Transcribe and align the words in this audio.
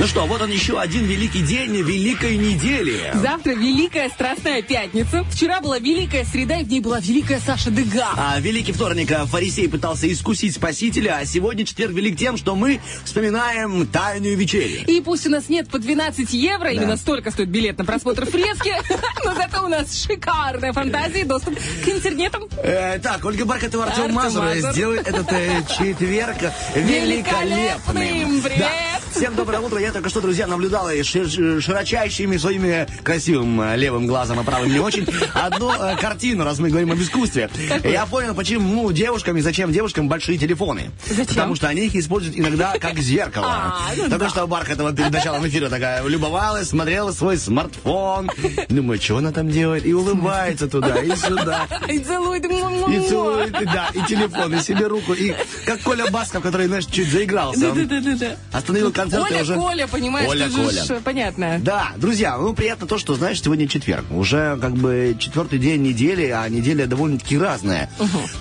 Ну 0.00 0.06
что, 0.06 0.24
вот 0.24 0.40
он 0.40 0.50
еще 0.50 0.80
один 0.80 1.04
великий 1.04 1.42
день 1.42 1.76
великой 1.76 2.38
недели. 2.38 3.12
Завтра 3.12 3.50
Великая 3.50 4.08
Страстная 4.08 4.62
Пятница. 4.62 5.24
Вчера 5.24 5.60
была 5.60 5.78
Великая 5.78 6.24
Среда, 6.24 6.56
и 6.56 6.64
в 6.64 6.70
ней 6.70 6.80
была 6.80 7.00
Великая 7.00 7.38
Саша 7.38 7.70
Дега. 7.70 8.06
А 8.16 8.40
великий 8.40 8.72
вторник 8.72 9.12
а, 9.12 9.26
фарисей 9.26 9.68
пытался 9.68 10.10
искусить 10.10 10.54
спасителя, 10.54 11.18
а 11.20 11.26
сегодня 11.26 11.66
четверг 11.66 11.92
велик 11.92 12.16
тем, 12.16 12.38
что 12.38 12.56
мы 12.56 12.80
вспоминаем 13.04 13.86
тайную 13.88 14.38
вечерю. 14.38 14.86
И 14.86 15.02
пусть 15.02 15.26
у 15.26 15.30
нас 15.30 15.50
нет 15.50 15.68
по 15.68 15.78
12 15.78 16.32
евро, 16.32 16.70
именно 16.70 16.96
столько 16.96 17.30
стоит 17.30 17.50
билет 17.50 17.76
на 17.76 17.84
просмотр 17.84 18.24
фрески, 18.24 18.72
но 19.26 19.34
зато 19.34 19.66
у 19.66 19.68
нас 19.68 20.02
шикарная 20.02 20.72
фантазия 20.72 21.20
и 21.20 21.24
доступ 21.24 21.58
к 21.58 21.88
интернетам. 21.88 22.44
Э, 22.56 22.98
так, 23.00 23.22
Ольга 23.22 23.44
Бархатова, 23.44 23.84
Артем 23.84 24.14
Мазур 24.14 24.46
сделают 24.72 25.06
этот 25.06 25.30
э, 25.30 25.62
четверг. 25.68 26.38
Великолепным. 26.74 28.40
Привет. 28.40 28.70
Всем 29.12 29.34
доброе 29.34 29.60
утро. 29.60 29.78
Я 29.78 29.89
только 29.92 30.08
что, 30.08 30.20
друзья, 30.20 30.46
наблюдала 30.46 30.92
широчайшими 31.02 32.36
своими 32.36 32.86
красивым 33.02 33.60
э, 33.60 33.76
левым 33.76 34.06
глазом, 34.06 34.38
а 34.38 34.44
правым 34.44 34.72
не 34.72 34.78
очень, 34.78 35.06
одну 35.34 35.72
э, 35.72 35.96
картину, 35.96 36.44
раз 36.44 36.58
мы 36.58 36.68
говорим 36.68 36.92
об 36.92 37.00
искусстве. 37.00 37.50
Я 37.84 38.06
понял, 38.06 38.34
почему 38.34 38.82
ну, 38.82 38.92
девушкам 38.92 39.36
и 39.36 39.40
зачем 39.40 39.72
девушкам 39.72 40.08
большие 40.08 40.38
телефоны. 40.38 40.90
Зачем? 41.06 41.26
Потому 41.26 41.54
что 41.54 41.68
они 41.68 41.86
их 41.86 41.94
используют 41.94 42.36
иногда 42.36 42.74
как 42.78 42.98
зеркало. 42.98 43.46
А, 43.46 43.90
ну 43.96 44.08
Только 44.08 44.28
что 44.28 44.46
Бархатова 44.46 44.92
перед 44.92 45.12
началом 45.12 45.46
эфира 45.46 45.68
такая 45.68 46.02
любовалась, 46.06 46.68
смотрела 46.68 47.12
свой 47.12 47.36
смартфон. 47.36 48.30
Думаю, 48.68 49.00
что 49.00 49.18
она 49.18 49.32
там 49.32 49.48
делает? 49.48 49.86
И 49.86 49.92
улыбается 49.92 50.68
туда 50.68 50.96
и 51.00 51.14
сюда. 51.16 51.66
И 51.88 51.98
целует. 51.98 52.44
И 52.44 53.08
целует, 53.08 53.52
да, 53.52 53.90
и 53.94 54.02
телефон, 54.06 54.54
и 54.54 54.60
себе 54.60 54.86
руку, 54.86 55.12
и 55.12 55.34
как 55.66 55.80
Коля 55.82 56.10
Басков, 56.10 56.42
который, 56.42 56.66
знаешь, 56.66 56.86
чуть 56.86 57.10
заигрался. 57.10 57.72
Да-да-да. 57.72 58.36
остановил 58.52 58.92
концерт 58.92 59.30
и 59.30 59.34
уже... 59.42 59.54
Коля, 59.54 59.79
понимаешь, 59.86 60.26
Коля, 60.28 60.46
ты 60.46 60.50
же 60.50 60.64
Коля. 60.64 60.84
ж, 60.84 61.00
понятно. 61.04 61.58
Да, 61.62 61.92
друзья, 61.96 62.36
ну 62.38 62.54
приятно 62.54 62.86
то, 62.86 62.98
что, 62.98 63.14
знаешь, 63.14 63.40
сегодня 63.42 63.68
четверг. 63.68 64.04
Уже 64.10 64.58
как 64.60 64.74
бы 64.74 65.16
четвертый 65.18 65.58
день 65.58 65.82
недели, 65.82 66.26
а 66.28 66.48
неделя 66.48 66.86
довольно-таки 66.86 67.38
разная. 67.38 67.90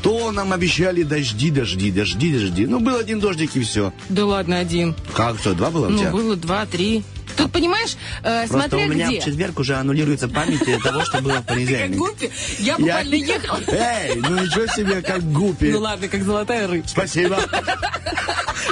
То 0.02 0.32
нам 0.32 0.52
обещали 0.54 1.04
дожди, 1.04 1.52
дожди, 1.52 1.92
дожди, 1.92 2.34
дожди. 2.34 2.66
Ну, 2.68 2.80
был 2.80 2.98
один 2.98 3.20
дождик 3.20 3.56
и 3.56 3.62
все. 3.62 3.94
Да 4.10 4.26
ладно, 4.26 4.60
один. 4.60 4.96
Как, 5.14 5.38
что, 5.40 5.54
два 5.54 5.70
было 5.70 5.88
у 5.88 5.90
Ну, 5.90 6.00
тебя? 6.00 6.12
было 6.12 6.36
два, 6.36 6.66
три. 6.66 7.04
Тут, 7.40 7.52
понимаешь, 7.52 7.96
э, 8.24 8.46
Просто 8.48 8.70
смотря 8.70 8.86
у 8.86 8.90
меня 8.90 9.08
где. 9.08 9.22
в 9.22 9.24
четверг 9.26 9.60
уже 9.60 9.76
аннулируется 9.76 10.28
память 10.28 10.60
того, 10.84 11.04
что 11.06 11.22
было 11.22 11.34
в 11.34 11.36
Ты 11.38 11.42
как 11.42 11.48
понедельник. 11.48 11.98
гуппи. 11.98 12.32
Я 12.60 12.78
буквально 12.78 13.16
ехала. 13.16 13.60
Эй, 13.68 14.16
ну 14.16 14.40
ничего 14.40 14.68
себе, 14.68 15.02
как 15.02 15.24
гуппи. 15.32 15.72
Ну 15.72 15.80
ладно, 15.80 16.08
как 16.08 16.24
золотая 16.24 16.68
рыбка. 16.68 16.90
Спасибо. 16.90 17.40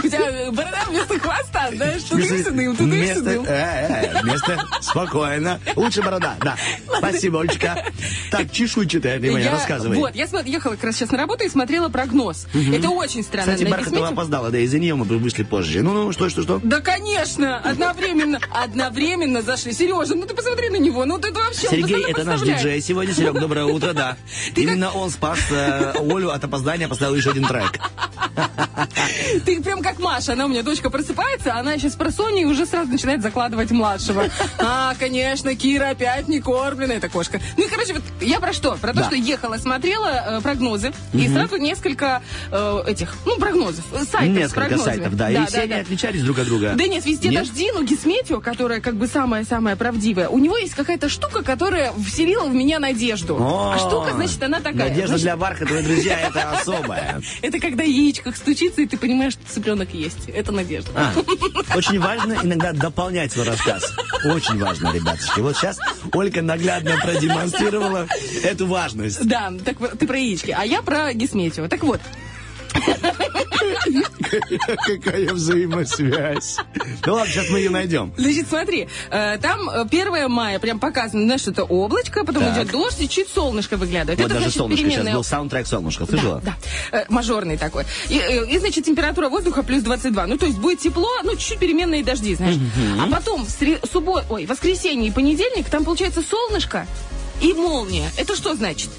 У 0.03 0.07
тебя 0.07 0.51
борода 0.51 0.83
вместо 0.89 1.17
хвоста, 1.19 1.69
знаешь, 1.73 2.03
Вместо- 2.11 2.51
тудым-сюдым, 2.51 2.75
тудым-сюдым. 2.75 3.43
Место, 3.43 4.21
место, 4.25 4.65
спокойно. 4.81 5.59
Лучше 5.75 6.01
борода, 6.01 6.35
да. 6.41 6.55
Спасибо, 6.97 7.41
Олечка. 7.41 7.83
Так, 8.29 8.51
чешуйчатая 8.51 9.19
ты 9.19 9.31
мне 9.31 9.43
Я- 9.45 9.51
рассказывай. 9.51 9.97
Вот, 9.97 10.13
я 10.15 10.27
ехала 10.45 10.73
как 10.73 10.83
раз 10.83 10.95
сейчас 10.97 11.11
на 11.11 11.17
работу 11.17 11.45
и 11.45 11.49
смотрела 11.49 11.89
прогноз. 11.89 12.47
Это 12.53 12.89
очень 12.89 13.23
странно. 13.23 13.53
Кстати, 13.53 13.69
Бархатова 13.69 14.09
опоздала, 14.09 14.49
да, 14.51 14.59
из-за 14.59 14.77
нее 14.79 14.95
мы 14.95 15.05
вышли 15.05 15.43
позже. 15.43 15.81
Ну-ну, 15.81 16.11
что, 16.11 16.29
что, 16.29 16.43
что? 16.43 16.59
Да, 16.63 16.79
конечно, 16.81 17.57
одновременно, 17.59 18.39
одновременно 18.63 19.41
зашли. 19.41 19.73
Сережа, 19.73 20.15
ну 20.15 20.25
ты 20.25 20.33
посмотри 20.33 20.69
на 20.69 20.77
него, 20.77 21.05
ну 21.05 21.17
ты 21.17 21.31
вообще... 21.31 21.67
он 21.67 21.73
Сергей, 21.73 22.05
это 22.09 22.23
наш 22.23 22.41
диджей 22.41 22.81
сегодня. 22.81 23.13
Серег, 23.13 23.33
доброе 23.39 23.65
утро, 23.65 23.93
да. 23.93 24.17
Именно 24.55 24.91
он 24.91 25.09
спас 25.09 25.39
э, 25.51 25.93
Олю 25.99 26.29
от 26.29 26.43
опоздания, 26.43 26.87
поставил 26.87 27.15
еще 27.15 27.31
один 27.31 27.45
трек. 27.45 27.79
Ты 29.45 29.61
прям 29.61 29.81
как 29.81 29.99
Маша, 29.99 30.33
она 30.33 30.45
у 30.45 30.47
меня 30.47 30.63
дочка 30.63 30.89
просыпается, 30.89 31.55
она 31.55 31.77
сейчас 31.77 31.95
про 31.95 32.11
Соню 32.11 32.41
и 32.41 32.45
уже 32.45 32.65
сразу 32.65 32.91
начинает 32.91 33.21
закладывать 33.21 33.71
младшего. 33.71 34.25
А, 34.59 34.95
конечно, 34.99 35.55
Кира 35.55 35.89
опять 35.89 36.27
не 36.27 36.39
кормленная, 36.39 36.97
эта 36.97 37.09
кошка. 37.09 37.39
Ну 37.57 37.65
и, 37.65 37.69
короче, 37.69 37.93
вот 37.93 38.03
я 38.21 38.39
про 38.39 38.53
что? 38.53 38.75
Про 38.75 38.91
то, 38.91 38.99
Да. 38.99 39.05
что 39.05 39.15
ехала, 39.15 39.57
смотрела 39.57 40.37
э, 40.39 40.41
прогнозы, 40.41 40.91
и 41.13 41.27
сразу 41.27 41.57
несколько 41.57 42.21
э, 42.51 42.83
этих, 42.87 43.15
ну, 43.25 43.37
прогнозов, 43.37 43.85
э, 43.93 44.03
сайтов 44.03 44.35
с 44.35 44.55
Несколько 44.55 44.77
сайтов, 44.77 45.15
да. 45.15 45.29
И 45.29 45.45
все 45.45 45.61
они 45.61 45.73
отличались 45.73 46.21
друг 46.23 46.39
от 46.39 46.45
друга. 46.45 46.73
Да 46.75 46.87
нет, 46.87 47.05
везде 47.05 47.29
Нет? 47.29 47.43
дожди, 47.43 47.71
но 47.71 47.83
Гисметео, 47.83 48.36
которая 48.41 48.81
как 48.81 48.95
бы 48.95 49.07
самая-самая 49.07 49.75
правдивая, 49.75 50.29
у 50.29 50.37
него 50.39 50.57
есть 50.57 50.73
какая-то 50.73 51.09
штука, 51.09 51.43
которая 51.43 51.93
вселила 51.93 52.45
в 52.45 52.53
меня 52.53 52.79
надежду. 52.79 53.37
О, 53.39 53.73
а 53.73 53.77
штука, 53.77 54.13
значит, 54.13 54.41
она 54.43 54.59
такая. 54.59 54.89
Надежда 54.89 55.07
Значит, 55.07 55.23
для 55.23 55.37
Бархатовой, 55.37 55.83
друзья, 55.83 56.19
это 56.29 56.51
особая. 56.51 57.21
Это 57.41 57.59
когда 57.59 57.83
яичко 57.83 58.31
стучится, 58.31 58.81
и 58.81 58.85
ты 58.85 58.97
понимаешь, 58.97 59.33
что 59.33 59.43
цыпленок 59.47 59.93
есть. 59.93 60.29
Это 60.29 60.51
надежда. 60.51 60.91
А, 60.95 61.13
очень 61.75 61.99
важно 61.99 62.37
иногда 62.43 62.73
дополнять 62.73 63.31
свой 63.31 63.45
рассказ. 63.45 63.93
Очень 64.25 64.59
важно, 64.59 64.91
ребяточки. 64.91 65.39
Вот 65.39 65.55
сейчас 65.57 65.79
Ольга 66.13 66.41
наглядно 66.41 66.97
продемонстрировала 67.01 68.07
эту 68.43 68.67
важность. 68.67 69.25
Да, 69.27 69.51
так 69.63 69.97
ты 69.97 70.07
про 70.07 70.17
яички, 70.17 70.55
а 70.57 70.65
я 70.65 70.81
про 70.81 71.13
Гисметео. 71.13 71.67
Так 71.67 71.83
вот, 71.83 72.01
Какая 74.85 75.33
взаимосвязь. 75.33 76.57
Ну 77.05 77.13
ладно, 77.13 77.31
сейчас 77.31 77.49
мы 77.49 77.59
ее 77.59 77.69
найдем. 77.69 78.13
значит, 78.17 78.47
смотри, 78.49 78.87
э, 79.09 79.37
там 79.39 79.69
э, 79.69 79.81
1 79.89 80.29
мая 80.29 80.59
прям 80.59 80.79
показано, 80.79 81.23
знаешь, 81.25 81.47
это 81.47 81.63
облачко, 81.63 82.23
потом 82.23 82.43
Так. 82.43 82.57
идет 82.57 82.71
дождь, 82.71 82.99
и 83.01 83.09
чуть 83.09 83.29
солнышко 83.29 83.77
выглядывает. 83.77 84.19
Вот 84.19 84.25
это 84.25 84.33
даже 84.35 84.43
значит 84.45 84.57
солнышко. 84.57 84.89
Сейчас 84.89 85.13
был 85.13 85.23
саундтрек 85.23 85.67
солнышко. 85.67 86.05
Да, 86.05 86.11
Слышала? 86.11 86.41
да, 86.43 86.55
Э, 86.91 87.05
мажорный 87.09 87.57
такой. 87.57 87.85
И, 88.09 88.17
э, 88.17 88.45
и, 88.49 88.57
значит, 88.59 88.85
температура 88.85 89.29
воздуха 89.29 89.63
плюс 89.63 89.83
22. 89.83 90.27
Ну, 90.27 90.37
то 90.37 90.45
есть 90.45 90.57
будет 90.57 90.79
тепло, 90.79 91.09
ну, 91.23 91.31
чуть-чуть 91.35 91.59
переменные 91.59 92.03
дожди, 92.03 92.35
знаешь. 92.35 92.55
А 93.01 93.07
потом 93.09 93.45
в 93.45 93.49
сре- 93.49 93.79
суббот, 93.91 94.25
ой, 94.29 94.45
воскресенье 94.45 95.09
и 95.09 95.11
понедельник 95.11 95.69
там 95.69 95.83
получается 95.85 96.21
солнышко 96.21 96.87
и 97.41 97.53
молния. 97.53 98.09
Это 98.17 98.35
что 98.35 98.55
значит? 98.55 98.89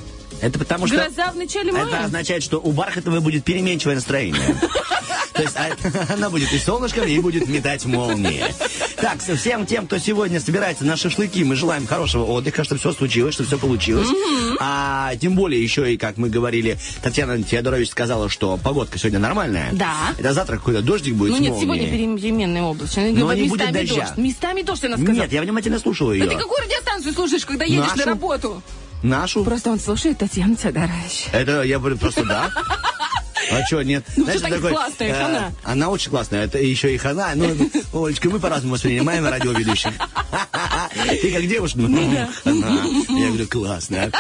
Это 0.41 0.59
потому 0.59 0.87
что... 0.87 0.97
Гроза 0.97 1.33
в 1.33 1.37
начале 1.37 1.72
мая? 1.72 1.87
Это 1.87 2.05
означает, 2.05 2.44
что 2.44 2.59
у 2.61 2.71
Бархатовой 2.71 3.19
будет 3.21 3.43
переменчивое 3.44 3.97
настроение. 3.97 4.41
То 5.38 5.43
есть 5.44 5.56
а, 5.56 6.12
она 6.15 6.31
будет 6.31 6.53
и 6.53 6.59
солнышком, 6.59 7.04
и 7.06 7.19
будет 7.21 7.49
метать 7.49 7.84
молнии. 7.87 8.44
Так, 8.97 9.19
всем 9.21 9.66
тем, 9.66 9.87
кто 9.87 9.99
сегодня 9.99 10.40
собирается 10.40 10.85
на 10.85 10.96
шашлыки, 10.96 11.44
мы 11.44 11.55
желаем 11.55 11.87
хорошего 11.87 12.25
отдыха, 12.25 12.64
чтобы 12.64 12.81
все 12.81 12.93
случилось, 12.93 13.35
чтобы 13.35 13.46
все 13.46 13.58
получилось. 13.58 14.08
А 14.58 15.14
тем 15.17 15.37
более 15.37 15.62
еще 15.62 15.93
и, 15.94 15.96
как 15.96 16.17
мы 16.17 16.29
говорили, 16.29 16.76
Татьяна 17.02 17.40
Теодорович 17.40 17.90
сказала, 17.90 18.29
что 18.29 18.56
погодка 18.56 18.99
сегодня 18.99 19.20
нормальная. 19.20 19.69
Да. 19.73 19.94
Это 20.19 20.32
завтра 20.32 20.56
какой-то 20.56 20.82
дождик 20.82 21.14
будет 21.14 21.31
Ну 21.31 21.38
нет, 21.38 21.55
сегодня 21.61 21.88
перем- 21.88 22.19
переменная 22.19 22.62
облачно. 22.62 23.02
Но 23.12 23.32
не 23.32 23.44
будет 23.44 23.61
местами 23.61 23.73
дождя. 23.87 23.94
дождь. 23.94 24.17
Местами 24.17 24.62
дождь, 24.62 24.84
она 24.84 24.96
сказала. 24.96 25.14
Нет, 25.14 25.32
я 25.32 25.43
внимательно 25.43 25.79
слушаю 25.79 26.14
ее. 26.14 26.25
Да 26.25 26.32
ты 26.32 26.37
какую 26.37 26.61
радиостанцию 26.64 27.14
слушаешь, 27.14 27.46
когда 27.46 27.64
едешь 27.64 27.94
на 27.94 28.05
работу? 28.05 28.61
Нашу? 29.02 29.44
Просто 29.44 29.70
он 29.70 29.79
слушает 29.79 30.19
Татьяну 30.19 30.56
Теодорович. 30.56 31.26
Это 31.31 31.62
я 31.62 31.79
просто 31.79 32.25
да. 32.25 32.50
А 33.50 33.65
что, 33.67 33.83
нет? 33.83 34.05
Ну, 34.17 34.25
Знаешь, 34.25 34.41
что 34.41 34.49
так 34.49 34.59
такой, 34.59 34.73
классная, 34.73 35.09
э, 35.09 35.23
хана. 35.23 35.53
Она 35.65 35.89
очень 35.91 36.11
классная, 36.11 36.45
это 36.45 36.59
еще 36.59 36.95
и 36.95 36.99
хана. 36.99 37.33
Ну, 37.35 38.05
Олечка, 38.05 38.29
мы 38.29 38.39
по-разному 38.39 38.75
воспринимаем 38.75 39.25
радиоведущих. 39.27 39.93
Ты 41.23 41.33
как 41.33 41.47
девушка, 41.47 41.79
ну, 41.79 41.97
хана. 41.97 42.29
Я 43.09 43.29
говорю, 43.29 43.47
классно. 43.49 44.11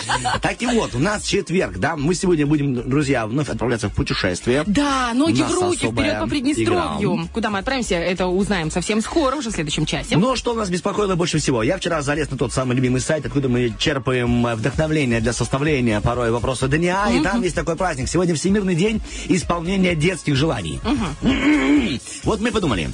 Так 0.40 0.62
и 0.62 0.66
вот, 0.66 0.94
у 0.94 0.98
нас 0.98 1.24
четверг, 1.24 1.78
да, 1.78 1.96
мы 1.96 2.14
сегодня 2.14 2.46
будем, 2.46 2.88
друзья, 2.88 3.26
вновь 3.26 3.48
отправляться 3.48 3.88
в 3.88 3.94
путешествие. 3.94 4.64
Да, 4.66 5.12
ноги 5.14 5.42
в 5.42 5.50
руки, 5.50 5.88
вперед 5.90 6.20
по 6.20 6.26
Приднестровью. 6.26 7.14
игра. 7.14 7.28
Куда 7.32 7.50
мы 7.50 7.58
отправимся, 7.58 7.96
это 7.96 8.26
узнаем 8.26 8.70
совсем 8.70 9.00
скоро, 9.02 9.36
уже 9.36 9.50
в 9.50 9.54
следующем 9.54 9.86
часе. 9.86 10.16
Но 10.16 10.36
что 10.36 10.54
нас 10.54 10.68
беспокоило 10.70 11.14
больше 11.14 11.38
всего? 11.38 11.62
Я 11.62 11.76
вчера 11.78 12.02
залез 12.02 12.30
на 12.30 12.36
тот 12.38 12.52
самый 12.52 12.76
любимый 12.76 13.00
сайт, 13.00 13.26
откуда 13.26 13.48
мы 13.48 13.72
черпаем 13.78 14.46
вдохновление 14.46 15.20
для 15.20 15.32
составления 15.32 16.00
порой 16.00 16.30
вопроса 16.30 16.68
дня, 16.68 17.08
и 17.10 17.20
там 17.22 17.42
есть 17.42 17.54
такой 17.54 17.76
праздник. 17.76 18.08
Сегодня 18.08 18.34
Всемирный 18.34 18.74
день 18.74 19.00
исполнения 19.26 19.94
детских 19.94 20.36
желаний. 20.36 20.80
Вот 22.24 22.40
мы 22.40 22.52
подумали, 22.52 22.90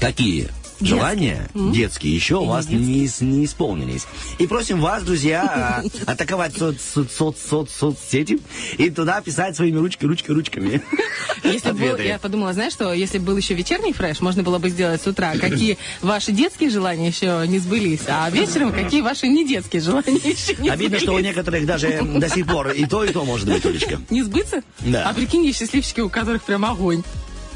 какие 0.00 0.48
Желания 0.80 1.48
детские 1.54 2.14
еще 2.14 2.36
у 2.36 2.44
вас 2.44 2.68
не, 2.68 3.08
не 3.20 3.44
исполнились. 3.44 4.06
И 4.38 4.46
просим 4.46 4.80
вас, 4.80 5.02
друзья, 5.02 5.82
а, 6.06 6.10
атаковать 6.10 6.56
соц, 6.56 6.76
соц, 6.80 7.10
соц, 7.12 7.36
соц- 7.50 7.70
соцсети 7.70 8.38
и 8.76 8.90
туда 8.90 9.20
писать 9.20 9.56
своими 9.56 9.78
ручки, 9.78 10.04
ручки, 10.04 10.30
ручками. 10.30 10.82
Если 11.44 11.72
бы 11.72 11.78
был, 11.78 11.96
я 11.96 12.18
подумала, 12.18 12.52
знаешь 12.52 12.72
что, 12.72 12.92
если 12.92 13.18
бы 13.18 13.26
был 13.26 13.36
еще 13.36 13.54
вечерний 13.54 13.92
фреш, 13.92 14.20
можно 14.20 14.42
было 14.42 14.58
бы 14.58 14.68
сделать 14.70 15.00
с 15.02 15.06
утра, 15.06 15.34
какие 15.36 15.78
ваши 16.02 16.32
детские 16.32 16.70
желания 16.70 17.08
еще 17.08 17.44
не 17.46 17.58
сбылись, 17.58 18.00
а 18.08 18.28
вечером 18.30 18.72
какие 18.72 19.00
ваши 19.02 19.28
не 19.28 19.46
детские 19.46 19.80
желания 19.82 20.16
еще 20.16 20.56
не 20.58 20.68
Обидно, 20.68 20.98
что 20.98 21.12
у 21.12 21.14
сбылись. 21.14 21.26
некоторых 21.28 21.66
даже 21.66 22.00
до 22.02 22.28
сих 22.28 22.46
пор 22.46 22.70
и 22.70 22.84
то, 22.86 23.04
и 23.04 23.12
то 23.12 23.24
может 23.24 23.48
быть, 23.48 23.64
Олечка. 23.64 24.00
Не 24.10 24.22
сбыться? 24.22 24.62
Да. 24.80 25.08
А 25.08 25.14
прикинь, 25.14 25.44
есть 25.44 25.58
счастливчики, 25.58 26.00
у 26.00 26.08
которых 26.08 26.42
прям 26.42 26.64
огонь. 26.64 27.02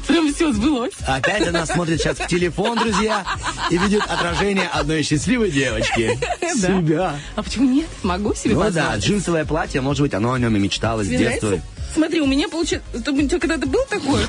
Прям 0.07 0.33
все 0.33 0.51
сбылось. 0.51 0.93
Опять 1.07 1.47
она 1.47 1.65
смотрит 1.65 1.99
сейчас 1.99 2.17
в 2.17 2.27
телефон, 2.27 2.77
друзья, 2.77 3.23
и 3.69 3.77
видит 3.77 4.03
отражение 4.07 4.67
одной 4.67 5.03
счастливой 5.03 5.51
девочки. 5.51 6.19
Себя. 6.53 7.15
А 7.35 7.43
почему 7.43 7.69
нет? 7.69 7.87
Могу 8.03 8.33
себе 8.33 8.55
Ну 8.55 8.69
да, 8.71 8.95
джинсовое 8.97 9.45
платье, 9.45 9.81
может 9.81 10.01
быть, 10.01 10.13
оно 10.13 10.33
о 10.33 10.39
нем 10.39 10.55
и 10.55 10.59
мечтало 10.59 11.03
с 11.03 11.07
детства. 11.07 11.59
Смотри, 11.93 12.21
у 12.21 12.25
меня 12.25 12.47
получается... 12.47 12.87
У 12.93 13.01
тебя 13.01 13.39
когда-то 13.39 13.67
был 13.67 13.83
такой? 13.89 14.21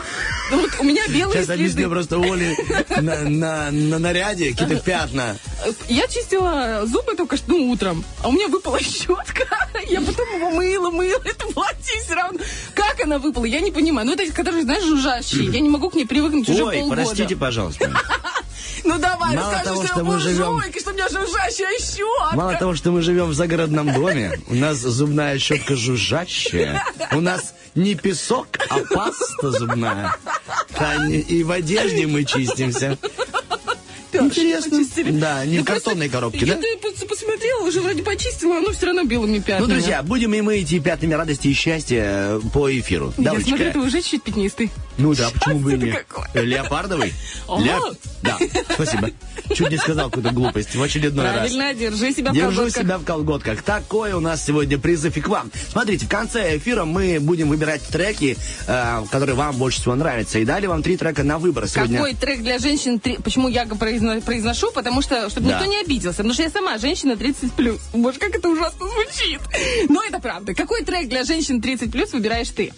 Ну, 0.50 0.60
Вот 0.60 0.70
у 0.80 0.84
меня 0.84 1.02
белые 1.08 1.38
Сейчас 1.40 1.50
объясню 1.50 1.74
следы. 1.74 1.90
просто 1.90 2.18
Оле 2.18 2.56
на, 3.00 3.20
на, 3.22 3.70
на 3.70 3.98
наряде 3.98 4.50
какие-то 4.50 4.76
пятна. 4.76 5.36
Я 5.88 6.06
чистила 6.08 6.82
зубы 6.86 7.14
только 7.14 7.36
что 7.36 7.52
ну, 7.52 7.70
утром, 7.70 8.04
а 8.22 8.28
у 8.28 8.32
меня 8.32 8.48
выпала 8.48 8.80
щетка. 8.80 9.46
Я 9.88 10.00
потом 10.00 10.28
его 10.36 10.50
мыла, 10.50 10.90
мыла, 10.90 11.20
это 11.24 11.46
платье 11.46 12.00
все 12.04 12.14
равно. 12.14 12.38
Как 12.74 13.00
она 13.02 13.18
выпала, 13.18 13.44
я 13.44 13.60
не 13.60 13.70
понимаю. 13.70 14.06
Ну, 14.06 14.14
это, 14.14 14.30
которые, 14.32 14.62
знаешь, 14.62 14.84
жужжащие. 14.84 15.46
Я 15.46 15.60
не 15.60 15.68
могу 15.68 15.90
к 15.90 15.94
ней 15.94 16.06
привыкнуть 16.06 16.48
уже 16.48 16.64
Ой, 16.64 16.78
полгода. 16.80 17.02
простите, 17.02 17.36
пожалуйста. 17.36 17.90
Мало 19.34 19.60
того, 19.64 19.86
что, 19.86 20.04
мы 20.04 20.18
живем- 20.20 20.52
буржуйка, 20.52 20.80
что 20.80 20.90
у 20.90 20.94
меня 20.94 21.08
жужжащая 21.08 21.78
щетка. 21.78 22.36
Мало 22.36 22.54
того, 22.54 22.74
что 22.74 22.90
мы 22.92 23.02
живем 23.02 23.26
в 23.26 23.34
загородном 23.34 23.92
доме, 23.92 24.32
у 24.48 24.54
нас 24.54 24.78
зубная 24.78 25.38
щетка 25.38 25.76
жужжащая. 25.76 26.82
У 27.12 27.20
нас 27.20 27.54
не 27.74 27.94
песок, 27.94 28.48
а 28.68 28.78
паста 28.94 29.50
зубная. 29.50 30.16
И 31.08 31.42
в 31.44 31.50
одежде 31.50 32.06
мы 32.06 32.24
чистимся. 32.24 32.98
Интересно. 34.12 34.78
Да, 35.12 35.44
не 35.44 35.58
Да 35.58 35.62
в 35.62 35.66
картонной 35.66 36.08
коробке, 36.08 36.46
да? 36.46 36.54
Я 36.54 37.06
посмотрела, 37.08 37.66
уже 37.66 37.80
вроде 37.80 38.02
почистила, 38.02 38.58
оно 38.58 38.72
все 38.72 38.86
равно 38.86 39.04
белыми 39.04 39.38
пятнами. 39.38 39.60
Ну, 39.60 39.66
друзья, 39.66 40.02
будем 40.02 40.34
и 40.34 40.40
мы 40.40 40.60
идти 40.62 40.80
пятнами 40.80 41.14
радости 41.14 41.48
и 41.48 41.52
счастья 41.52 42.40
по 42.52 42.70
эфиру. 42.70 43.12
Я 43.18 43.24
Давочка. 43.24 43.48
смотрю, 43.48 43.72
ты 43.72 43.78
уже 43.80 44.02
чуть 44.02 44.22
пятнистый. 44.22 44.70
Ну 44.96 45.14
да, 45.14 45.28
почему 45.30 45.58
бы 45.60 45.72
и 45.72 45.76
это 45.76 45.86
не? 45.86 45.92
какое? 45.92 46.42
Леопардовый? 46.44 47.12
О! 47.48 47.60
Ле- 47.60 47.74
Да, 48.22 48.38
спасибо. 48.74 49.10
Чуть 49.54 49.70
не 49.70 49.76
сказал 49.76 50.08
какую-то 50.08 50.30
глупость 50.32 50.74
в 50.74 50.82
очередной 50.82 51.24
раз. 51.26 51.34
Правильно, 51.34 51.74
держи 51.74 52.12
себя 52.12 52.30
в 52.30 52.34
Держу 52.34 52.56
колготках. 52.58 52.82
себя 52.82 52.98
в 52.98 53.04
колготках. 53.04 53.62
Такой 53.62 54.12
у 54.12 54.20
нас 54.20 54.44
сегодня 54.44 54.78
призыв 54.78 55.16
и 55.16 55.20
к 55.20 55.28
вам. 55.28 55.50
Смотрите, 55.70 56.06
в 56.06 56.08
конце 56.08 56.56
эфира 56.56 56.84
мы 56.84 57.18
будем 57.20 57.48
выбирать 57.48 57.82
треки, 57.82 58.36
э, 58.66 59.02
которые 59.10 59.34
вам 59.34 59.56
больше 59.56 59.80
всего 59.80 59.94
нравятся. 59.96 60.38
И 60.38 60.44
дали 60.44 60.66
вам 60.66 60.82
три 60.82 60.96
трека 60.96 61.22
на 61.24 61.38
выбор 61.38 61.66
сегодня. 61.68 61.98
Какой 61.98 62.14
трек 62.14 62.40
для 62.42 62.58
женщин? 62.58 62.98
три- 63.00 63.18
Почему 63.18 63.48
я 63.48 63.64
произно- 63.66 64.20
произношу? 64.22 64.70
Потому 64.72 65.02
что, 65.02 65.28
чтобы 65.28 65.48
Да. 65.48 65.58
никто 65.58 65.70
не 65.70 65.80
обиделся. 65.80 66.18
Потому 66.18 66.34
что 66.34 66.44
я 66.44 66.50
сама 66.50 66.78
женщина 66.78 67.16
30 67.16 67.52
плюс. 67.52 67.80
Боже, 67.92 68.18
как 68.18 68.34
это 68.34 68.48
ужасно 68.48 68.86
звучит. 68.88 69.40
Но 69.90 70.02
это 70.04 70.20
правда. 70.20 70.54
Какой 70.54 70.82
трек 70.84 71.08
для 71.08 71.24
женщин 71.24 71.60
30 71.60 71.90
плюс 71.92 72.12
выбираешь 72.12 72.48
ты? 72.48 72.72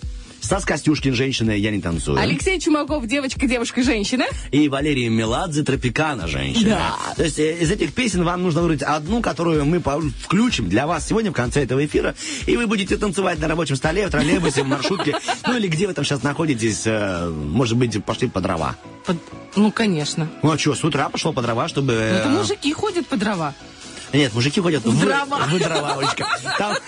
Стас 0.46 0.64
Костюшкин 0.64 1.12
«Женщина, 1.12 1.50
я 1.50 1.72
не 1.72 1.80
танцую». 1.80 2.20
Алексей 2.20 2.60
Чумаков, 2.60 3.04
девочка, 3.08 3.48
девушка, 3.48 3.82
женщина. 3.82 4.26
И 4.52 4.68
Валерий 4.68 5.08
Меладзе 5.08 5.64
«Тропикана. 5.64 6.28
Женщина». 6.28 6.68
Да. 7.08 7.14
То 7.16 7.24
есть 7.24 7.40
э, 7.40 7.58
из 7.58 7.68
этих 7.72 7.92
песен 7.92 8.22
вам 8.22 8.44
нужно 8.44 8.62
выбрать 8.62 8.82
одну, 8.82 9.20
которую 9.20 9.64
мы 9.64 9.80
включим 9.80 10.68
для 10.68 10.86
вас 10.86 11.08
сегодня 11.08 11.32
в 11.32 11.34
конце 11.34 11.64
этого 11.64 11.84
эфира. 11.84 12.14
И 12.46 12.56
вы 12.56 12.68
будете 12.68 12.96
танцевать 12.96 13.40
на 13.40 13.48
рабочем 13.48 13.74
столе, 13.74 14.06
в 14.06 14.10
троллейбусе, 14.12 14.62
в 14.62 14.68
маршрутке. 14.68 15.16
Ну 15.48 15.56
или 15.56 15.66
где 15.66 15.88
вы 15.88 15.94
там 15.94 16.04
сейчас 16.04 16.22
находитесь. 16.22 16.82
э, 16.86 17.28
Может 17.28 17.76
быть, 17.76 18.04
пошли 18.04 18.28
по 18.28 18.40
дрова. 18.40 18.76
Под- 19.04 19.16
Ну, 19.56 19.72
конечно. 19.72 20.28
Ну 20.44 20.52
а 20.52 20.58
что, 20.58 20.76
с 20.76 20.84
утра 20.84 21.08
пошел 21.08 21.32
по 21.32 21.42
дрова, 21.42 21.66
чтобы... 21.66 21.92
Ну, 21.94 21.98
э, 21.98 22.18
Это 22.20 22.28
мужики 22.28 22.72
ходят 22.72 23.04
по 23.08 23.16
дрова. 23.16 23.52
Нет, 24.12 24.32
мужики 24.34 24.60
ходят 24.60 24.84
в, 24.84 25.00
дрова. 25.00 25.38
в 25.46 25.58
дрова, 25.58 25.94
Олечка. 25.98 26.26
Там- 26.58 26.76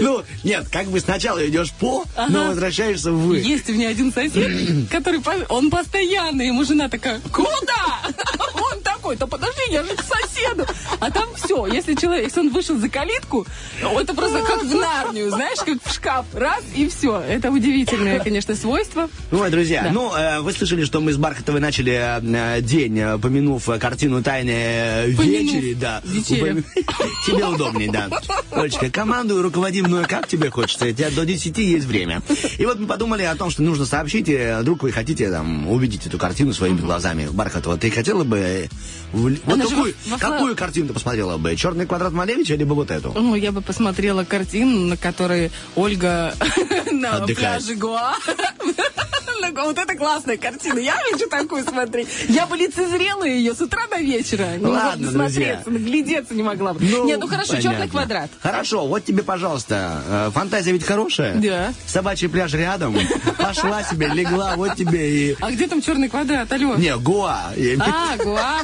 Ну, 0.00 0.22
нет, 0.44 0.66
как 0.70 0.86
бы 0.88 1.00
сначала 1.00 1.46
идешь 1.46 1.70
по, 1.72 2.04
но 2.28 2.48
возвращаешься 2.48 3.12
в 3.12 3.26
вы. 3.26 3.38
Есть 3.38 3.68
у 3.70 3.72
меня 3.72 3.88
один 3.88 4.12
сосед, 4.12 4.88
который, 4.90 5.20
он 5.48 5.70
постоянно, 5.70 6.42
ему 6.42 6.64
жена 6.64 6.88
такая, 6.88 7.20
куда? 7.32 8.00
Он 8.54 8.80
такой, 9.02 9.16
да 9.16 9.26
подожди, 9.26 9.62
я 9.70 9.82
же 9.82 9.96
к 9.96 10.02
соседу. 10.02 10.64
А 11.00 11.10
там 11.10 11.34
все, 11.34 11.66
если 11.66 11.94
человек, 11.94 12.26
если 12.26 12.40
он 12.40 12.50
вышел 12.50 12.78
за 12.78 12.88
калитку, 12.88 13.44
это 13.80 14.14
просто 14.14 14.40
как 14.42 14.62
в 14.62 14.74
Нарнию, 14.74 15.30
знаешь, 15.30 15.58
как 15.58 15.82
в 15.84 15.92
шкаф, 15.92 16.26
раз, 16.32 16.62
и 16.74 16.88
все. 16.88 17.20
Это 17.20 17.50
удивительное, 17.50 18.20
конечно, 18.20 18.54
свойство. 18.54 19.10
Ой, 19.32 19.50
друзья, 19.50 19.82
Да. 19.82 19.90
ну, 19.90 20.14
э, 20.14 20.40
вы 20.40 20.52
слышали, 20.52 20.84
что 20.84 21.00
мы 21.00 21.12
с 21.12 21.16
Бархатовой 21.16 21.60
начали 21.60 21.92
э, 21.92 22.60
день, 22.60 22.98
э, 22.98 23.18
помянув 23.18 23.68
э, 23.68 23.78
картину 23.80 24.22
«Тайны 24.22 25.06
вечери». 25.08 25.74
Да. 25.74 26.00
Вечеря. 26.04 26.62
Тебе 27.26 27.44
удобней, 27.44 27.88
да. 27.88 28.08
Олечка, 28.52 28.88
командуй, 28.90 29.40
руководи 29.42 29.82
мной, 29.82 30.04
как 30.04 30.28
тебе 30.28 30.48
хочется. 30.50 30.86
У 30.86 30.92
тебя 30.92 31.10
до 31.10 31.24
10 31.26 31.58
есть 31.58 31.86
время. 31.86 32.22
И 32.58 32.66
вот 32.66 32.78
мы 32.78 32.86
подумали 32.86 33.24
о 33.24 33.34
том, 33.34 33.50
что 33.50 33.62
нужно 33.62 33.84
сообщить, 33.84 34.28
э, 34.28 34.60
вдруг 34.60 34.84
вы 34.84 34.92
хотите 34.92 35.28
там 35.28 35.68
увидеть 35.68 36.06
эту 36.06 36.18
картину 36.18 36.52
своими 36.52 36.78
глазами. 36.78 37.28
Бархатова, 37.32 37.76
ты 37.76 37.90
хотела 37.90 38.22
бы... 38.22 38.68
в- 39.12 39.22
Вот 39.44 39.54
Она 39.54 39.64
какую, 39.64 39.94
во- 40.08 40.18
какую 40.18 40.56
картину 40.56 40.88
ты 40.88 40.94
посмотрела 40.94 41.36
бы? 41.38 41.54
«Черный 41.56 41.86
квадрат 41.86 42.12
Малевича» 42.12 42.54
либо 42.54 42.74
вот 42.74 42.90
эту? 42.90 43.12
Ну, 43.12 43.34
я 43.34 43.52
бы 43.52 43.60
посмотрела 43.60 44.24
картину, 44.24 44.86
на 44.86 44.96
которой 44.96 45.50
Ольга 45.76 46.34
на 46.92 47.26
пляже 47.26 47.74
Гоа. 47.74 48.14
Вот 49.40 49.78
это 49.78 49.94
классная 49.94 50.36
картина. 50.36 50.78
Я 50.78 50.94
хочу 51.10 51.28
такую 51.28 51.64
смотреть. 51.64 52.08
Я 52.28 52.46
бы 52.46 52.56
лицезрела 52.56 53.24
ее 53.24 53.54
с 53.54 53.60
утра 53.60 53.86
до 53.90 53.98
вечера. 53.98 54.56
Не 54.56 54.66
Ладно, 54.66 55.10
друзья. 55.10 55.28
смотреться, 55.28 55.70
наглядеться 55.70 56.34
не 56.34 56.42
могла 56.42 56.74
бы. 56.74 56.84
Нет, 56.84 57.20
ну 57.20 57.26
хорошо, 57.28 57.50
понятно. 57.54 57.70
черный 57.70 57.88
квадрат. 57.88 58.30
Хорошо, 58.40 58.86
вот 58.86 59.04
тебе, 59.04 59.22
пожалуйста, 59.22 60.02
э, 60.08 60.30
фантазия 60.32 60.72
ведь 60.72 60.84
хорошая. 60.84 61.34
Да. 61.36 61.72
Собачий 61.86 62.28
пляж 62.28 62.52
рядом. 62.54 62.96
Пошла 63.38 63.82
себе, 63.84 64.08
легла, 64.08 64.56
вот 64.56 64.76
тебе 64.76 65.10
и... 65.30 65.36
А 65.40 65.50
где 65.50 65.66
там 65.68 65.80
черный 65.80 66.08
квадрат, 66.08 66.50
алло? 66.52 66.74
Не, 66.76 66.96
Гоа. 66.96 67.52
И 67.56 67.76
А, 67.78 68.16
Гоа. 68.18 68.60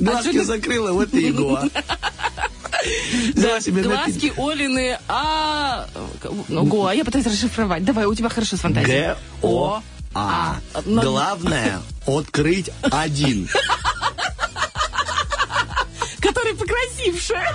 Глазки 0.00 0.40
закрыла, 0.42 0.92
вот 0.92 1.12
и 1.14 1.30
Гоа. 1.30 1.68
Напиток. 3.34 3.84
Глазки 3.84 4.32
Олины, 4.36 4.98
а... 5.08 5.86
Ну, 6.48 6.64
Гоа, 6.64 6.92
я 6.92 7.04
пытаюсь 7.04 7.26
расшифровать. 7.26 7.84
Давай, 7.84 8.06
у 8.06 8.14
тебя 8.14 8.28
хорошо 8.28 8.56
с 8.56 8.60
фантазией. 8.60 9.14
Г-О-А. 9.42 9.82
А. 10.14 10.56
Но- 10.84 11.02
Главное, 11.02 11.80
открыть 12.06 12.70
один. 12.82 13.48
Который 16.20 16.54
покрасившая. 16.54 17.52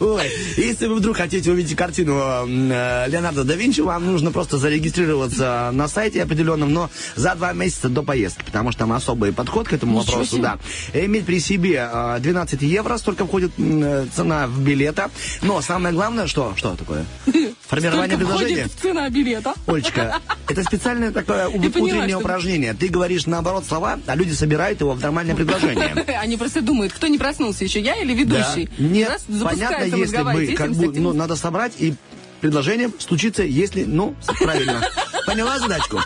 Ой, 0.00 0.30
если 0.56 0.86
вы 0.86 0.96
вдруг 0.96 1.16
хотите 1.16 1.50
увидеть 1.50 1.76
картину 1.76 2.18
э, 2.18 3.06
Леонардо 3.08 3.44
да 3.44 3.54
Винчи, 3.54 3.80
вам 3.80 4.06
нужно 4.06 4.32
просто 4.32 4.58
зарегистрироваться 4.58 5.70
на 5.72 5.88
сайте 5.88 6.22
определенном, 6.22 6.72
но 6.72 6.90
за 7.16 7.34
два 7.34 7.52
месяца 7.52 7.88
до 7.88 8.02
поездки, 8.02 8.42
потому 8.44 8.70
что 8.72 8.80
там 8.80 8.92
особый 8.92 9.32
подход 9.32 9.68
к 9.68 9.72
этому 9.72 10.00
Ничего 10.00 10.12
вопросу, 10.12 10.36
себе. 10.36 10.42
да. 10.42 10.58
Иметь 11.04 11.26
при 11.26 11.38
себе 11.40 11.88
э, 11.92 12.18
12 12.20 12.62
евро, 12.62 12.96
столько 12.98 13.26
входит 13.26 13.52
э, 13.58 14.06
цена 14.14 14.46
в 14.46 14.60
билета. 14.60 15.10
Но 15.42 15.60
самое 15.60 15.94
главное, 15.94 16.26
что? 16.26 16.54
Что 16.56 16.74
такое? 16.76 17.04
Формирование 17.66 18.16
Сколько 18.16 18.32
предложения. 18.36 18.68
цена 18.80 19.08
билета? 19.10 19.54
Олечка, 19.66 20.20
это 20.48 20.62
специальное 20.64 21.10
такое 21.12 21.48
у- 21.48 21.60
Ты 21.60 21.70
поняла, 21.70 21.88
утреннее 21.88 22.08
что- 22.10 22.18
упражнение. 22.18 22.74
Ты 22.74 22.88
говоришь 22.88 23.26
наоборот 23.26 23.64
слова, 23.66 23.98
а 24.06 24.14
люди 24.16 24.32
собирают 24.32 24.80
его 24.80 24.92
в 24.92 25.00
нормальное 25.00 25.34
предложение. 25.34 25.94
Они 26.20 26.36
просто 26.36 26.60
думают, 26.60 26.92
кто 26.92 27.06
не 27.06 27.18
проснулся 27.18 27.64
еще, 27.64 27.80
я 27.80 27.96
или 27.96 28.12
ведущий. 28.14 28.68
Да. 28.78 28.84
Нет, 28.84 29.08
Раз 29.10 29.22
понятно, 29.42 29.84
если 29.84 30.22
бы, 30.22 30.46
как 30.54 30.72
бы, 30.72 30.88
ну, 31.00 31.12
надо 31.12 31.36
собрать 31.36 31.72
и 31.78 31.94
предложение 32.40 32.90
случится, 32.98 33.42
если, 33.42 33.84
ну, 33.84 34.14
правильно. 34.40 34.82
Поняла 35.26 35.58
задачку? 35.58 36.00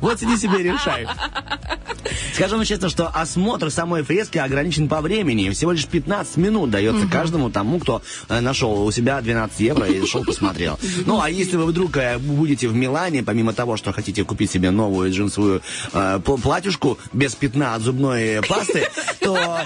Вот 0.00 0.18
сиди 0.18 0.36
себе 0.36 0.58
и 0.60 0.62
решай. 0.64 1.06
Скажу 2.34 2.56
вам 2.56 2.64
честно, 2.64 2.88
что 2.88 3.08
осмотр 3.08 3.70
самой 3.70 4.02
фрески 4.02 4.38
ограничен 4.38 4.88
по 4.88 5.00
времени. 5.00 5.50
Всего 5.50 5.72
лишь 5.72 5.86
15 5.86 6.36
минут 6.36 6.70
дается 6.70 7.06
каждому 7.06 7.50
тому, 7.50 7.78
кто 7.78 8.02
э, 8.28 8.40
нашел 8.40 8.84
у 8.84 8.90
себя 8.90 9.20
12 9.20 9.60
евро 9.60 9.86
и 9.86 10.04
шел 10.06 10.24
посмотрел. 10.24 10.78
Ну, 11.06 11.20
а 11.20 11.30
если 11.30 11.56
вы 11.56 11.66
вдруг 11.66 11.96
э, 11.96 12.18
будете 12.18 12.68
в 12.68 12.74
Милане, 12.74 13.22
помимо 13.22 13.52
того, 13.52 13.76
что 13.76 13.92
хотите 13.92 14.24
купить 14.24 14.50
себе 14.50 14.70
новую 14.70 15.10
джинсовую 15.12 15.62
э, 15.92 16.20
пл- 16.24 16.40
платьюшку 16.40 16.98
без 17.12 17.34
пятна 17.34 17.74
от 17.74 17.82
зубной 17.82 18.40
пасты, 18.48 18.88
то 19.20 19.60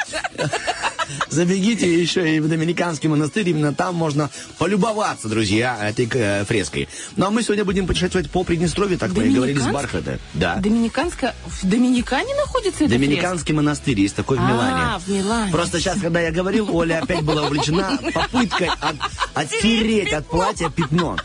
забегите 1.29 2.00
еще 2.00 2.37
и 2.37 2.41
в 2.41 2.49
Доминиканский 2.49 3.09
монастырь. 3.09 3.49
Именно 3.49 3.75
там 3.75 3.95
можно 3.95 4.31
полюбоваться, 4.59 5.29
друзья, 5.29 5.79
этой 5.81 6.09
э, 6.12 6.45
фреской. 6.45 6.88
Ну, 7.17 7.27
а 7.27 7.31
мы 7.31 7.43
сегодня 7.43 7.65
будем 7.65 7.87
путешествовать 7.87 8.31
по 8.31 8.45
Приднестровью, 8.45 8.99
так 8.99 9.12
мы 9.12 9.27
и 9.27 9.31
говорили 9.31 9.59
с 9.59 9.67
Бархата. 9.67 10.19
Да. 10.35 10.57
Доминиканская... 10.57 11.35
В 11.47 11.67
Доминикане 11.67 12.35
находится 12.35 12.85
эта 12.85 12.93
Доминиканский 12.93 13.55
монастырь 13.55 14.00
есть 14.00 14.15
такой 14.15 14.38
в 14.38 14.41
Милане. 14.41 14.83
А, 14.83 14.99
в 14.99 15.09
Милане. 15.09 15.53
Просто 15.53 15.81
сейчас, 15.81 16.00
когда 16.00 16.21
я 16.21 16.31
говорил, 16.31 16.75
Оля 16.75 17.00
опять 17.03 17.23
была 17.23 17.45
увлечена 17.45 17.99
попыткой 18.12 18.69
от, 18.69 18.97
оттереть 19.35 20.12
от 20.12 20.27
платья 20.27 20.71
пятно. 20.71 21.17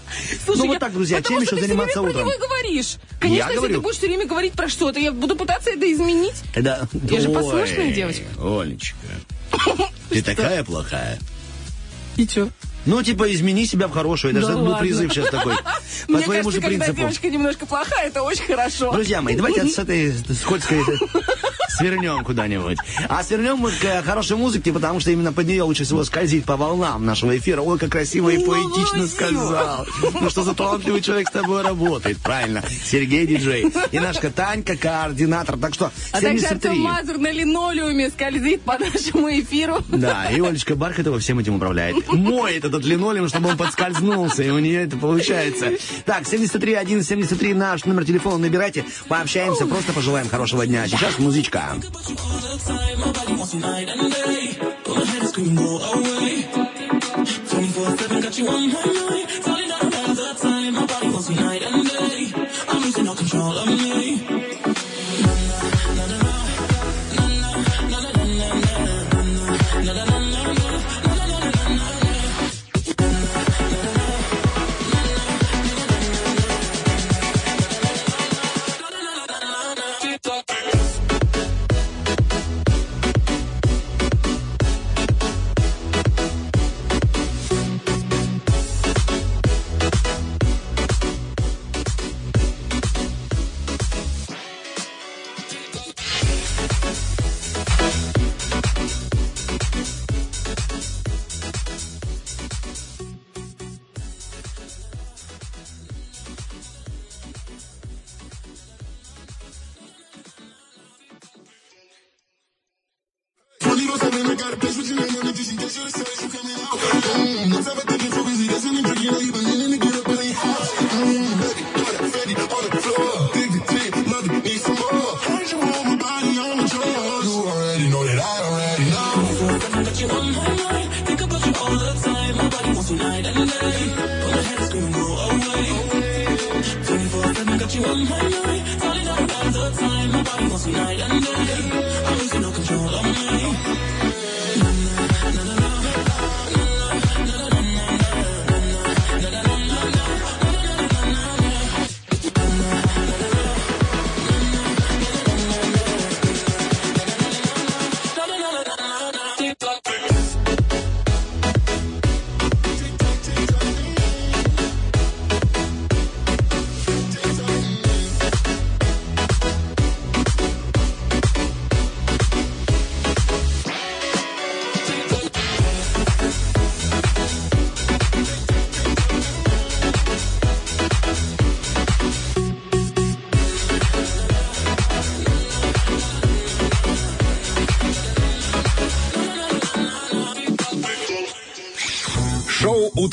Слушай, 0.46 0.60
ну 0.60 0.68
вот 0.68 0.74
я- 0.74 0.80
так, 0.80 0.94
друзья, 0.94 1.22
чем 1.22 1.42
еще 1.42 1.56
ты 1.56 1.62
заниматься 1.68 2.02
утром? 2.02 2.30
и 2.30 2.38
говоришь. 2.38 2.98
Конечно, 3.20 3.46
если 3.46 3.56
говорю. 3.58 3.76
ты 3.76 3.82
будешь 3.82 3.98
все 3.98 4.08
время 4.08 4.26
говорить 4.26 4.54
про 4.54 4.68
что-то, 4.68 5.00
я 5.00 5.12
буду 5.12 5.36
пытаться 5.36 5.70
это 5.70 5.92
изменить. 5.92 6.36
Тогда... 6.54 6.88
Я 7.10 7.22
же 7.22 7.30
послушная 7.30 7.92
девочка. 7.92 8.24
Олечка, 8.40 8.98
ты 10.10 10.22
такая 10.22 10.64
плохая. 10.64 11.20
И 12.18 12.28
что? 12.28 12.50
Ну, 12.86 13.02
типа, 13.02 13.32
измени 13.34 13.66
себя 13.66 13.88
в 13.88 13.92
хорошую. 13.92 14.32
Это 14.32 14.42
Да 14.42 14.48
же 14.54 14.58
ладно. 14.58 14.78
призыв 14.78 15.14
сейчас 15.14 15.30
такой. 15.30 15.56
По 16.08 16.14
Мне 16.14 16.24
твоему 16.24 16.44
кажется, 16.50 16.52
же 16.52 16.62
когда 16.62 16.68
принципу. 16.86 16.98
девочка 16.98 17.30
немножко 17.30 17.66
плохая, 17.66 18.08
это 18.08 18.24
очень 18.24 18.46
хорошо. 18.46 18.92
Друзья 18.92 19.22
мои, 19.22 19.36
давайте 19.36 19.66
с 19.70 19.78
этой 19.80 20.14
скользкой 20.36 20.82
свернем 21.70 22.24
куда-нибудь. 22.24 22.78
А 23.10 23.24
свернем 23.24 23.58
мы 23.58 23.72
к 23.72 24.04
хорошей 24.04 24.38
музыке, 24.38 24.72
потому 24.74 25.00
что 25.00 25.12
именно 25.12 25.32
под 25.34 25.48
нее 25.48 25.64
лучше 25.64 25.84
всего 25.86 26.04
скользить 26.04 26.46
по 26.46 26.58
волнам 26.58 27.06
нашего 27.06 27.38
эфира. 27.38 27.62
Ой, 27.62 27.78
как 27.80 27.92
красиво 27.92 28.30
и 28.30 28.38
Ну, 28.38 28.46
поэтично 28.46 28.98
ну, 28.98 29.08
сказал. 29.08 29.88
Ну 30.22 30.30
что 30.30 30.44
за 30.44 30.54
талантливый 30.54 31.02
человек 31.02 31.30
с 31.30 31.32
тобой 31.32 31.62
работает, 31.62 32.18
правильно. 32.18 32.64
Сергей 32.86 33.26
диджей. 33.26 33.66
И 33.92 34.00
наша 34.00 34.30
Танька 34.30 34.76
координатор. 34.76 35.58
Так 35.58 35.74
что 35.74 35.92
А 36.12 36.22
также 36.22 36.40
73. 36.40 36.80
Мазур 36.80 37.18
на 37.18 37.32
линолеуме 37.32 38.10
скользит 38.10 38.62
по 38.62 38.78
нашему 38.78 39.30
эфиру. 39.30 39.84
Да, 39.90 40.30
и 40.32 40.40
Олечка 40.42 40.76
Бархатова 40.76 41.20
всем 41.20 41.40
этим 41.40 41.56
управляет. 41.56 41.96
Моет 42.12 42.66
этот 42.66 42.73
линолеум, 42.82 43.28
чтобы 43.30 43.50
он 43.50 43.58
подскользнулся, 43.58 44.44
и 44.44 44.50
у 44.50 44.60
нее 44.60 44.84
это 44.84 44.98
получается. 44.98 45.72
Так, 46.06 46.28
73 46.28 46.74
1 46.74 47.04
73 47.04 47.54
наш 47.54 47.86
номер 47.86 48.06
телефона 48.06 48.38
набирайте, 48.38 48.86
пообщаемся, 49.08 49.66
просто 49.66 49.94
пожелаем 49.94 50.30
хорошего 50.30 50.66
дня. 50.66 50.88
Сейчас 50.88 51.20
музычка. 51.20 51.76
Шоу 63.34 63.54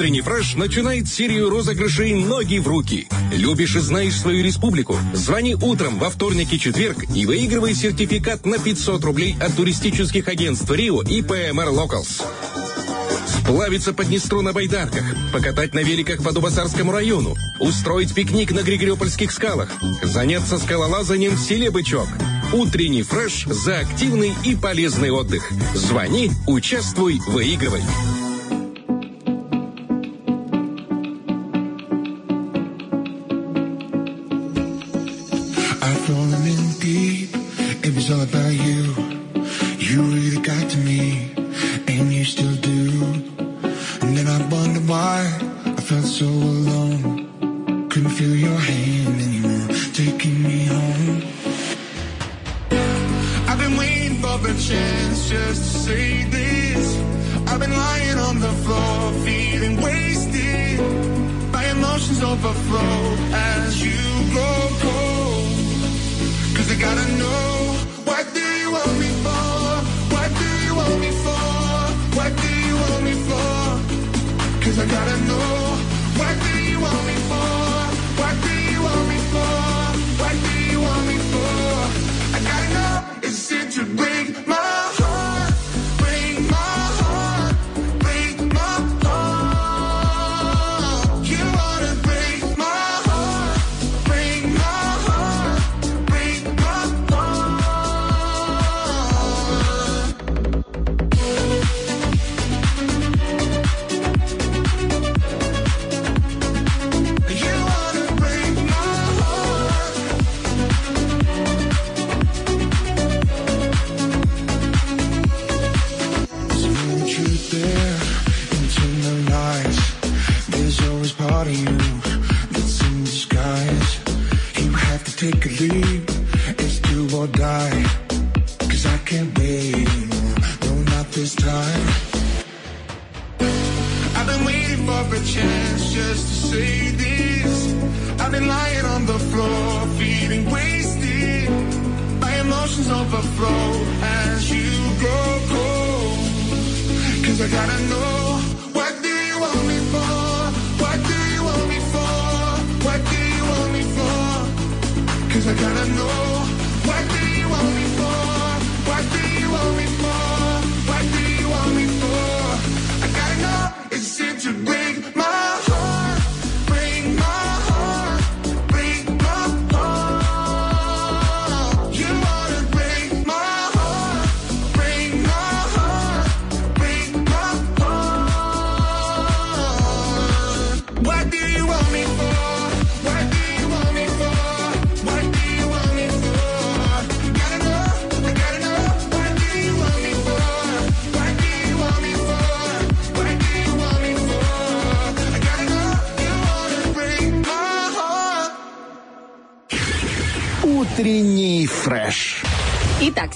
«Утренний 0.00 0.22
фреш» 0.22 0.54
начинает 0.54 1.08
серию 1.08 1.50
розыгрышей 1.50 2.14
«Ноги 2.14 2.56
в 2.56 2.66
руки». 2.66 3.06
Любишь 3.34 3.76
и 3.76 3.80
знаешь 3.80 4.18
свою 4.18 4.42
республику? 4.42 4.96
Звони 5.12 5.54
утром 5.54 5.98
во 5.98 6.08
вторник 6.08 6.54
и 6.54 6.58
четверг 6.58 7.04
и 7.14 7.26
выигрывай 7.26 7.74
сертификат 7.74 8.46
на 8.46 8.58
500 8.58 9.04
рублей 9.04 9.36
от 9.38 9.54
туристических 9.54 10.26
агентств 10.26 10.70
«Рио» 10.70 11.02
и 11.02 11.20
ПМР 11.20 11.68
«Локалс». 11.68 12.22
Сплавиться 13.26 13.92
по 13.92 14.02
Днестру 14.02 14.40
на 14.40 14.54
байдарках, 14.54 15.04
покатать 15.34 15.74
на 15.74 15.80
великах 15.80 16.22
по 16.22 16.32
Дубасарскому 16.32 16.92
району, 16.92 17.36
устроить 17.58 18.14
пикник 18.14 18.52
на 18.52 18.62
Григорьопольских 18.62 19.30
скалах, 19.30 19.68
заняться 20.02 20.56
скалолазанием 20.56 21.34
в 21.34 21.40
селе 21.40 21.70
Бычок. 21.70 22.08
Утренний 22.54 23.02
фреш 23.02 23.44
за 23.44 23.80
активный 23.80 24.32
и 24.44 24.56
полезный 24.56 25.10
отдых. 25.10 25.50
Звони, 25.74 26.30
участвуй, 26.46 27.20
выигрывай. 27.26 27.82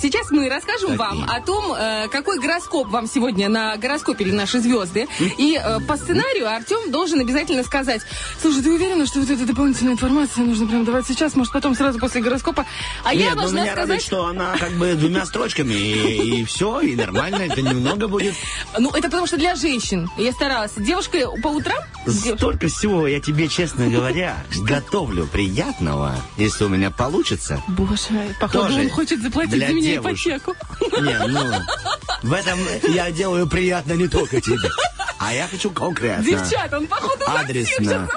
Сейчас 0.05 0.31
мы 0.31 0.51
расскажем 0.51 0.97
вам 0.97 1.25
о 1.25 1.41
том, 1.41 1.73
э, 1.73 2.09
какой 2.09 2.39
гороскоп 2.39 2.89
вам 2.89 3.07
сегодня 3.07 3.49
на 3.49 3.75
гороскопе 3.79 4.25
или 4.25 4.33
наши 4.33 4.61
звезды. 4.61 5.09
И 5.39 5.59
э, 5.59 5.81
по 5.81 5.97
сценарию 5.97 6.47
Артем 6.47 6.91
должен 6.91 7.21
обязательно 7.21 7.65
сказать, 7.65 8.03
слушай, 8.41 8.63
ты 8.63 8.71
уверена, 8.71 9.07
что 9.07 9.21
вот 9.21 9.31
эта 9.31 9.47
дополнительная 9.47 9.95
информация 9.95 10.45
нужно 10.45 10.67
прям 10.67 10.85
давать 10.85 11.07
сейчас, 11.07 11.37
может 11.37 11.55
потом 11.55 11.75
сразу 11.75 11.99
после 11.99 12.21
гороскопа? 12.21 12.67
А 13.03 13.15
я 13.15 13.29
Нет, 13.29 13.35
ну 13.37 13.41
должна 13.41 13.63
меня 13.63 13.75
радует, 13.75 14.03
сказать... 14.03 14.05
что 14.05 14.27
она 14.27 14.55
как 14.59 14.73
бы 14.73 14.93
двумя 14.93 15.25
строчками, 15.25 15.73
и, 15.73 16.41
и 16.41 16.45
все, 16.45 16.81
и 16.81 16.97
нормально, 16.97 17.37
это 17.37 17.63
немного 17.63 18.07
будет. 18.07 18.35
Ну, 18.79 18.91
это 18.91 19.05
потому 19.05 19.27
что 19.27 19.39
для 19.39 19.55
женщин. 19.55 20.11
Я 20.19 20.33
старалась. 20.33 20.73
Девушка 20.77 21.31
по 21.43 21.49
утрам... 21.49 21.79
Столько 22.07 22.69
всего 22.69 23.07
я 23.07 23.21
тебе, 23.21 23.49
честно 23.49 23.89
говоря, 23.89 24.37
готовлю 24.63 25.27
приятного, 25.27 26.15
если 26.37 26.65
у 26.65 26.69
меня 26.69 26.91
получится. 26.91 27.63
Боже, 27.69 28.35
походу 28.41 28.69
Тоже 28.69 28.81
он 28.81 28.91
хочет 28.91 29.23
заплатить 29.23 29.67
за 29.67 29.73
меня 29.73 29.93
девушек. 29.93 30.43
ипотеку. 30.43 30.55
Не, 31.01 31.27
ну, 31.27 31.53
в 32.23 32.33
этом 32.33 32.59
я 32.89 33.11
делаю 33.11 33.47
приятно 33.47 33.93
не 33.95 34.09
только 34.09 34.41
тебе, 34.41 34.69
а 35.19 35.33
я 35.33 35.47
хочу 35.49 35.71
конкретно. 35.71 36.25
Девчат, 36.25 36.73
он 36.73 36.87
походу 36.87 37.25
Адресно. 37.27 38.09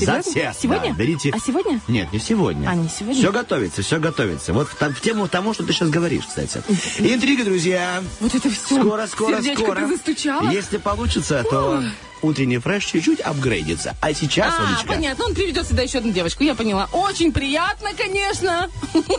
Заплатит. 0.00 0.24
За 0.24 0.30
Серьезно? 0.30 0.52
всех, 0.52 0.62
Сегодня? 0.62 0.92
да, 0.92 0.98
берите. 0.98 1.30
А 1.34 1.38
сегодня? 1.38 1.80
Нет, 1.88 2.12
не 2.12 2.18
сегодня. 2.18 2.68
А, 2.68 2.74
не 2.74 2.88
сегодня? 2.88 3.20
Все 3.20 3.32
готовится, 3.32 3.82
все 3.82 3.98
готовится. 3.98 4.52
Вот 4.52 4.68
в, 4.68 4.74
в 4.80 5.00
тему 5.00 5.28
тому, 5.28 5.54
что 5.54 5.64
ты 5.64 5.72
сейчас 5.72 5.90
говоришь, 5.90 6.24
кстати. 6.26 6.62
Интрига, 6.98 7.44
друзья. 7.44 8.02
Вот 8.20 8.34
это 8.34 8.50
все. 8.50 8.80
Скоро, 8.80 9.06
скоро, 9.06 9.36
Сердечко 9.36 9.62
скоро. 9.64 9.80
ты 9.80 9.86
застучала? 9.88 10.50
Если 10.50 10.76
получится, 10.78 11.44
то 11.48 11.82
утренний 12.22 12.58
фреш 12.58 12.84
чуть-чуть 12.84 13.20
апгрейдится. 13.20 13.96
А 14.02 14.12
сейчас, 14.12 14.52
А, 14.58 14.66
Олечка, 14.68 14.86
понятно, 14.88 15.24
он 15.24 15.34
приведет 15.34 15.66
сюда 15.66 15.82
еще 15.82 15.98
одну 15.98 16.12
девочку, 16.12 16.44
я 16.44 16.54
поняла. 16.54 16.88
Очень 16.92 17.32
приятно, 17.32 17.90
конечно. 17.96 18.68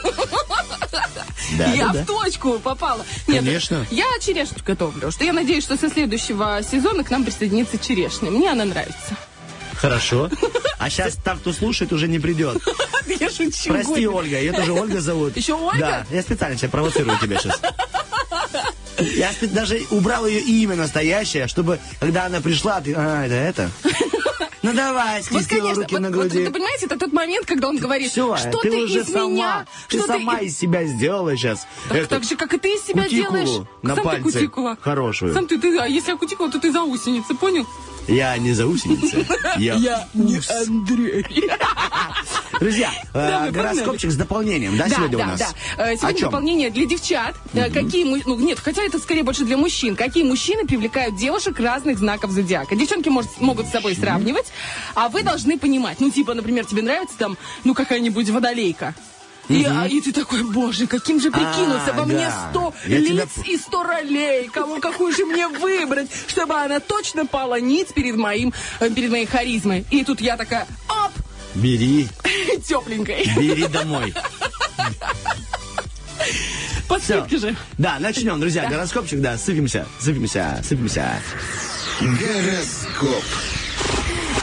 Да, 1.57 1.65
я 1.73 1.87
да, 1.87 1.93
да. 1.93 2.03
в 2.03 2.05
точку 2.05 2.59
попала. 2.59 3.05
Нет, 3.27 3.43
Конечно. 3.43 3.85
Я 3.91 4.05
черешню 4.21 4.57
готовлю, 4.65 5.11
что 5.11 5.25
я 5.25 5.33
надеюсь, 5.33 5.63
что 5.65 5.75
со 5.77 5.89
следующего 5.89 6.61
сезона 6.63 7.03
к 7.03 7.09
нам 7.09 7.25
присоединится 7.25 7.77
черешня. 7.77 8.31
Мне 8.31 8.51
она 8.51 8.63
нравится. 8.63 9.17
Хорошо. 9.75 10.29
А 10.81 10.89
сейчас 10.89 11.15
там, 11.15 11.37
кто 11.37 11.53
слушает, 11.53 11.93
уже 11.93 12.07
не 12.07 12.17
придет. 12.17 12.59
Я 13.19 13.29
шучу. 13.29 13.69
Прости. 13.69 14.07
Ольга, 14.07 14.39
ее 14.39 14.51
тоже 14.51 14.73
Ольга 14.73 14.99
зовут. 14.99 15.37
Еще 15.37 15.53
Ольга? 15.53 15.79
Да, 15.79 16.05
я 16.15 16.21
специально 16.23 16.57
тебя 16.57 16.69
провоцирую 16.69 17.17
тебя 17.19 17.37
сейчас. 17.37 17.61
Я 18.97 19.31
даже 19.49 19.81
убрал 19.91 20.25
ее 20.25 20.39
имя 20.39 20.75
настоящее, 20.75 21.47
чтобы, 21.47 21.79
когда 21.99 22.25
она 22.25 22.41
пришла, 22.41 22.81
ты... 22.81 22.95
А, 22.95 23.25
это 23.25 23.35
это? 23.35 23.71
Ну 24.63 24.73
давай, 24.73 25.17
Вот, 25.21 25.25
скрестила 25.25 25.61
конечно, 25.61 25.81
руки 25.81 25.95
вот, 25.95 26.01
на 26.01 26.07
вот 26.09 26.17
груди. 26.17 26.45
вы 26.45 26.51
понимаете, 26.51 26.85
это 26.85 26.99
тот 26.99 27.13
момент, 27.13 27.45
когда 27.47 27.67
он 27.69 27.77
говорит, 27.77 28.11
Все, 28.11 28.37
что 28.37 28.51
ты, 28.59 28.69
ты, 28.69 28.77
уже 28.83 28.99
из 29.01 29.07
сама, 29.11 29.27
меня, 29.29 29.65
ты 29.89 29.97
что 29.97 30.07
сама 30.07 30.37
из- 30.39 30.51
из 30.53 30.57
себя 30.59 30.83
сделала 30.85 31.35
сейчас. 31.35 31.65
Так, 31.89 31.97
эту 31.97 32.07
так 32.09 32.23
же, 32.23 32.35
как 32.35 32.53
и 32.53 32.57
ты 32.59 32.75
из 32.75 32.83
себя 32.85 33.09
делаешь. 33.09 33.65
на 33.81 33.95
Сам 33.95 34.03
пальце 34.03 34.23
ты 34.23 34.31
кутикула. 34.39 34.77
хорошую. 34.79 35.33
Сам 35.33 35.47
ты, 35.47 35.57
ты, 35.59 35.77
а 35.79 35.87
если 35.87 36.11
я 36.11 36.17
кутикула, 36.17 36.51
то 36.51 36.59
ты 36.59 36.71
заусеница, 36.71 37.33
понял? 37.35 37.65
Я 38.07 38.37
не 38.37 38.53
заусеница. 38.53 39.25
Я 39.57 40.07
ус. 40.13 40.49
Андрей. 40.49 41.25
Друзья, 42.61 42.91
э, 43.15 43.27
Да, 43.27 43.39
мы 43.47 43.51
гороскопчик 43.51 44.11
с 44.11 44.15
дополнением, 44.15 44.77
да, 44.77 44.83
Да, 44.87 44.95
сегодня 44.95 45.17
да, 45.17 45.23
у 45.23 45.27
нас? 45.27 45.39
да. 45.39 45.91
Э, 45.91 45.97
Сегодня 45.97 46.21
дополнение 46.21 46.69
для 46.69 46.85
девчат. 46.85 47.35
Э, 47.53 47.71
Какие 47.71 48.03
ну 48.03 48.35
нет, 48.37 48.59
хотя 48.59 48.83
это 48.83 48.99
скорее 48.99 49.23
больше 49.23 49.45
для 49.45 49.57
мужчин. 49.57 49.95
Какие 49.95 50.23
мужчины 50.23 50.67
привлекают 50.67 51.15
девушек 51.17 51.59
разных 51.59 51.97
знаков 51.97 52.29
зодиака? 52.29 52.75
Девчонки 52.75 53.09
может- 53.09 53.41
могут 53.41 53.65
с 53.65 53.71
собой 53.71 53.95
сравнивать, 53.95 54.45
а 54.93 55.09
вы 55.09 55.23
должны 55.23 55.57
понимать. 55.57 55.99
Ну, 55.99 56.11
типа, 56.11 56.35
например, 56.35 56.65
тебе 56.65 56.83
нравится 56.83 57.15
там, 57.17 57.35
ну, 57.63 57.73
какая-нибудь 57.73 58.29
водолейка. 58.29 58.93
И, 59.49 59.65
а, 59.67 59.87
и 59.87 59.99
ты 59.99 60.13
такой, 60.13 60.43
боже, 60.43 60.85
каким 60.85 61.19
же 61.19 61.31
прикинуться? 61.31 61.89
А, 61.89 61.93
Во 61.93 62.05
мне 62.05 62.27
да. 62.27 62.47
сто 62.51 62.73
Я 62.85 62.99
лиц 62.99 63.29
тебя- 63.33 63.43
и 63.53 63.57
сто 63.57 63.81
ролей. 63.81 64.47
Кого 64.53 64.79
какую 64.79 65.11
же 65.15 65.25
мне 65.25 65.47
выбрать, 65.47 66.09
чтобы 66.27 66.53
она 66.53 66.79
точно 66.79 67.25
пала 67.25 67.59
ниц 67.59 67.87
перед 67.91 68.15
моим, 68.17 68.53
э, 68.79 68.89
перед 68.91 69.09
моей 69.09 69.25
харизмой. 69.25 69.83
И 69.89 70.03
тут 70.05 70.21
я 70.21 70.37
такая, 70.37 70.67
оп, 70.87 71.11
Бери, 71.55 72.07
тепленькой. 72.67 73.25
бери 73.37 73.67
домой. 73.67 74.13
По 76.87 76.99
Все. 76.99 77.19
скидке 77.21 77.37
же. 77.37 77.55
Да, 77.77 77.97
начнем, 77.99 78.39
друзья. 78.39 78.67
Гороскопчик, 78.69 79.21
да, 79.21 79.37
сыпемся, 79.37 79.85
сыпемся, 79.99 80.61
сыпемся. 80.63 81.19
Гороскоп. 81.99 83.23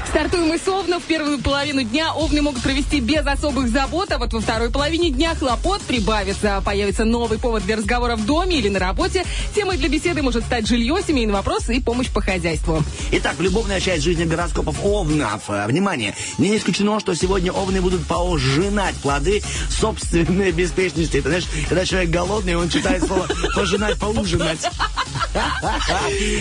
Стартуем 0.07 0.49
мы 0.49 0.59
Овна. 0.67 1.01
В 1.01 1.05
первую 1.05 1.39
половину 1.39 1.83
дня 1.83 2.13
Овны 2.15 2.41
могут 2.41 2.63
провести 2.63 3.01
без 3.01 3.27
особых 3.27 3.69
забот, 3.69 4.11
а 4.13 4.19
вот 4.19 4.33
во 4.33 4.41
второй 4.41 4.71
половине 4.71 5.11
дня 5.11 5.35
хлопот 5.35 5.83
прибавится. 5.83 6.63
Появится 6.65 7.05
новый 7.05 7.39
повод 7.39 7.65
для 7.65 7.77
разговора 7.77 8.17
в 8.17 8.25
доме 8.25 8.59
или 8.59 8.69
на 8.69 8.79
работе. 8.79 9.25
Темой 9.55 9.77
для 9.77 9.89
беседы 9.89 10.23
может 10.23 10.45
стать 10.45 10.67
жилье, 10.67 10.97
семейный 11.07 11.33
вопрос 11.33 11.69
и 11.69 11.81
помощь 11.81 12.09
по 12.09 12.21
хозяйству. 12.21 12.83
Итак, 13.13 13.37
любовная 13.39 13.81
часть 13.81 14.05
жизни 14.05 14.25
гороскопов 14.25 14.77
Овнов. 14.85 15.43
Э, 15.49 15.67
Внимание, 15.67 16.15
не 16.39 16.57
исключено, 16.57 17.01
что 17.01 17.15
сегодня 17.15 17.53
Овны 17.53 17.81
будут 17.81 18.07
пожинать 18.07 18.95
плоды 18.97 19.43
собственной 19.69 20.53
беспечности. 20.53 21.21
Ты 21.21 21.29
знаешь, 21.29 21.47
когда 21.69 21.85
человек 21.85 22.11
голодный, 22.11 22.57
он 22.57 22.69
читает 22.69 23.05
слово 23.07 23.27
«пожинать», 23.55 23.99
«поужинать». 23.99 24.61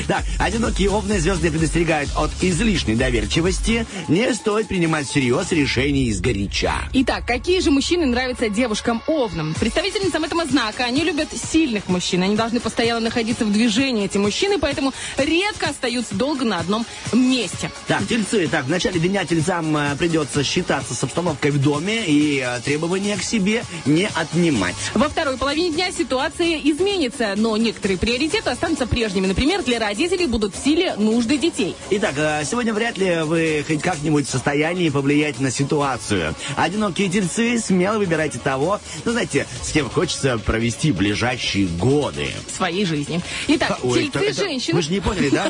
Так, 0.07 0.23
одинокие 0.39 0.89
Овны 0.89 1.19
звезды 1.19 1.51
предостерегают 1.51 2.09
от 2.15 2.31
излишней 2.41 2.95
доверчивости. 2.95 3.46
Не 3.47 4.33
стоит 4.33 4.67
принимать 4.67 5.07
всерьез 5.07 5.51
решений 5.51 6.07
из 6.07 6.19
горяча. 6.19 6.73
Итак, 6.91 7.25
какие 7.25 7.61
же 7.61 7.71
мужчины 7.71 8.05
нравятся 8.05 8.49
девушкам 8.49 9.01
Овнам? 9.07 9.55
Представительницам 9.57 10.25
этого 10.25 10.45
знака 10.45 10.83
они 10.83 11.05
любят 11.05 11.29
сильных 11.31 11.87
мужчин. 11.87 12.23
Они 12.23 12.35
должны 12.35 12.59
постоянно 12.59 12.99
находиться 12.99 13.45
в 13.45 13.51
движении, 13.53 14.03
эти 14.03 14.17
мужчины, 14.17 14.59
поэтому 14.59 14.91
редко 15.17 15.69
остаются 15.69 16.13
долго 16.15 16.43
на 16.43 16.59
одном 16.59 16.85
месте. 17.13 17.71
Так, 17.87 18.05
тельцы. 18.05 18.49
Так, 18.49 18.65
в 18.65 18.69
начале 18.69 18.99
дня 18.99 19.23
тельцам 19.23 19.77
э, 19.77 19.95
придется 19.95 20.43
считаться 20.43 20.93
с 20.93 21.01
обстановкой 21.03 21.51
в 21.51 21.61
доме 21.61 22.03
и 22.05 22.43
э, 22.45 22.59
требования 22.59 23.15
к 23.15 23.23
себе 23.23 23.63
не 23.85 24.09
отнимать. 24.13 24.75
Во 24.93 25.07
второй 25.07 25.37
половине 25.37 25.71
дня 25.71 25.91
ситуация 25.93 26.59
изменится, 26.59 27.35
но 27.37 27.55
некоторые 27.55 27.97
приоритеты 27.97 28.49
останутся 28.49 28.87
прежними. 28.87 29.27
Например, 29.27 29.63
для 29.63 29.79
родителей 29.79 30.27
будут 30.27 30.53
в 30.53 30.61
силе 30.61 30.95
нужды 30.97 31.37
детей. 31.37 31.75
Итак, 31.91 32.15
э, 32.17 32.43
сегодня 32.43 32.73
вряд 32.73 32.97
ли 32.97 33.21
вы 33.23 33.36
хоть 33.67 33.81
как-нибудь 33.81 34.27
в 34.27 34.29
состоянии 34.29 34.89
повлиять 34.89 35.39
на 35.39 35.51
ситуацию. 35.51 36.35
Одинокие 36.55 37.09
тельцы, 37.09 37.59
смело 37.59 37.97
выбирайте 37.97 38.39
того, 38.39 38.79
ну, 39.05 39.11
знаете, 39.11 39.45
с 39.63 39.71
кем 39.71 39.89
хочется 39.89 40.37
провести 40.37 40.91
ближайшие 40.91 41.67
годы. 41.67 42.27
в 42.51 42.55
своей 42.55 42.85
жизни. 42.85 43.21
Итак, 43.47 43.79
Ой, 43.83 44.03
тельцы 44.03 44.17
это- 44.17 44.25
это- 44.25 44.41
женщины. 44.43 44.75
Вы 44.75 44.81
же 44.81 44.91
не 44.91 44.99
поняли, 44.99 45.29
да? 45.29 45.49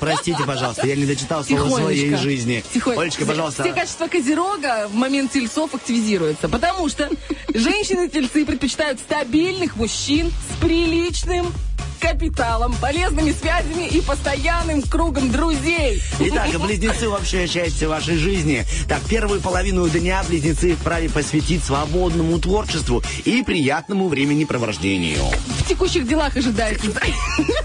Простите, 0.00 0.44
пожалуйста, 0.44 0.86
я 0.86 0.94
не 0.96 1.06
дочитал 1.06 1.44
слово 1.44 1.68
своей 1.80 2.14
жизни. 2.16 2.62
Тихонечко. 2.72 3.02
Олечка, 3.02 3.26
пожалуйста. 3.26 3.62
Все 3.64 3.72
качества 3.72 4.06
Козерога 4.06 4.88
в 4.88 4.94
момент 4.94 5.32
тельцов 5.32 5.74
активизируются, 5.74 6.48
потому 6.48 6.88
что 6.88 7.08
женщины-тельцы 7.52 8.44
предпочитают 8.44 9.00
стабильных 9.00 9.76
мужчин 9.76 10.30
с 10.30 10.60
приличным 10.62 11.52
капиталом, 11.98 12.74
полезными 12.80 13.32
связями 13.32 13.88
и 13.88 14.00
постоянным 14.00 14.82
кругом 14.82 15.30
друзей. 15.30 16.02
Итак, 16.20 16.48
близнецы 16.60 17.08
общая 17.08 17.46
часть 17.46 17.82
вашей 17.82 18.16
жизни. 18.16 18.64
Так, 18.88 19.00
первую 19.02 19.40
половину 19.40 19.88
дня 19.88 20.22
близнецы 20.28 20.74
вправе 20.74 21.08
посвятить 21.08 21.64
свободному 21.64 22.38
творчеству 22.38 23.02
и 23.24 23.42
приятному 23.42 24.08
времяпровождению. 24.08 25.20
В 25.58 25.68
текущих 25.68 26.06
делах 26.08 26.36
ожидается... 26.36 26.86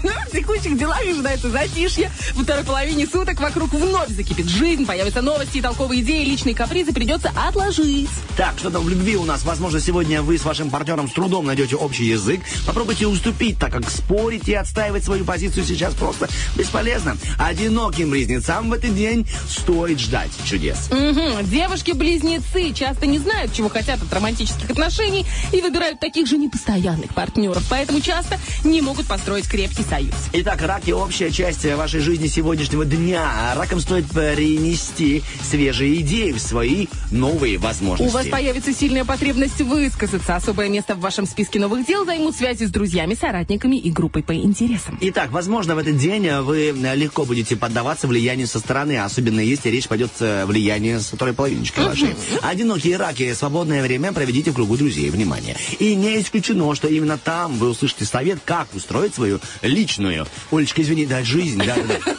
В 0.02 0.36
текущих 0.36 0.76
делах 0.76 1.00
ожидается 1.00 1.50
затишье. 1.50 2.10
Во 2.34 2.42
второй 2.42 2.64
половине 2.64 3.06
суток 3.06 3.40
вокруг 3.40 3.72
вновь 3.72 4.08
закипит 4.08 4.48
жизнь, 4.48 4.84
появятся 4.84 5.22
новости 5.22 5.58
и 5.58 5.60
толковые 5.60 6.02
идеи, 6.02 6.24
личные 6.24 6.54
капризы 6.54 6.92
придется 6.92 7.30
отложить. 7.36 8.08
Так, 8.36 8.58
что 8.58 8.70
там 8.70 8.82
в 8.82 8.88
любви 8.88 9.16
у 9.16 9.24
нас? 9.24 9.44
Возможно, 9.44 9.80
сегодня 9.80 10.22
вы 10.22 10.38
с 10.38 10.44
вашим 10.44 10.70
партнером 10.70 11.08
с 11.08 11.12
трудом 11.12 11.46
найдете 11.46 11.76
общий 11.76 12.04
язык. 12.04 12.40
Попробуйте 12.66 13.06
уступить, 13.06 13.58
так 13.58 13.72
как 13.72 13.88
спорить 14.24 14.48
и 14.48 14.54
отстаивать 14.54 15.04
свою 15.04 15.22
позицию 15.26 15.66
сейчас 15.66 15.92
просто 15.92 16.30
бесполезно. 16.56 17.14
Одиноким 17.38 18.08
близнецам 18.08 18.70
в 18.70 18.72
этот 18.72 18.94
день 18.96 19.26
стоит 19.46 20.00
ждать 20.00 20.30
чудес. 20.46 20.88
Мгм. 20.90 21.44
Девушки-близнецы 21.44 22.72
часто 22.72 23.04
не 23.04 23.18
знают, 23.18 23.52
чего 23.52 23.68
хотят 23.68 24.00
от 24.02 24.10
романтических 24.10 24.70
отношений 24.70 25.26
и 25.52 25.60
выбирают 25.60 26.00
таких 26.00 26.26
же 26.26 26.38
непостоянных 26.38 27.12
партнеров, 27.14 27.62
поэтому 27.68 28.00
часто 28.00 28.38
не 28.64 28.80
могут 28.80 29.06
построить 29.06 29.46
крепкий 29.46 29.82
союз. 29.82 30.14
Итак, 30.32 30.62
раки– 30.62 30.90
общая 30.92 31.30
часть 31.30 31.66
вашей 31.74 32.00
жизни 32.00 32.26
сегодняшнего 32.26 32.86
дня. 32.86 33.52
Ракам 33.54 33.78
стоит 33.78 34.06
перенести 34.10 35.22
свежие 35.42 36.00
идеи 36.00 36.32
в 36.32 36.38
свои 36.40 36.86
новые 37.10 37.58
У 37.58 37.60
возможности. 37.60 38.14
вас 38.14 38.26
появится 38.28 38.72
сильная 38.72 39.04
потребность 39.04 39.60
высказаться. 39.60 40.34
Особое 40.36 40.70
место 40.70 40.94
в 40.94 41.00
вашем 41.00 41.26
списке 41.26 41.60
новых 41.60 41.86
дел 41.86 42.06
займут 42.06 42.34
связи 42.34 42.64
с 42.64 42.70
друзьями, 42.70 43.14
соратниками 43.14 43.76
и 43.76 43.90
группой 43.90 44.13
по 44.22 44.34
интересам. 44.34 44.98
Итак, 45.00 45.30
возможно, 45.30 45.74
в 45.74 45.78
этот 45.78 45.96
день 45.96 46.28
вы 46.40 46.74
легко 46.94 47.24
будете 47.24 47.56
поддаваться 47.56 48.06
влиянию 48.06 48.46
со 48.46 48.58
стороны, 48.58 48.98
особенно 48.98 49.40
если 49.40 49.68
речь 49.70 49.88
пойдет 49.88 50.10
о 50.20 50.46
влиянии 50.46 50.98
с 50.98 51.06
второй 51.06 51.34
половиночки 51.34 51.80
вашей. 51.80 52.14
Одинокие 52.42 52.96
раки, 52.96 53.32
свободное 53.34 53.82
время 53.82 54.12
проведите 54.12 54.50
в 54.50 54.54
кругу 54.54 54.76
друзей, 54.76 55.10
внимание. 55.10 55.56
И 55.78 55.94
не 55.94 56.20
исключено, 56.20 56.74
что 56.74 56.88
именно 56.88 57.18
там 57.18 57.54
вы 57.56 57.70
услышите 57.70 58.04
совет, 58.04 58.38
как 58.44 58.72
устроить 58.74 59.14
свою 59.14 59.40
личную, 59.62 60.26
Олечка, 60.50 60.82
извини, 60.82 61.06
да, 61.06 61.24
жизнь, 61.24 61.62
да, 61.64 61.76
да. 61.76 62.16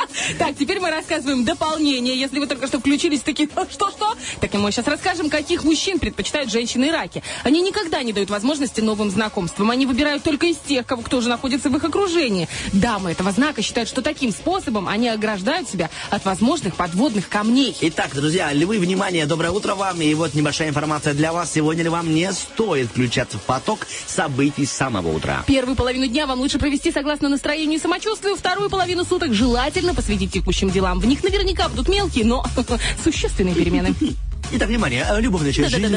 Так, 0.38 0.56
теперь 0.58 0.80
мы 0.80 0.90
рассказываем 0.90 1.44
дополнение. 1.44 2.18
Если 2.18 2.38
вы 2.38 2.46
только 2.46 2.66
что 2.66 2.80
включились, 2.80 3.20
такие, 3.20 3.48
«А 3.54 3.66
что-что? 3.70 4.14
Так 4.40 4.54
и 4.54 4.58
мы 4.58 4.72
сейчас 4.72 4.86
расскажем, 4.86 5.30
каких 5.30 5.64
мужчин 5.64 5.98
предпочитают 5.98 6.50
женщины 6.50 6.86
и 6.86 6.90
раки. 6.90 7.22
Они 7.44 7.62
никогда 7.62 8.02
не 8.02 8.12
дают 8.12 8.28
возможности 8.30 8.80
новым 8.80 9.10
знакомствам. 9.10 9.70
Они 9.70 9.86
выбирают 9.86 10.22
только 10.22 10.46
из 10.46 10.56
тех, 10.56 10.84
кого 10.84 11.02
кто 11.02 11.20
же 11.20 11.28
находится 11.28 11.70
в 11.70 11.76
их 11.76 11.84
окружении. 11.84 12.48
Дамы 12.72 13.12
этого 13.12 13.30
знака 13.30 13.62
считают, 13.62 13.88
что 13.88 14.02
таким 14.02 14.32
способом 14.32 14.88
они 14.88 15.08
ограждают 15.08 15.68
себя 15.68 15.90
от 16.10 16.24
возможных 16.24 16.74
подводных 16.74 17.28
камней. 17.28 17.76
Итак, 17.80 18.14
друзья, 18.14 18.52
львы, 18.52 18.78
внимание, 18.78 19.26
доброе 19.26 19.50
утро 19.50 19.74
вам. 19.74 20.00
И 20.00 20.12
вот 20.14 20.34
небольшая 20.34 20.68
информация 20.68 21.14
для 21.14 21.32
вас. 21.32 21.52
Сегодня 21.52 21.84
ли 21.84 21.88
вам 21.88 22.12
не 22.14 22.32
стоит 22.32 22.88
включаться 22.88 23.38
в 23.38 23.42
поток 23.42 23.86
событий 24.06 24.66
с 24.66 24.72
самого 24.72 25.08
утра. 25.14 25.44
Первую 25.46 25.76
половину 25.76 26.06
дня 26.06 26.26
вам 26.26 26.40
лучше 26.40 26.58
провести 26.58 26.90
согласно 26.90 27.28
настроению 27.28 27.78
и 27.78 27.82
самочувствию. 27.82 28.36
Вторую 28.36 28.70
половину 28.70 29.04
суток 29.04 29.32
желательно 29.32 29.94
посвятить 29.94 30.15
текущим 30.24 30.70
делам. 30.70 30.98
В 30.98 31.06
них 31.06 31.22
наверняка 31.22 31.68
будут 31.68 31.88
мелкие, 31.88 32.24
но 32.24 32.44
существенные 33.04 33.54
перемены. 33.54 33.94
Итак, 34.52 34.68
внимание, 34.68 35.06
э, 35.08 35.20
любовная 35.20 35.52
часть 35.52 35.70
жизни. 35.70 35.96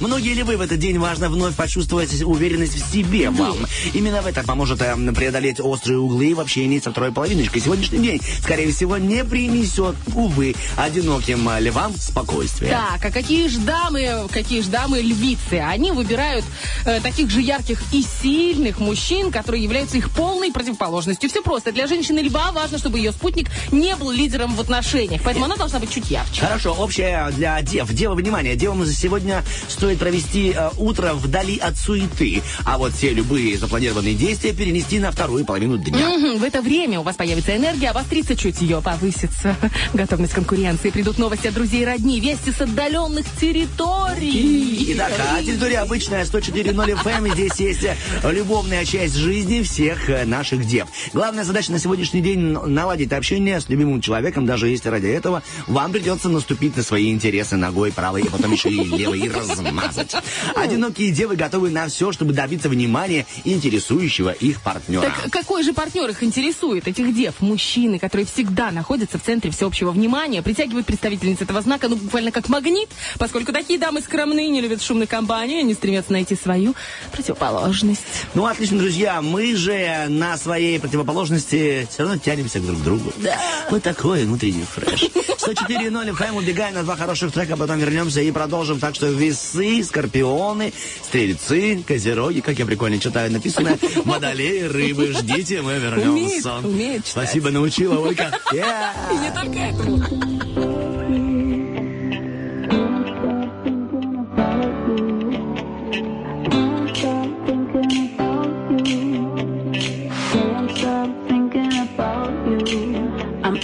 Многие 0.00 0.34
ли 0.34 0.42
вы 0.42 0.56
в 0.56 0.60
этот 0.60 0.78
день 0.78 0.98
важно 0.98 1.28
вновь 1.28 1.54
почувствовать 1.54 2.22
уверенность 2.22 2.74
в 2.74 2.92
себе 2.92 3.30
вам? 3.30 3.56
Именно 3.94 4.22
в 4.22 4.26
это 4.26 4.42
поможет 4.42 4.82
э, 4.82 4.94
преодолеть 5.14 5.60
острые 5.60 5.98
углы 5.98 6.34
в 6.34 6.40
общении 6.40 6.78
со 6.78 6.90
второй 6.90 7.12
половиночкой. 7.12 7.62
Сегодняшний 7.62 7.98
день, 8.00 8.20
скорее 8.42 8.70
всего, 8.70 8.98
не 8.98 9.24
принесет, 9.24 9.96
увы, 10.14 10.54
одиноким 10.76 11.48
э, 11.48 11.60
львам 11.60 11.94
спокойствия. 11.98 12.70
Так, 12.70 13.04
а 13.04 13.10
какие 13.10 13.48
ж 13.48 13.56
дамы, 13.56 14.28
какие 14.30 14.60
ж 14.60 14.66
дамы 14.66 15.00
львицы? 15.00 15.54
Они 15.54 15.92
выбирают 15.92 16.44
э, 16.84 17.00
таких 17.00 17.30
же 17.30 17.40
ярких 17.40 17.82
и 17.92 18.02
сильных 18.22 18.78
мужчин, 18.78 19.30
которые 19.30 19.62
являются 19.62 19.96
их 19.96 20.10
полной 20.10 20.52
противоположностью. 20.52 21.30
Все 21.30 21.42
просто. 21.42 21.72
Для 21.72 21.86
женщины 21.86 22.18
льва 22.20 22.52
важно, 22.52 22.78
чтобы 22.78 22.98
ее 22.98 23.12
спутник 23.12 23.48
не 23.70 23.96
был 23.96 24.10
лидером 24.10 24.54
в 24.54 24.60
отношениях. 24.60 25.22
Поэтому 25.24 25.46
она 25.46 25.56
должна 25.56 25.78
быть 25.78 25.90
чуть 25.90 26.10
ярче. 26.10 26.42
Хорошо, 26.42 26.72
общее 26.72 27.21
для 27.30 27.60
дев. 27.62 27.92
Дева, 27.92 28.14
внимание, 28.14 28.56
девам 28.56 28.84
сегодня 28.86 29.44
стоит 29.68 29.98
провести 29.98 30.52
э, 30.56 30.70
утро 30.78 31.14
вдали 31.14 31.58
от 31.58 31.76
суеты, 31.76 32.42
а 32.64 32.78
вот 32.78 32.92
все 32.92 33.12
любые 33.12 33.58
запланированные 33.58 34.14
действия 34.14 34.52
перенести 34.52 34.98
на 34.98 35.10
вторую 35.10 35.44
половину 35.44 35.78
дня. 35.78 36.08
Мгм, 36.08 36.38
В 36.38 36.44
это 36.44 36.62
время 36.62 37.00
у 37.00 37.02
вас 37.02 37.16
появится 37.16 37.56
энергия, 37.56 37.90
обострится 37.90 38.36
чутье, 38.36 38.80
повысится 38.82 39.56
готовность 39.94 40.32
конкуренции, 40.32 40.90
придут 40.90 41.18
новости 41.18 41.46
от 41.46 41.54
друзей 41.54 41.82
и 41.82 41.84
родни, 41.84 42.20
вести 42.20 42.52
с 42.52 42.60
отдаленных 42.60 43.26
территорий. 43.40 44.92
Итак, 44.94 45.12
а 45.18 45.42
территория 45.42 45.78
обычная 45.78 46.24
104.0 46.24 47.02
FM. 47.02 47.28
эм. 47.28 47.32
Здесь 47.34 47.54
есть 47.60 47.86
любовная 48.24 48.84
часть 48.84 49.14
жизни 49.14 49.62
всех 49.62 50.08
э, 50.10 50.24
наших 50.24 50.66
дев. 50.66 50.88
Главная 51.12 51.44
задача 51.44 51.72
на 51.72 51.78
сегодняшний 51.78 52.20
день 52.20 52.40
наладить 52.40 53.12
общение 53.12 53.60
с 53.60 53.68
любимым 53.68 54.00
человеком, 54.00 54.46
даже 54.46 54.68
если 54.68 54.88
ради 54.88 55.06
этого 55.06 55.42
вам 55.66 55.92
придется 55.92 56.28
наступить 56.28 56.76
на 56.76 56.82
свои 56.82 57.11
интересы 57.12 57.56
ногой 57.56 57.92
правой, 57.92 58.22
и 58.22 58.28
потом 58.28 58.52
еще 58.52 58.70
и 58.70 58.84
левой 58.84 59.20
и 59.20 59.28
размазать. 59.28 60.14
Одинокие 60.54 61.10
девы 61.10 61.36
готовы 61.36 61.70
на 61.70 61.88
все, 61.88 62.12
чтобы 62.12 62.32
добиться 62.32 62.68
внимания 62.68 63.26
интересующего 63.44 64.30
их 64.30 64.60
партнера. 64.62 65.02
Так 65.02 65.30
какой 65.30 65.62
же 65.62 65.72
партнер 65.72 66.08
их 66.08 66.22
интересует, 66.22 66.88
этих 66.88 67.14
дев? 67.14 67.34
Мужчины, 67.40 67.98
которые 67.98 68.26
всегда 68.26 68.70
находятся 68.70 69.18
в 69.18 69.22
центре 69.22 69.50
всеобщего 69.50 69.90
внимания, 69.90 70.42
притягивают 70.42 70.86
представительниц 70.86 71.40
этого 71.40 71.60
знака, 71.60 71.88
ну, 71.88 71.96
буквально 71.96 72.32
как 72.32 72.48
магнит, 72.48 72.88
поскольку 73.18 73.52
такие 73.52 73.78
дамы 73.78 74.00
скромные, 74.00 74.48
не 74.48 74.60
любят 74.60 74.82
шумной 74.82 75.06
компании, 75.06 75.60
они 75.60 75.74
стремятся 75.74 76.12
найти 76.12 76.36
свою 76.36 76.74
противоположность. 77.12 78.02
Ну, 78.34 78.46
отлично, 78.46 78.78
друзья. 78.78 79.22
Мы 79.22 79.54
же 79.56 80.06
на 80.08 80.36
своей 80.36 80.78
противоположности 80.78 81.86
все 81.90 82.02
равно 82.02 82.18
тянемся 82.18 82.60
друг 82.60 82.78
к 82.80 82.82
другу. 82.82 83.12
Да. 83.18 83.36
Вот 83.70 83.82
такой 83.82 84.24
внутренний 84.24 84.64
фреш. 84.64 85.10
104.0 85.42 86.10
FM. 86.16 86.38
Убегаем 86.38 86.74
на 86.74 86.84
два 86.92 86.96
хороших 86.96 87.32
трека, 87.32 87.56
потом 87.56 87.78
вернемся 87.78 88.20
и 88.20 88.30
продолжим. 88.30 88.78
Так 88.78 88.94
что 88.94 89.06
весы, 89.06 89.82
скорпионы, 89.82 90.72
стрельцы, 91.02 91.82
козероги, 91.86 92.40
как 92.40 92.58
я 92.58 92.66
прикольно 92.66 92.98
читаю, 92.98 93.32
написано, 93.32 93.78
водолеи, 94.04 94.62
рыбы. 94.64 95.12
Ждите, 95.12 95.62
мы 95.62 95.78
вернемся. 95.78 96.56
Умеет, 96.56 96.64
умеет 96.64 97.04
читать. 97.04 97.28
Спасибо, 97.28 97.50
научила, 97.50 97.98
Ольга. 97.98 98.30
Yeah. 98.52 98.92
И 99.10 99.16
не 99.16 99.30
только 99.30 99.58
этому. 99.58 100.02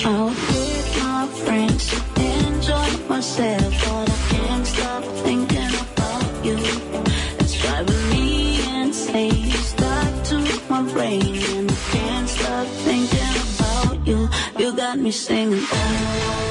Out 0.04 0.47
myself, 3.18 3.74
but 3.84 4.08
I 4.08 4.18
can't 4.30 4.64
stop 4.64 5.02
thinking 5.26 5.72
about 5.74 6.44
you. 6.44 6.56
It's 7.40 7.54
driving 7.60 8.10
me 8.10 8.82
insane, 8.82 9.46
You 9.46 9.58
stuck 9.72 10.24
to 10.28 10.36
my 10.70 10.82
brain, 10.92 11.42
and 11.50 11.68
I 11.68 11.74
can't 11.90 12.28
stop 12.28 12.66
thinking 12.86 13.34
about 13.50 14.06
you. 14.06 14.28
You 14.56 14.76
got 14.76 14.98
me 15.00 15.10
singing. 15.10 15.64
Oh, 15.68 16.47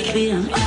atmosphere. 0.00 0.61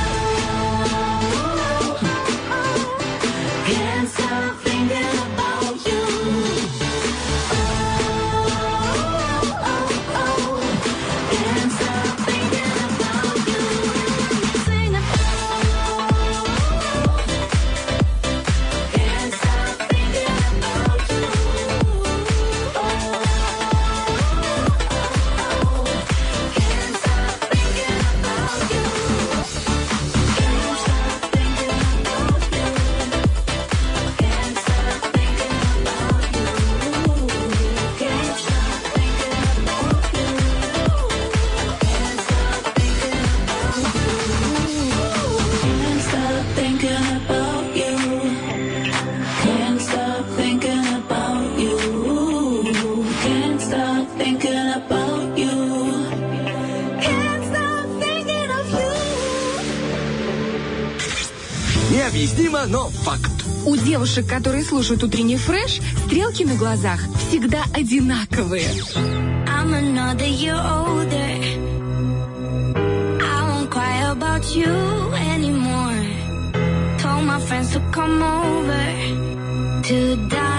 девушек, 64.06 64.28
которые 64.28 64.62
слушают 64.62 65.02
утренний 65.02 65.36
фреш, 65.36 65.80
стрелки 66.06 66.44
на 66.44 66.54
глазах 66.54 67.00
всегда 67.28 67.64
одинаковые. 67.74 68.68
I'm 69.48 69.74
another 69.74 70.26
year 70.26 70.54
older. 70.54 71.16
I 73.20 73.42
won't 73.48 73.68
cry 73.68 74.12
about 74.12 74.44
you 74.54 75.12
anymore. 75.34 75.98
Told 77.02 77.24
my 77.24 77.40
friends 77.40 77.72
to 77.72 77.80
come 77.90 78.22
over 78.22 79.82
to 79.82 80.16
die. 80.28 80.55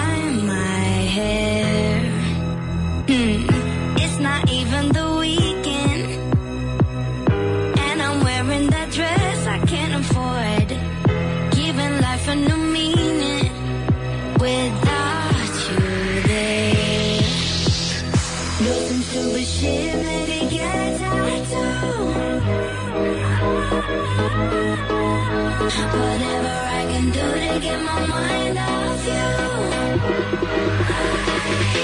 Whatever 25.68 26.48
I 26.48 26.86
can 26.88 27.10
do 27.10 27.20
to 27.20 27.60
get 27.60 27.82
my 27.82 28.06
mind 28.06 28.58
off 28.58 29.06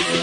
you. 0.09 0.14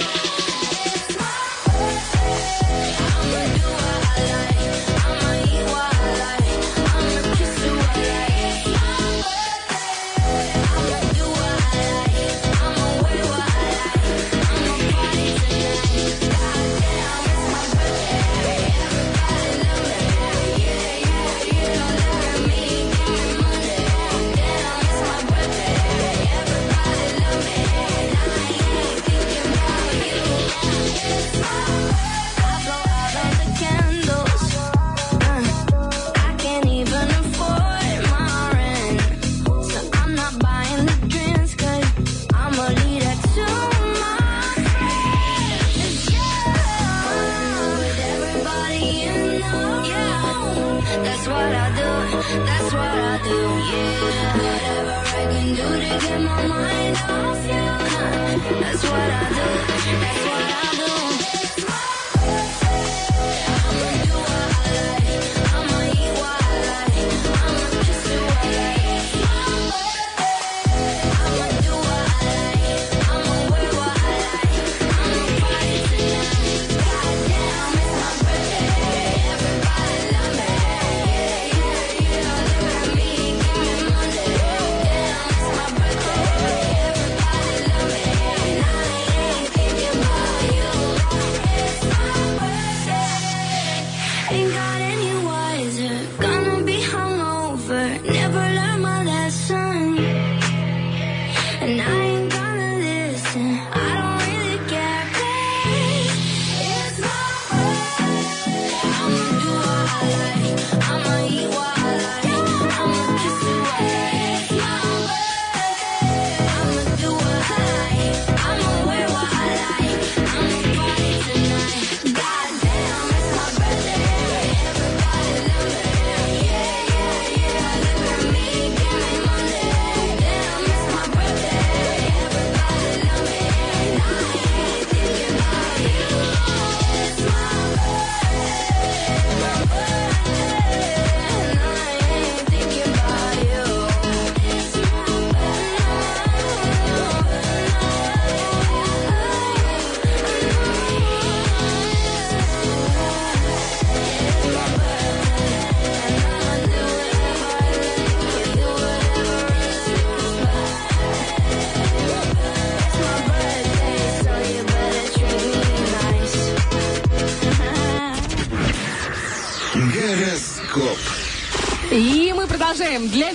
what 58.83 58.93
I 58.93 59.33
do. 59.35 59.40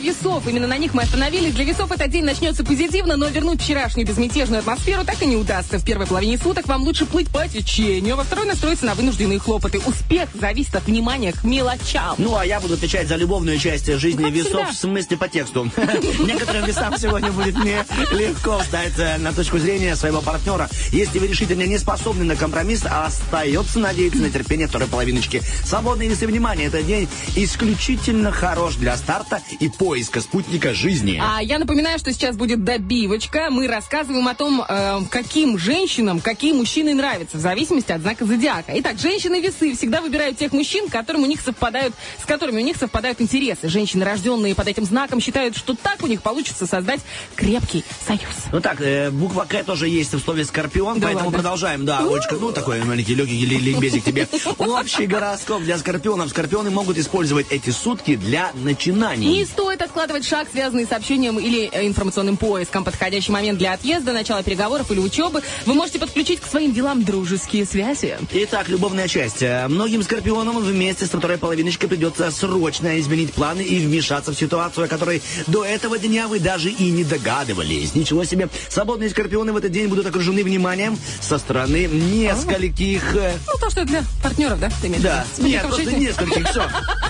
Весов, 0.06 0.46
именно 0.46 0.66
на 0.66 0.78
них 0.78 0.94
мы 0.94 1.02
остановились. 1.02 1.54
Для 1.54 1.64
весов 1.64 1.90
этот 1.90 2.10
день 2.10 2.24
начнется 2.24 2.64
позитивно, 2.64 3.16
но 3.16 3.26
вернуть 3.26 3.60
вчерашнюю 3.60 4.06
безмятежную 4.06 4.60
атмосферу 4.60 5.04
так 5.04 5.20
и 5.20 5.26
не 5.26 5.36
удастся. 5.36 5.78
В 5.78 5.84
первой 5.84 6.06
половине 6.06 6.38
суток 6.38 6.68
вам 6.68 6.82
лучше 6.82 7.06
плыть 7.06 7.28
по 7.28 7.46
течению, 7.48 8.14
а 8.14 8.16
во 8.18 8.24
второй 8.24 8.46
настроиться 8.46 8.86
на 8.86 8.94
вынужденные 8.94 9.38
хлопоты. 9.38 9.80
Успех 9.84 10.28
зависит 10.34 10.76
от 10.76 10.86
внимания 10.86 11.32
к 11.32 11.42
мелочам. 11.42 12.14
Ну, 12.18 12.36
а 12.36 12.46
я 12.46 12.60
буду 12.60 12.74
отвечать 12.74 13.08
за 13.08 13.16
любовную 13.16 13.58
часть 13.58 13.92
жизни 13.98 14.22
Как 14.22 14.32
весов, 14.32 14.50
всегда. 14.50 14.72
в 14.72 14.74
смысле 14.74 15.16
по 15.16 15.28
тексту. 15.28 15.70
Некоторым 16.20 16.64
весам 16.64 16.96
сегодня 16.98 17.32
будет 17.32 17.56
нелегко 17.56 18.58
встать 18.60 18.98
э, 18.98 19.18
на 19.18 19.32
точку 19.32 19.58
зрения 19.58 19.96
своего 19.96 20.20
партнера. 20.20 20.68
Если 20.92 21.18
вы 21.18 21.26
решительно 21.26 21.62
не 21.62 21.78
способны 21.78 22.24
на 22.24 22.36
компромисс, 22.36 22.84
остается 22.84 23.80
надеяться 23.80 24.20
на 24.20 24.30
терпение 24.30 24.68
второй 24.68 24.88
половиночки. 24.88 25.42
Свободные 25.64 26.08
весы 26.08 26.26
внимания. 26.26 26.66
Этот 26.66 26.86
день 26.86 27.08
исключительно 27.34 28.30
хорош 28.30 28.76
для 28.76 28.96
старта 28.96 29.42
и 29.58 29.68
поиска 29.68 29.95
спутника 30.04 30.74
жизни. 30.74 31.20
А 31.22 31.42
я 31.42 31.58
напоминаю, 31.58 31.98
что 31.98 32.12
сейчас 32.12 32.36
будет 32.36 32.64
добивочка. 32.64 33.48
Мы 33.50 33.66
рассказываем 33.66 34.26
о 34.28 34.34
том, 34.34 34.62
э, 34.68 35.00
каким 35.10 35.58
женщинам 35.58 36.20
какие 36.20 36.52
мужчины 36.52 36.94
нравятся, 36.94 37.36
в 37.38 37.40
зависимости 37.40 37.92
от 37.92 38.00
знака 38.02 38.24
зодиака. 38.26 38.72
Итак, 38.76 38.98
женщины-весы 38.98 39.74
всегда 39.76 40.00
выбирают 40.00 40.38
тех 40.38 40.52
мужчин, 40.52 40.88
которым 40.88 41.22
у 41.22 41.26
них 41.26 41.40
совпадают, 41.40 41.94
с 42.22 42.24
которыми 42.26 42.60
у 42.60 42.64
них 42.64 42.76
совпадают 42.76 43.20
интересы. 43.20 43.68
Женщины, 43.68 44.04
рожденные 44.04 44.54
под 44.54 44.68
этим 44.68 44.84
знаком, 44.84 45.20
считают, 45.20 45.56
что 45.56 45.74
так 45.74 46.02
у 46.02 46.06
них 46.06 46.22
получится 46.22 46.66
создать 46.66 47.00
крепкий 47.34 47.84
союз. 48.06 48.22
Ну 48.52 48.60
так, 48.60 48.80
э, 48.80 49.10
буква 49.10 49.46
К 49.48 49.62
тоже 49.64 49.88
есть 49.88 50.12
в 50.12 50.20
слове 50.20 50.44
скорпион, 50.44 51.00
Да 51.00 51.06
поэтому 51.08 51.26
ладно? 51.26 51.38
продолжаем. 51.38 51.84
Да, 51.84 51.98
Олечка, 52.00 52.36
ну 52.36 52.52
такой 52.52 52.82
маленький 52.84 53.14
легкий 53.14 53.44
ли- 53.46 53.58
ликбезик 53.58 54.04
тебе. 54.04 54.28
Общий 54.58 55.06
гороскоп 55.06 55.62
для 55.62 55.78
скорпионов. 55.78 56.30
Скорпионы 56.30 56.70
могут 56.70 56.98
использовать 56.98 57.46
эти 57.50 57.70
сутки 57.70 58.16
для 58.16 58.50
начинаний. 58.54 59.26
Не 59.38 59.44
стоит 59.44 59.82
откладывать 59.86 60.26
шаг, 60.26 60.48
связанный 60.52 60.86
с 60.86 60.92
общением 60.92 61.38
или 61.38 61.68
э, 61.72 61.86
информационным 61.86 62.36
поиском. 62.36 62.84
Подходящий 62.84 63.32
момент 63.32 63.58
для 63.58 63.72
отъезда, 63.72 64.12
начала 64.12 64.42
переговоров 64.42 64.90
или 64.90 65.00
учебы. 65.00 65.42
Вы 65.64 65.74
можете 65.74 65.98
подключить 65.98 66.40
к 66.40 66.46
своим 66.46 66.72
делам 66.72 67.02
дружеские 67.04 67.64
связи. 67.64 68.16
Итак, 68.32 68.68
любовная 68.68 69.08
часть. 69.08 69.42
Э, 69.42 69.66
Многим 69.68 70.02
скорпионам 70.02 70.58
вместе 70.58 71.06
со 71.06 71.18
второй 71.18 71.38
половиночкой 71.38 71.88
придется 71.88 72.30
срочно 72.30 72.98
изменить 73.00 73.32
планы 73.32 73.62
и 73.62 73.78
вмешаться 73.84 74.32
в 74.32 74.38
ситуацию, 74.38 74.84
о 74.84 74.88
которой 74.88 75.22
до 75.46 75.64
этого 75.64 75.98
дня 75.98 76.28
вы 76.28 76.38
даже 76.40 76.70
и 76.70 76.90
не 76.90 77.04
догадывались. 77.04 77.94
Ничего 77.94 78.24
себе. 78.24 78.48
Свободные 78.68 79.10
скорпионы 79.10 79.52
в 79.52 79.56
этот 79.56 79.72
день 79.72 79.88
будут 79.88 80.06
окружены 80.06 80.44
вниманием 80.44 80.98
со 81.20 81.38
стороны 81.38 81.86
нескольких... 81.86 83.14
э, 83.16 83.32
Ну, 83.46 83.52
то, 83.60 83.70
что 83.70 83.84
для 83.84 84.02
партнеров, 84.22 84.60
да? 84.60 84.70
Ты 84.80 84.88
имеешь 84.88 85.02
Да, 85.02 85.24
нет, 85.38 85.62
просто 85.62 85.92
нескольких, 85.92 86.48
все. 86.50 86.64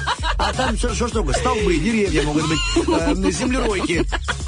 А 0.47 0.53
там 0.53 0.77
что, 0.77 0.95
что, 0.95 1.09
что? 1.09 1.33
Столбы, 1.33 1.77
деревья 1.77 2.23
могут 2.23 2.49
быть, 2.49 2.59
э, 2.77 3.31
землеройки, 3.33 4.07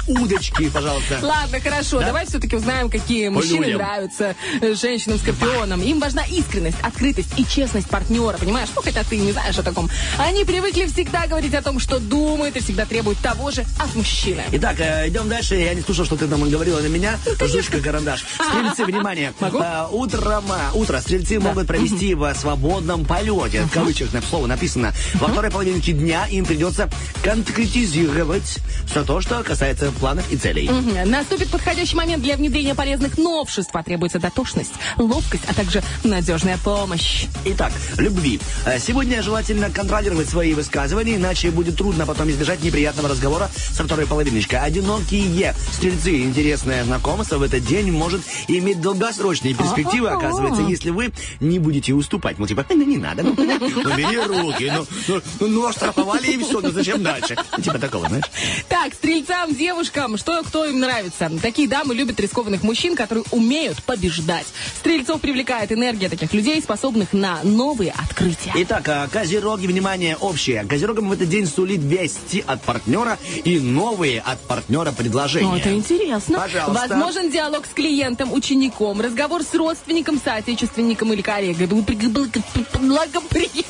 удочки, 0.09 0.69
пожалуйста. 0.69 1.19
Ладно, 1.21 1.59
хорошо, 1.59 1.99
Да? 1.99 2.07
давай 2.07 2.25
все-таки 2.25 2.55
узнаем, 2.55 2.89
какие 2.89 3.29
мужчины 3.29 3.65
людям. 3.65 3.79
нравятся 3.81 4.35
женщинам-скорпионам. 4.61 5.81
Им 5.81 5.99
важна 5.99 6.23
искренность, 6.25 6.77
открытость 6.81 7.29
и 7.37 7.45
честность 7.45 7.87
партнера, 7.89 8.37
понимаешь? 8.37 8.69
Ну, 8.75 8.81
хотя 8.81 9.03
ты 9.03 9.17
не 9.17 9.31
знаешь 9.31 9.57
о 9.57 9.63
таком. 9.63 9.89
Они 10.17 10.43
привыкли 10.43 10.85
всегда 10.85 11.27
говорить 11.27 11.53
о 11.53 11.61
том, 11.61 11.79
что 11.79 11.99
думают, 11.99 12.55
и 12.57 12.59
всегда 12.59 12.85
требуют 12.85 13.19
того 13.19 13.51
же 13.51 13.65
от 13.79 13.95
мужчины. 13.95 14.43
Итак, 14.51 14.79
э, 14.79 15.07
идем 15.09 15.29
дальше. 15.29 15.55
Я 15.55 15.73
не 15.73 15.81
слушал, 15.81 16.05
что 16.05 16.15
ты 16.17 16.27
там 16.27 16.47
говорила 16.49 16.79
на 16.79 16.87
меня. 16.87 17.17
Жучка, 17.39 17.79
карандаш. 17.79 18.25
Стрельцы, 18.49 18.85
внимание. 18.85 19.33
Могу? 19.39 19.59
Э, 19.59 19.87
Утром, 19.91 20.45
э, 20.51 20.77
утро 20.77 20.99
стрельцы 20.99 21.39
могут 21.39 21.67
провести 21.67 22.13
в 22.15 22.33
свободном 22.35 23.05
полете. 23.05 23.61
В 23.63 23.71
кавычках 23.71 24.09
слово 24.29 24.47
написано. 24.47 24.93
Во 25.15 25.27
второй 25.27 25.51
половине 25.51 25.79
дня 25.79 26.25
им 26.27 26.45
придется 26.45 26.89
конкретизировать 27.23 28.59
все 28.89 29.03
то, 29.03 29.21
что 29.21 29.43
касается 29.43 29.91
планов 29.99 30.31
и 30.31 30.37
целей. 30.37 30.69
Мгм. 30.69 31.09
Наступит 31.09 31.49
подходящий 31.49 31.95
момент 31.95 32.23
для 32.23 32.35
внедрения 32.35 32.75
полезных 32.75 33.17
новшеств. 33.17 33.71
Потребуется 33.71 34.19
дотошность, 34.19 34.71
ловкость, 34.97 35.43
а 35.47 35.53
также 35.53 35.83
надежная 36.03 36.57
помощь. 36.57 37.25
Итак, 37.45 37.71
любви. 37.97 38.39
Э, 38.65 38.79
Сегодня 38.79 39.21
желательно 39.21 39.69
контролировать 39.69 40.29
свои 40.29 40.53
высказывания, 40.53 41.15
иначе 41.17 41.51
будет 41.51 41.77
трудно 41.77 42.05
потом 42.05 42.29
избежать 42.29 42.63
неприятного 42.63 43.09
разговора 43.09 43.49
со 43.73 43.83
второй 43.83 44.07
половиночкой. 44.07 44.59
Одинокие 44.59 45.53
стрельцы. 45.73 46.23
Интересное 46.23 46.83
знакомство 46.83 47.37
в 47.37 47.43
этот 47.43 47.65
день 47.65 47.91
может 47.91 48.21
иметь 48.47 48.81
долгосрочные 48.81 49.53
перспективы, 49.53 50.09
оказывается, 50.09 50.61
если 50.63 50.89
вы 50.89 51.11
не 51.39 51.59
будете 51.59 51.93
уступать. 51.93 52.39
Ну, 52.39 52.47
типа, 52.47 52.65
ну, 52.69 52.83
не 52.83 52.97
надо, 52.97 53.23
ну, 53.23 53.31
убери 53.31 54.17
руки, 54.25 54.71
ну, 54.73 54.85
ну, 55.07 55.21
ну, 55.39 55.47
ну, 55.47 55.67
оштрафовали 55.67 56.27
и 56.31 56.37
все, 56.43 56.61
ну, 56.61 56.71
зачем 56.71 57.03
дальше? 57.03 57.35
Ну, 57.57 57.63
Типа 57.63 57.77
такого, 57.79 58.07
знаешь? 58.07 58.25
Так, 58.67 58.93
стрельцам, 58.93 59.53
девушкам, 59.89 60.17
что 60.17 60.43
кто 60.43 60.65
им 60.65 60.79
нравится? 60.79 61.31
Такие 61.41 61.67
дамы 61.67 61.95
любят 61.95 62.19
рискованных 62.19 62.63
мужчин, 62.63 62.95
которые 62.95 63.23
умеют 63.31 63.81
побеждать. 63.83 64.45
Стрельцов 64.79 65.19
привлекает 65.21 65.71
энергия 65.71 66.09
таких 66.09 66.33
людей, 66.33 66.61
способных 66.61 67.13
на 67.13 67.39
новые 67.43 67.91
открытия. 67.91 68.53
Итак, 68.55 68.87
а, 68.87 69.07
козероги, 69.07 69.67
внимание, 69.67 70.15
общее. 70.17 70.63
Козерогам 70.65 71.09
в 71.09 71.11
этот 71.13 71.29
день 71.29 71.47
сулит 71.47 71.81
вести 71.81 72.43
от 72.45 72.61
партнера 72.63 73.17
и 73.43 73.59
новые 73.59 74.19
от 74.21 74.39
партнера 74.41 74.91
предложения. 74.91 75.47
Ну, 75.49 75.57
это 75.57 75.73
интересно. 75.73 76.39
Пожалуйста. 76.39 76.87
Возможен 76.87 77.31
диалог 77.31 77.65
с 77.65 77.73
клиентом, 77.73 78.31
учеником, 78.33 79.01
разговор 79.01 79.43
с 79.43 79.53
родственником, 79.55 80.19
соотечественником 80.23 81.13
или 81.13 81.21
коллегой. 81.21 81.67
Благо- 81.67 82.09
благо- 82.09 82.41
Благоприятный, 82.79 83.65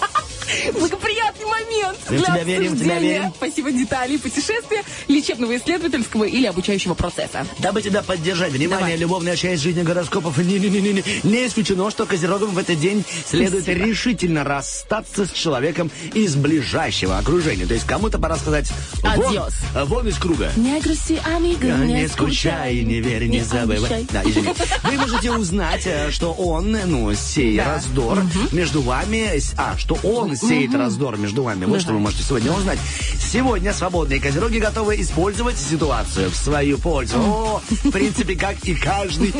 благоприятный 0.74 1.46
момент 1.46 1.98
для 2.10 2.18
обсуждения. 2.34 3.00
верим. 3.00 3.34
Спасибо 3.36 3.72
деталей 3.72 4.18
путешествия, 4.18 4.84
лечебного, 5.08 5.54
исследовательского 6.10 6.24
или 6.26 6.46
обучающего 6.48 6.94
процесса. 6.94 7.46
Дабы 7.60 7.82
тебя 7.82 8.02
поддержать, 8.02 8.52
внимание, 8.52 8.80
Давай. 8.88 8.98
любовная 8.98 9.36
часть 9.36 9.64
жизни 9.64 9.84
гороскопов. 9.84 10.38
Не-не-не-не. 10.38 11.04
Не 11.24 11.48
исключено, 11.48 11.90
что 11.92 12.06
козерогам 12.06 12.52
в 12.52 12.58
этот 12.58 12.80
день 12.80 13.04
следует 13.28 13.64
Спасибо. 13.64 13.86
решительно 13.86 14.44
расстаться 14.44 15.26
с 15.26 15.32
человеком 15.32 15.92
из 16.14 16.36
ближайшего 16.36 17.18
окружения. 17.18 17.66
То 17.66 17.74
есть 17.74 17.86
кому-то 17.86 18.18
пора 18.20 18.38
сказать 18.38 18.72
вон, 19.02 19.12
Адьос. 19.38 19.54
вон 19.88 20.08
из 20.08 20.18
круга. 20.18 20.52
Не 20.56 20.80
грусти, 20.82 21.20
амиго, 21.26 21.68
Не 21.86 22.08
скучай, 22.08 22.82
не 22.84 23.00
верь, 23.02 23.28
не 23.28 23.42
забывай. 23.42 23.78
обещай. 23.78 24.08
Да, 24.12 24.24
извини. 24.24 24.50
Вы 24.84 24.92
можете 24.98 25.32
узнать, 25.32 25.84
э, 25.86 26.12
что 26.12 26.32
он, 26.34 26.72
ну, 26.72 27.14
сеет 27.14 27.64
Да. 27.64 27.76
раздор 27.76 28.24
между 28.52 28.82
вами. 28.82 29.40
А, 29.58 29.78
что 29.78 29.98
он 30.04 30.36
сеет 30.36 30.74
раздор 30.74 31.18
между 31.18 31.44
вами. 31.44 31.66
Вот 31.66 31.82
что 31.82 31.94
вы 31.94 32.00
можете 32.00 32.24
сегодня 32.24 32.52
узнать. 32.52 32.80
Сегодня 33.20 33.74
свободные 33.74 34.20
козероги 34.20 34.58
готовы 34.58 35.00
использовать 35.02 35.58
ситуацию 35.58 35.89
в 35.90 36.36
свою 36.36 36.78
пользу. 36.78 37.18
О, 37.18 37.62
в 37.68 37.92
принципе, 37.92 38.36
как 38.36 38.64
и 38.64 38.76
каждый 38.76 39.34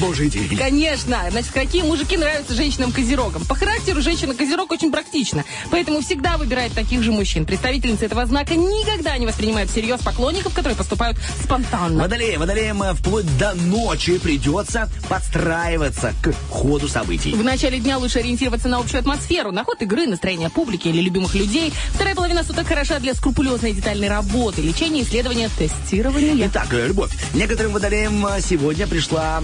божий 0.00 0.28
день. 0.28 0.56
Конечно. 0.56 1.18
Значит, 1.30 1.52
какие 1.52 1.82
мужики 1.82 2.16
нравятся 2.16 2.54
женщинам-козерогам? 2.54 3.44
По 3.44 3.54
характеру 3.54 4.02
женщина-козерог 4.02 4.72
очень 4.72 4.90
практична. 4.90 5.44
Поэтому 5.70 6.00
всегда 6.00 6.36
выбирает 6.36 6.72
таких 6.72 7.02
же 7.02 7.12
мужчин. 7.12 7.46
Представительницы 7.46 8.06
этого 8.06 8.26
знака 8.26 8.56
никогда 8.56 9.16
не 9.16 9.26
воспринимают 9.26 9.70
всерьез 9.70 10.00
поклонников, 10.00 10.52
которые 10.54 10.76
поступают 10.76 11.18
спонтанно. 11.42 12.02
Водолеям, 12.02 12.40
водолеям 12.40 12.82
э, 12.82 12.94
вплоть 12.94 13.38
до 13.38 13.54
ночи 13.54 14.18
придется 14.18 14.90
подстраиваться 15.08 16.14
к 16.20 16.32
ходу 16.50 16.88
событий. 16.88 17.32
В 17.32 17.44
начале 17.44 17.78
дня 17.78 17.98
лучше 17.98 18.18
ориентироваться 18.18 18.68
на 18.68 18.78
общую 18.78 18.98
атмосферу, 19.00 19.52
на 19.52 19.62
ход 19.62 19.80
игры, 19.82 20.06
настроение 20.06 20.50
публики 20.50 20.88
или 20.88 21.00
любимых 21.00 21.34
людей. 21.34 21.72
Вторая 21.92 22.16
половина 22.16 22.42
суток 22.42 22.66
хороша 22.66 22.98
для 22.98 23.14
скрупулезной 23.14 23.72
детальной 23.72 24.08
работы, 24.08 24.62
лечения, 24.62 24.95
исследования, 25.02 25.50
тестирования. 25.58 26.48
Итак, 26.48 26.68
э, 26.72 26.86
любовь. 26.88 27.10
Некоторым 27.34 27.72
водолеям 27.72 28.24
э, 28.26 28.40
сегодня 28.40 28.86
пришла 28.86 29.42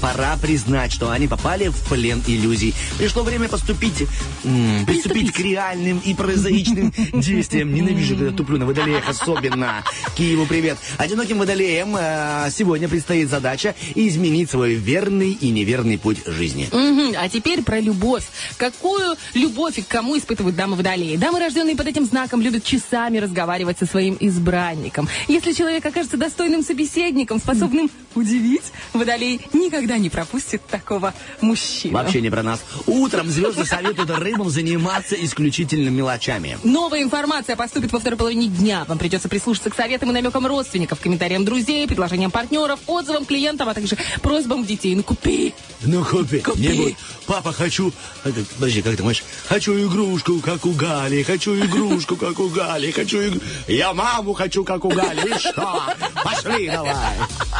пора 0.00 0.36
признать, 0.40 0.92
что 0.92 1.10
они 1.10 1.28
попали 1.28 1.68
в 1.68 1.76
плен 1.88 2.22
иллюзий. 2.26 2.74
Пришло 2.98 3.22
время 3.22 3.48
поступить, 3.48 4.06
м, 4.44 4.84
приступить 4.86 5.32
к 5.32 5.40
реальным 5.40 5.98
и 6.04 6.14
прозаичным 6.14 6.92
действиям. 7.12 7.74
Ненавижу, 7.74 8.16
когда 8.16 8.30
туплю 8.32 8.58
на 8.58 8.66
водолеях 8.66 9.08
особенно. 9.08 9.82
Киеву 10.16 10.46
привет. 10.46 10.78
Одиноким 10.98 11.38
водолеям 11.38 11.96
э, 11.98 12.48
сегодня 12.50 12.88
предстоит 12.88 13.28
задача 13.30 13.74
изменить 13.94 14.50
свой 14.50 14.74
верный 14.74 15.32
и 15.32 15.50
неверный 15.50 15.98
путь 15.98 16.18
жизни. 16.26 16.68
А 17.16 17.28
теперь 17.28 17.62
про 17.62 17.80
любовь. 17.80 18.24
Какую 18.56 19.16
любовь 19.34 19.78
и 19.78 19.82
к 19.82 19.88
кому 19.88 20.16
испытывают 20.18 20.56
дамы 20.56 20.76
водолеи? 20.76 21.16
Дамы, 21.16 21.40
рожденные 21.40 21.76
под 21.76 21.86
этим 21.86 22.04
знаком, 22.04 22.40
любят 22.40 22.64
часами 22.64 23.18
разговаривать 23.18 23.78
со 23.78 23.86
своим 23.86 24.16
избранником. 24.20 24.91
Если 25.28 25.52
человек 25.52 25.84
окажется 25.84 26.16
достойным 26.16 26.62
собеседником, 26.62 27.38
способным 27.38 27.90
удивить, 28.14 28.72
Водолей 28.92 29.40
никогда 29.52 29.98
не 29.98 30.10
пропустит 30.10 30.64
такого 30.66 31.14
мужчину. 31.40 31.94
Вообще 31.94 32.20
не 32.20 32.30
про 32.30 32.42
нас. 32.42 32.60
Утром 32.86 33.28
звезды 33.28 33.64
советуют 33.64 34.10
рыбам 34.10 34.50
заниматься 34.50 35.14
исключительно 35.14 35.88
мелочами. 35.88 36.58
Новая 36.62 37.02
информация 37.02 37.56
поступит 37.56 37.92
во 37.92 38.00
второй 38.00 38.18
половине 38.18 38.48
дня. 38.48 38.84
Вам 38.86 38.98
придется 38.98 39.28
прислушаться 39.28 39.70
к 39.70 39.74
советам 39.74 40.10
и 40.10 40.12
намекам 40.12 40.46
родственников, 40.46 41.00
комментариям 41.00 41.44
друзей, 41.44 41.86
предложениям 41.86 42.30
партнеров, 42.30 42.80
отзывам 42.86 43.24
клиентов, 43.24 43.68
а 43.68 43.74
также 43.74 43.96
просьбам 44.20 44.64
детей. 44.64 44.94
Ну 44.94 45.02
купи! 45.02 45.54
Ну, 45.84 46.04
купи. 46.04 46.38
Купи. 46.38 46.60
Не 46.60 46.74
будет. 46.74 46.96
Папа, 47.26 47.52
хочу... 47.52 47.92
А, 48.24 48.30
Подожди, 48.54 48.82
как 48.82 48.96
ты 48.96 49.02
можешь? 49.02 49.24
Хочу 49.48 49.74
игрушку, 49.86 50.40
как 50.40 50.64
у 50.64 50.72
Гали. 50.72 51.22
Хочу 51.22 51.56
игрушку, 51.56 52.16
как 52.16 52.38
у 52.38 52.48
Гали. 52.48 52.90
Хочу 52.90 53.18
игру... 53.28 53.40
Я 53.66 53.92
маму 53.92 54.32
хочу, 54.32 54.64
как 54.64 54.81
у 54.84 54.88
Гали. 54.90 55.34
И 55.34 55.38
что? 55.38 55.82
Пошли 56.24 56.68
давай. 56.68 56.94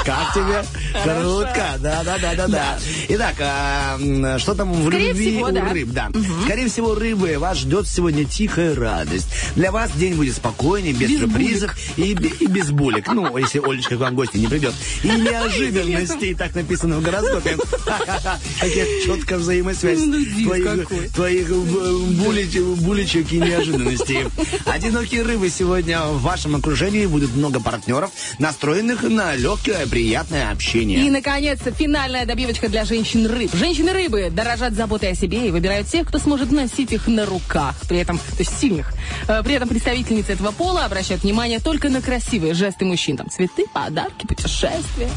Как 0.05 0.35
тебе? 0.35 0.65
Круто. 1.03 1.79
Да, 1.81 2.03
да, 2.05 2.19
да, 2.19 2.35
да, 2.35 2.49
да. 2.49 2.79
Итак, 3.09 3.35
а, 3.41 4.39
что 4.39 4.55
там 4.55 4.73
в 4.73 4.87
Скорее 4.89 5.09
любви 5.09 5.31
всего, 5.37 5.47
у 5.47 5.53
да. 5.53 5.69
рыб? 5.73 5.89
Да. 5.93 6.11
Скорее 6.45 6.69
всего, 6.69 6.95
рыбы, 6.95 7.39
вас 7.39 7.59
ждет 7.59 7.87
сегодня 7.87 8.25
тихая 8.25 8.75
радость. 8.75 9.29
Для 9.55 9.71
вас 9.73 9.91
день 9.93 10.15
будет 10.15 10.35
спокойнее, 10.37 10.93
без, 10.93 11.11
Без 11.11 11.21
сюрпризов 11.21 11.77
и, 11.97 12.13
и 12.13 12.47
без 12.47 12.71
булек. 12.71 13.09
Ну, 13.13 13.37
если 13.37 13.61
Олечка 13.61 13.97
к 13.97 14.01
вам 14.01 14.13
в 14.13 14.17
гости 14.17 14.39
не 14.39 14.47
придет. 14.49 14.75
И 15.03 15.09
неожиданностей, 15.09 16.35
так 16.35 16.55
написано 16.55 16.97
в 16.99 17.03
гороскопе. 17.03 17.57
Какая 17.85 19.03
четкая 19.05 19.39
взаимосвязь 19.39 20.01
Ну, 20.05 20.25
твоих, 20.45 20.89
твоих 21.15 21.51
э, 21.51 21.55
булич- 21.55 22.75
булечек 22.83 23.33
и 23.33 23.39
неожиданностей. 23.39 24.25
Одинокие 24.67 25.23
рыбы 25.23 25.49
сегодня 25.51 26.03
в 26.03 26.23
вашем 26.23 26.57
окружении 26.57 27.07
будут 27.13 27.35
много 27.37 27.61
партнеров, 27.61 28.11
настроенных 28.39 29.03
на 29.05 29.35
легкое, 29.37 29.87
приятное 29.87 30.51
общение. 30.51 31.07
И, 31.07 31.11
наконец-то, 31.11 31.71
финальная 31.71 32.27
добивочка 32.27 32.69
для 32.69 32.85
женщин-рыб. 32.85 33.55
Женщины-рыбы 33.55 34.31
дорожат 34.31 34.75
заботой 34.75 35.11
о 35.13 35.15
себе 35.15 35.47
и 35.49 35.51
выбирают 35.51 35.87
тех, 35.87 36.09
кто 36.09 36.19
сможет 36.19 36.51
носить 36.51 36.93
их 36.93 37.07
на 37.07 37.27
руках. 37.27 37.75
При 37.89 37.99
этом, 37.99 38.19
то 38.19 38.25
есть 38.39 38.59
сильных. 38.59 38.93
Э, 39.29 39.43
При 39.45 39.55
этом 39.55 39.69
представительницы 39.69 40.33
этого 40.33 40.51
пола 40.51 40.85
обращают 40.87 41.23
внимание 41.23 41.61
только 41.61 41.89
на 41.89 42.01
красивые 42.01 42.55
жесты 42.55 42.85
мужчин. 42.85 43.17
Там 43.17 43.31
цветы, 43.31 43.65
подарки, 43.73 44.27
путешествия. 44.27 45.09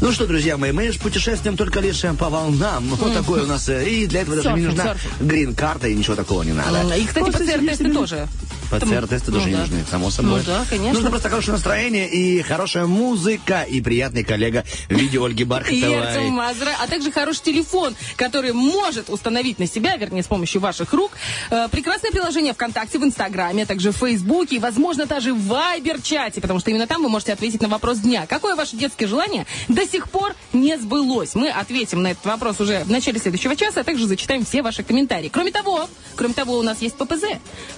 Ну 0.00 0.10
что, 0.12 0.26
друзья 0.26 0.56
мои, 0.56 0.72
мы 0.72 0.90
же 0.90 0.98
путешествуем 0.98 1.56
только 1.56 1.80
лишь 1.80 2.00
по 2.18 2.28
волнам. 2.30 2.84
Вот 2.88 3.12
такое 3.14 3.44
у 3.44 3.46
нас. 3.46 3.68
э, 3.68 3.88
И 3.88 4.06
для 4.06 4.22
этого 4.22 4.36
даже 4.36 4.52
не 4.56 4.66
нужна 4.66 4.96
грин-карта 5.20 5.88
и 5.88 5.94
ничего 5.94 6.16
такого 6.16 6.42
не 6.42 6.52
надо. 6.52 6.96
И, 6.96 7.04
кстати, 7.04 7.30
ПЦР-тесты 7.30 7.92
тоже. 7.92 8.26
ПЦР-тесты 8.80 9.30
Ну 9.30 9.36
тоже 9.38 9.48
не 9.48 9.54
да. 9.54 9.60
нужны, 9.60 9.84
само 9.90 10.10
собой. 10.10 10.40
Ну 10.40 10.46
да, 10.46 10.64
конечно. 10.68 10.92
Нужно 10.94 11.10
просто 11.10 11.28
хорошее 11.28 11.52
настроение 11.54 12.08
и 12.08 12.42
хорошая 12.42 12.86
музыка 12.86 13.62
и 13.62 13.80
приятный 13.80 14.24
коллега 14.24 14.64
в 14.88 14.92
виде 14.94 15.18
Ольги 15.18 15.42
И 15.42 15.46
Бархатовой. 15.46 16.30
Мазра, 16.30 16.70
а 16.80 16.86
также 16.86 17.10
хороший 17.12 17.42
телефон, 17.42 17.94
который 18.16 18.52
может 18.52 19.10
установить 19.10 19.58
на 19.58 19.66
себя, 19.66 19.96
вернее, 19.96 20.22
с 20.22 20.26
помощью 20.26 20.60
ваших 20.60 20.92
рук, 20.92 21.12
э, 21.50 21.68
прекрасное 21.70 22.10
приложение 22.10 22.52
ВКонтакте, 22.54 22.98
в 22.98 23.04
Инстаграме, 23.04 23.64
а 23.64 23.66
также 23.66 23.90
в 23.92 23.96
Фейсбуке 23.96 24.56
и, 24.56 24.58
возможно, 24.58 25.06
даже 25.06 25.32
в 25.34 25.46
Вайбер-чате, 25.46 26.40
потому 26.40 26.60
что 26.60 26.70
именно 26.70 26.86
там 26.86 27.02
вы 27.02 27.08
можете 27.08 27.32
ответить 27.32 27.60
на 27.62 27.68
вопрос 27.68 27.98
дня. 27.98 28.26
Какое 28.26 28.54
ваше 28.54 28.76
детское 28.76 29.06
желание 29.06 29.46
до 29.68 29.86
сих 29.86 30.08
пор 30.08 30.34
не 30.52 30.76
сбылось? 30.78 31.34
Мы 31.34 31.48
ответим 31.50 32.02
на 32.02 32.12
этот 32.12 32.24
вопрос 32.24 32.60
уже 32.60 32.84
в 32.84 32.90
начале 32.90 33.18
следующего 33.18 33.56
часа, 33.56 33.80
а 33.80 33.84
также 33.84 34.06
зачитаем 34.06 34.44
все 34.44 34.62
ваши 34.62 34.82
комментарии. 34.82 35.28
Кроме 35.28 35.50
того, 35.50 35.88
кроме 36.16 36.34
того, 36.34 36.58
у 36.58 36.62
нас 36.62 36.80
есть 36.82 36.96
ППЗ, 36.96 37.24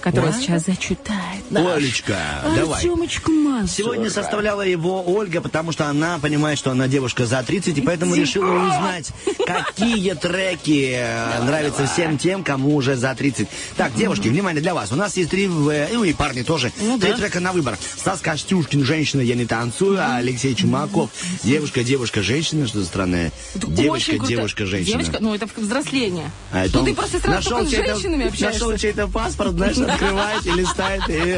который 0.01 0.29
What? 0.31 0.39
сейчас 0.39 0.67
зачитает. 0.89 1.51
наш 1.51 1.77
Олечка, 1.77 2.17
давай. 2.55 2.77
Артемочка. 2.77 3.31
Сегодня 3.67 4.09
составляла 4.09 4.61
его 4.61 5.03
Ольга, 5.05 5.41
потому 5.41 5.71
что 5.71 5.87
она 5.87 6.19
понимает, 6.19 6.57
что 6.57 6.71
она 6.71 6.87
девушка 6.87 7.25
за 7.25 7.41
30, 7.43 7.77
и 7.77 7.81
поэтому 7.81 8.15
решила 8.15 8.51
узнать, 8.51 9.11
какие 9.45 10.13
треки 10.13 10.95
э, 10.95 11.43
нравятся 11.43 11.87
всем 11.87 12.17
тем, 12.17 12.43
кому 12.43 12.75
уже 12.75 12.95
за 12.95 13.13
30. 13.15 13.47
Так, 13.77 13.95
девушки, 13.95 14.27
внимание 14.27 14.61
для 14.61 14.73
вас. 14.73 14.91
У 14.91 14.95
нас 14.95 15.15
есть 15.17 15.29
три, 15.29 15.45
э, 15.45 15.89
ну 15.93 16.03
и 16.03 16.13
парни 16.13 16.43
тоже, 16.43 16.71
три 16.99 17.13
трека 17.13 17.39
на 17.39 17.51
выбор. 17.51 17.77
Стас 17.97 18.19
Костюшкин, 18.21 18.83
«Женщина, 18.83 19.21
я 19.21 19.35
не 19.35 19.45
танцую», 19.45 19.99
а 19.99 20.17
Алексей 20.17 20.53
Чумаков, 20.55 21.09
«Девушка, 21.43 21.83
девушка, 21.83 22.21
женщина», 22.21 22.67
что 22.67 22.81
за 22.81 22.91
очень 23.89 24.17
круто. 24.17 24.27
девушка, 24.27 24.65
женщина. 24.65 24.99
Девочка, 24.99 25.17
ну 25.21 25.33
это 25.33 25.47
взросление. 25.55 26.31
А 26.51 26.65
ну 26.71 26.85
ты 26.85 26.93
просто 26.93 27.19
сразу 27.19 27.65
с 27.65 27.69
женщинами 27.69 28.27
общаешься. 28.27 28.65
Нашел 28.65 28.77
чей-то 28.77 29.07
паспорт, 29.07 29.51
знаешь, 29.51 29.77
открывает 29.89 30.45
и 30.45 30.51
и- 31.09 31.37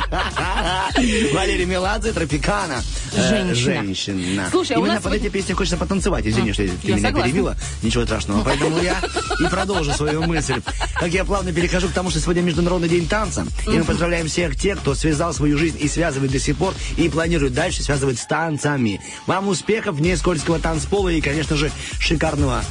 Валерий 1.34 1.66
Меладзе, 1.66 2.12
Тропикана. 2.14 2.82
Э, 3.14 3.30
Женщина. 3.30 3.56
Женщина. 3.56 4.48
Слушай, 4.52 4.74
а 4.74 4.80
у 4.80 4.82
Именно 4.82 4.94
нас 4.96 5.04
под 5.04 5.14
сегодня- 5.14 5.28
эти 5.28 5.34
песни 5.34 5.54
хочется 5.54 5.78
потанцевать. 5.78 6.26
Извини, 6.26 6.54
что 6.54 6.64
ты 6.64 6.72
меня 6.88 6.98
согласна. 7.08 7.24
перебила. 7.24 7.56
Ничего 7.84 8.06
страшного. 8.06 8.44
Поэтому 8.44 8.80
я 8.82 9.00
и 9.40 9.50
продолжу 9.50 9.92
свою 9.94 10.24
мысль. 10.24 10.62
Как 11.00 11.10
я 11.12 11.26
плавно 11.26 11.52
перехожу 11.54 11.88
к 11.90 11.92
тому, 11.92 12.10
что 12.10 12.20
сегодня 12.20 12.42
Международный 12.42 12.90
день 12.90 13.08
танца. 13.08 13.46
И 13.66 13.70
мы 13.72 13.84
поздравляем 13.84 14.28
всех 14.28 14.56
тех, 14.56 14.80
кто 14.80 14.96
связал 14.96 15.34
свою 15.34 15.58
жизнь 15.58 15.78
и 15.80 15.88
связывает 15.88 16.32
до 16.32 16.40
сих 16.40 16.58
пор, 16.58 16.74
и 16.98 17.10
планирует 17.10 17.54
дальше 17.54 17.84
связывать 17.84 18.20
с 18.20 18.26
танцами. 18.26 19.00
Вам 19.26 19.48
успехов, 19.48 19.96
вне 19.96 20.18
скользкого 20.18 20.60
танцпола 20.60 21.10
и, 21.10 21.22
конечно 21.22 21.56
же, 21.56 21.72
шикарного 22.00 22.64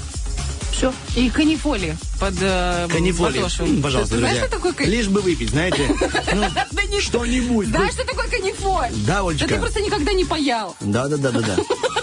все. 0.76 0.92
И 1.14 1.30
канифоли 1.30 1.96
под 2.20 2.34
э, 2.40 2.86
Канифоли. 2.90 3.36
подошвой. 3.38 3.68
М, 3.70 3.82
Пожалуйста, 3.82 4.14
Ты 4.14 4.18
знаешь, 4.20 4.38
друзья. 4.40 4.58
что 4.58 4.70
такое? 4.70 4.86
Лишь 4.88 5.08
бы 5.08 5.20
выпить, 5.22 5.50
знаете. 5.50 5.88
Ну, 6.34 6.44
Да 6.72 6.82
не- 6.84 7.00
что-нибудь. 7.00 7.68
Знаешь, 7.68 7.92
что 7.94 8.04
такое 8.04 8.28
канифоль? 8.28 8.90
Да. 9.06 9.22
Да 9.22 9.46
ты 9.46 9.56
просто 9.58 9.80
никогда 9.80 10.12
не 10.12 10.24
паял. 10.24 10.76
Да, 10.80 11.08
да, 11.08 11.16
да, 11.16 11.30
да, 11.32 11.40
да. 11.40 11.56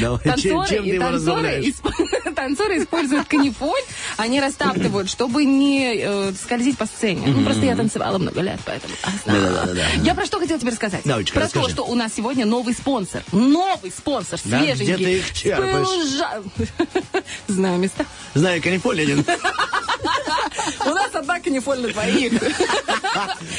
Давай, 0.00 0.20
Танцоры, 0.20 0.66
чем 0.68 0.84
исп- 0.84 2.34
используют 2.82 3.26
канифоль, 3.28 3.80
они 4.16 4.40
растаптывают, 4.40 5.08
чтобы 5.10 5.44
не 5.44 5.96
э, 5.96 6.32
скользить 6.32 6.78
по 6.78 6.86
сцене. 6.86 7.26
Ну, 7.26 7.44
просто 7.44 7.64
я 7.64 7.74
танцевала 7.76 8.18
много 8.18 8.40
лет, 8.40 8.60
поэтому... 8.64 8.94
а. 9.02 9.10
Да-да-да-да. 9.26 9.86
Я 10.02 10.14
про 10.14 10.24
что 10.26 10.38
хотела 10.38 10.58
тебе 10.60 10.70
рассказать? 10.70 11.02
Про 11.32 11.42
расскажи. 11.42 11.66
то, 11.66 11.70
что 11.70 11.82
у 11.86 11.94
нас 11.94 12.12
сегодня 12.14 12.46
новый 12.46 12.74
спонсор. 12.74 13.22
Новый 13.32 13.90
спонсор, 13.90 14.38
Да? 14.44 14.60
свеженький. 14.60 14.94
Где 14.94 15.04
ты 15.04 15.18
их 15.18 15.32
черпаешь? 15.34 15.86
Пылжа- 15.86 17.24
Знаю 17.48 17.78
места. 17.78 18.04
Знаю, 18.34 18.62
канифоль 18.62 19.00
один. 19.02 19.24
У 20.86 20.90
нас 20.90 21.14
одна 21.14 21.40
канифоль 21.40 21.80
на 21.80 21.88
двоих. 21.88 22.32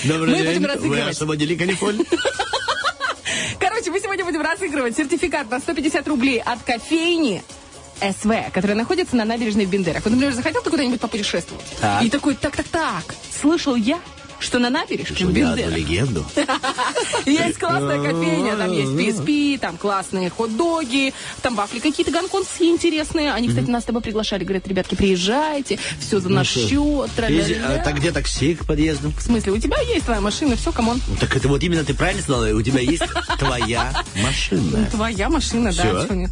Добрый 0.06 0.36
Мы 0.36 0.42
день. 0.42 0.60
будем 0.62 0.90
Вы 0.90 1.02
освободили 1.02 1.56
канифоль? 1.56 1.98
Короче, 3.62 3.92
мы 3.92 4.00
сегодня 4.00 4.26
будем 4.26 4.42
разыгрывать 4.42 4.98
сертификат 4.98 5.52
на 5.52 5.60
150 5.60 6.08
рублей 6.08 6.42
от 6.42 6.64
кофейни 6.64 7.44
СВ, 8.00 8.52
которая 8.52 8.76
находится 8.76 9.16
на 9.16 9.24
набережной 9.24 9.68
в 9.68 9.70
Бендерах. 9.70 10.04
Вот, 10.04 10.10
например, 10.10 10.34
захотел 10.34 10.64
ты 10.64 10.72
куда-нибудь 10.72 11.00
попутешествовать. 11.00 11.64
Так. 11.80 12.02
И 12.02 12.10
такой, 12.10 12.34
так-так-так, 12.34 13.14
слышал 13.40 13.76
я, 13.76 14.00
что 14.42 14.60
на 14.60 14.70
набережной 14.70 15.30
в 15.30 15.34
Бендерах 15.34 15.76
легенду. 15.76 16.26
есть 17.26 17.58
классная 17.58 18.02
кофейня, 18.02 18.58
там 18.58 18.72
есть 18.72 18.92
PSP, 18.92 19.60
там 19.60 19.78
классные 19.78 20.30
хот-доги, 20.30 21.14
там 21.42 21.56
вафли 21.56 21.80
какие-то 21.80 22.12
гонконгские 22.12 22.70
интересные. 22.72 23.34
Они, 23.34 23.48
кстати, 23.48 23.70
нас 23.70 23.84
с 23.84 23.86
тобой 23.86 24.02
приглашали, 24.02 24.44
говорят, 24.44 24.68
ребятки, 24.68 24.96
приезжайте, 24.96 25.80
все 26.00 26.20
за 26.20 26.30
наш 26.30 26.50
счет, 26.50 26.74
а 26.74 27.10
тра-ля-ля». 27.16 27.84
Так 27.84 27.98
где 27.98 28.12
такси 28.12 28.56
к 28.56 28.66
подъезду? 28.66 29.12
В 29.18 29.22
смысле, 29.22 29.54
у 29.54 29.58
тебя 29.58 29.80
есть 29.82 30.06
твоя 30.06 30.22
машина, 30.22 30.56
все, 30.56 30.72
come 30.72 30.89
on. 30.89 31.02
Ну, 31.08 31.16
Так 31.18 31.36
это 31.36 31.48
вот 31.48 31.62
именно 31.64 31.84
ты 31.84 31.94
правильно 31.94 32.22
сказала, 32.22 32.48
у 32.54 32.62
тебя 32.62 32.80
есть 32.80 33.04
твоя 33.40 33.94
машина. 34.16 34.88
Твоя 34.92 35.30
машина, 35.30 35.72
да, 35.74 36.04
что 36.04 36.16
нет. 36.16 36.32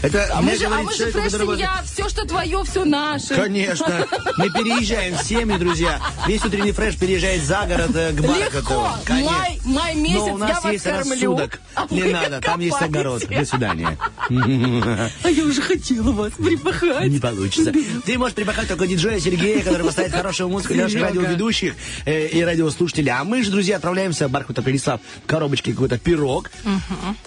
Это 0.00 0.30
А 0.32 0.40
мы 0.42 0.56
же, 0.56 0.66
а 0.66 0.82
мы 0.82 0.94
же 0.94 1.10
фреш-семья, 1.10 1.82
все, 1.84 2.08
что 2.08 2.24
твое, 2.24 2.62
все 2.64 2.84
наше. 2.84 3.34
Конечно. 3.34 4.06
Мы 4.36 4.50
переезжаем 4.50 5.16
всеми, 5.16 5.56
друзья. 5.56 6.00
Весь 6.26 6.44
утренний 6.44 6.72
фреш 6.72 6.96
переезжает 6.96 7.37
за 7.40 7.64
город 7.66 7.90
э, 7.94 8.12
к 8.12 8.20
Бархатову. 8.20 8.48
Легко. 8.58 8.98
Май, 9.08 9.60
май 9.64 9.94
месяц 9.96 10.16
Но 10.18 10.34
у 10.34 10.38
нас 10.38 10.50
я 10.50 10.60
вас 10.60 10.72
есть 10.72 10.84
кормлю. 10.84 11.36
рассудок. 11.36 11.60
а 11.74 11.86
Не 11.90 12.02
вы 12.02 12.12
надо, 12.12 12.40
там 12.40 12.60
есть 12.60 12.72
копаете. 12.78 12.98
огород. 12.98 13.22
До 13.28 13.44
свидания. 13.44 13.98
А 15.24 15.28
я 15.30 15.44
уже 15.44 15.62
хотела 15.62 16.12
вас 16.12 16.32
припахать. 16.32 17.08
Не 17.08 17.18
получится. 17.18 17.72
Ты 18.04 18.18
можешь 18.18 18.34
припахать 18.34 18.68
только 18.68 18.86
диджея 18.86 19.18
Сергея, 19.20 19.62
который 19.62 19.84
поставит 19.84 20.12
хорошую 20.12 20.48
музыку 20.50 20.74
для 20.74 20.84
наших 20.84 21.00
радиоведущих 21.02 21.74
э, 22.04 22.26
и 22.28 22.42
радиослушателей. 22.42 23.10
А 23.12 23.24
мы 23.24 23.42
же, 23.42 23.50
друзья, 23.50 23.76
отправляемся 23.76 24.28
в 24.28 24.30
Бархата 24.30 24.62
Переслав 24.62 25.00
в 25.24 25.26
коробочке 25.26 25.72
какой-то 25.72 25.98
пирог. 25.98 26.50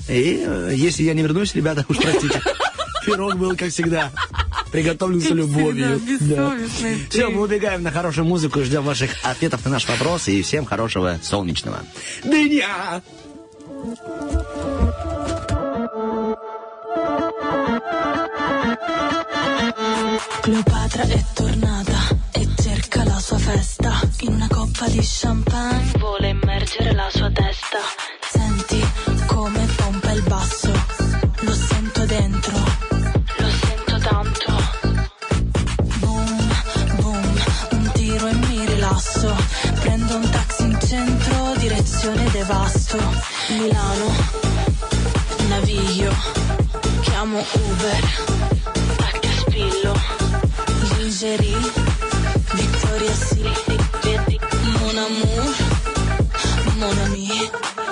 И 0.10 0.44
э, 0.46 0.72
если 0.76 1.04
я 1.04 1.14
не 1.14 1.22
вернусь, 1.24 1.56
ребята, 1.56 1.86
уж 1.88 1.98
простите. 1.98 2.42
Пирог 3.06 3.36
был, 3.36 3.56
как 3.56 3.70
всегда, 3.70 4.12
приготовлен 4.72 5.22
с 5.22 5.30
любовью. 5.30 6.02
Все, 7.10 7.30
мы 7.30 7.42
убегаем 7.44 7.84
на 7.84 7.92
хорошую 7.92 8.26
музыку 8.26 8.60
и 8.60 8.64
ждем 8.64 8.84
ваших 8.84 9.12
ответов 9.24 9.66
на 9.66 9.72
наш 9.72 9.88
вопрос. 9.88 10.28
И 10.28 10.42
всем 10.42 10.66
хорошего 10.66 11.20
солнечного 11.22 11.80
дня! 12.24 13.02
Cleopatra 20.42 21.04
è 21.04 21.24
tornata 21.34 21.98
e 22.32 22.48
cerca 22.60 23.04
la 23.04 23.20
sua 23.20 23.38
festa. 23.38 24.00
In 24.22 24.34
una 24.34 24.48
coppa 24.48 24.88
di 24.88 25.00
champagne 25.02 25.92
vuole 26.00 26.30
immergere 26.30 26.94
la 26.94 27.10
sua 27.12 27.32
testa. 27.32 27.78
Senti 28.22 28.84
come 29.28 29.66
pompa 29.76 30.12
il 30.12 30.22
basso, 30.24 30.72
lo 31.42 31.54
sento 31.54 32.06
dentro. 32.06 32.91
rilasso. 38.92 39.36
Prendo 39.80 40.16
un 40.18 40.30
taxi 40.30 40.64
in 40.64 40.78
centro, 40.86 41.54
direzione 41.58 42.30
devasto. 42.32 42.98
Milano, 43.50 44.14
naviglio, 45.48 46.14
chiamo 47.02 47.40
Uber, 47.40 48.04
tac 48.98 49.26
a 49.26 49.40
spillo, 49.40 49.94
lingerie, 50.98 51.58
Vittoria 52.54 53.14
Sì, 53.14 53.50
Mon 54.80 54.98
amour, 54.98 55.56
mon 56.78 56.98
ami. 57.06 57.91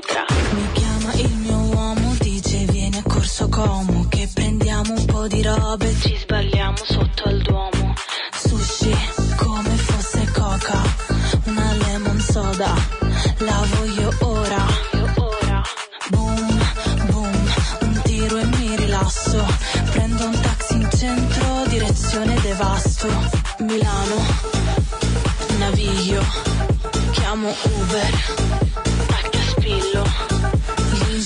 squadra. 0.00 0.24
Mi 0.54 0.72
chiama 0.72 1.12
il 1.14 1.34
mio 1.36 1.56
uomo, 1.56 2.14
dice 2.20 2.64
vieni 2.66 2.98
a 2.98 3.02
corso 3.02 3.48
Como, 3.48 4.06
che 4.08 4.28
prendiamo 4.32 4.94
un 4.94 5.04
po' 5.06 5.26
di 5.26 5.42
robe, 5.42 5.94
ci 6.00 6.16
sbagliamo 6.16 6.76
sotto 6.76 7.24
al 7.24 7.38
Duomo. 7.38 7.94
Sushi, 8.32 8.96
come 9.36 9.70
fosse 9.70 10.30
coca, 10.32 10.80
una 11.44 11.72
lemon 11.72 12.20
soda, 12.20 12.74
la 13.38 13.66
voglio 13.74 14.12
ora. 14.20 14.66
Io 14.92 15.12
ora. 15.16 15.62
Boom, 16.08 16.58
boom, 17.10 17.52
un 17.80 18.00
tiro 18.04 18.38
e 18.38 18.44
mi 18.44 18.76
rilasso, 18.76 19.44
prendo 19.90 20.26
un 20.26 20.40
taxi 20.40 20.74
in 20.74 20.88
centro, 20.96 21.64
direzione 21.66 22.40
devasto. 22.40 23.08
Milano, 23.58 24.16
naviglio, 25.58 26.22
chiamo 27.12 27.52
Uber 27.62 28.37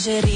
lingerie 0.03 0.32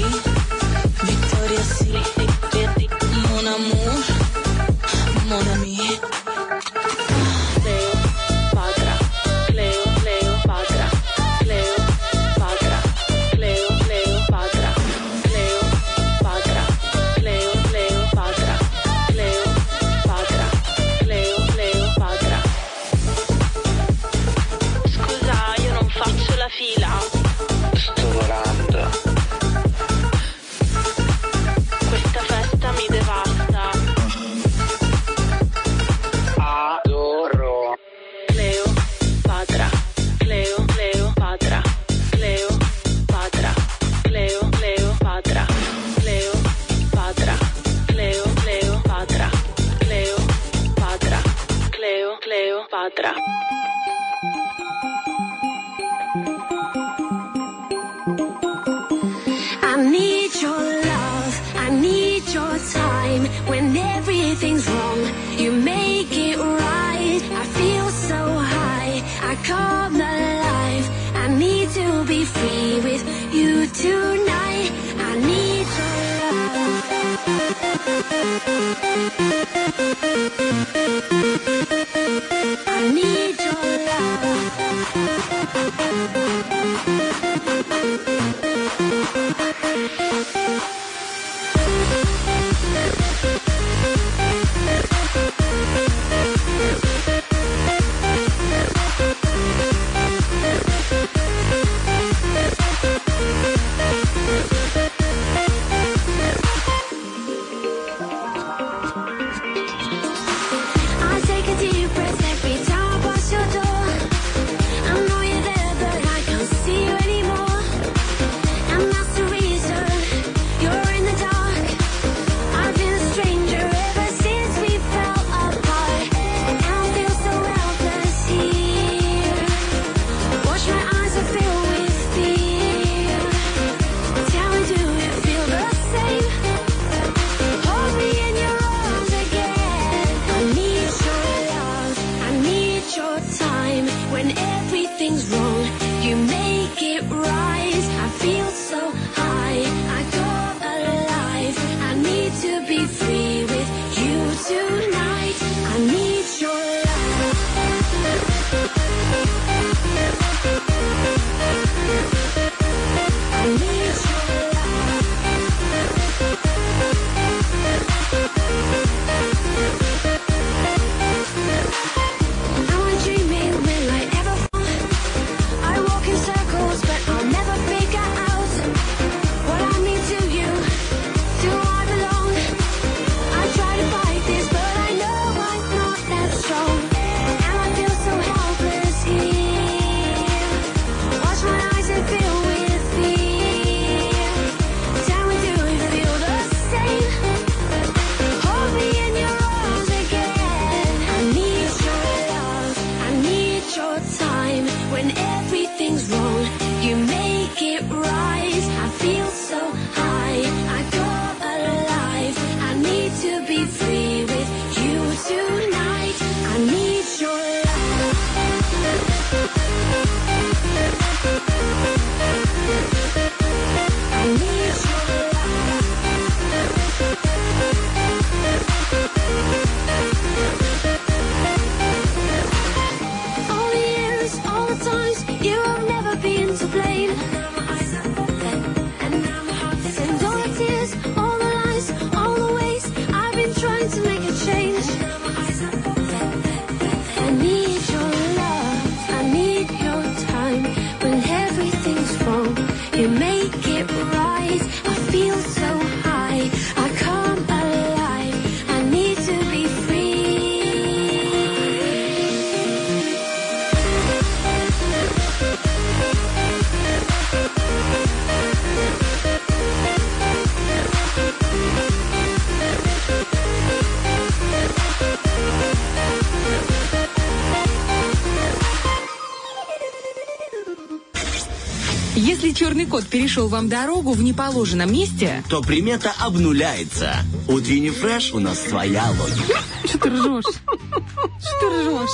кот 282.97 283.05
перешел 283.09 283.47
вам 283.47 283.69
дорогу 283.69 284.13
в 284.13 284.23
неположенном 284.23 284.91
месте, 284.91 285.43
То 285.49 285.61
примета 285.61 286.11
обнуляется. 286.17 287.13
Утренний 287.47 287.91
фреш 287.91 288.33
у 288.33 288.39
нас 288.39 288.59
своя 288.59 289.05
логика. 289.11 289.59
Что 289.85 289.99
ты 289.99 290.09
ржешь? 290.09 290.45
Что 290.49 291.59
ты 291.59 291.67
ржешь? 291.79 292.09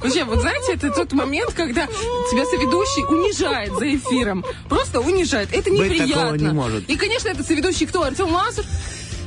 Вообще, 0.00 0.22
вот 0.22 0.40
знаете, 0.40 0.74
это 0.74 0.90
тот 0.90 1.12
момент, 1.12 1.52
когда 1.54 1.86
тебя 1.86 2.44
соведущий 2.44 3.02
унижает 3.04 3.72
за 3.76 3.96
эфиром. 3.96 4.44
Просто 4.68 5.00
унижает. 5.00 5.48
Это 5.52 5.70
Быть 5.70 5.90
неприятно. 5.90 6.14
такого 6.14 6.34
не 6.36 6.52
может. 6.52 6.88
И, 6.88 6.94
конечно, 6.96 7.30
это 7.30 7.42
соведущий 7.42 7.86
кто? 7.86 8.04
Артем 8.04 8.32
Лазар? 8.32 8.64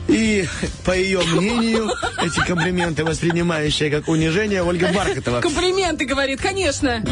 И, 0.07 0.45
по 0.86 0.91
ее 0.91 1.20
мнению, 1.20 1.89
эти 2.22 2.45
комплименты, 2.45 3.03
воспринимающие 3.05 3.89
как 3.89 4.07
унижение, 4.07 4.64
Ольга 4.64 4.91
Бархатова. 4.93 5.41
Комплименты, 5.41 6.05
говорит, 6.05 6.41
конечно. 6.41 7.03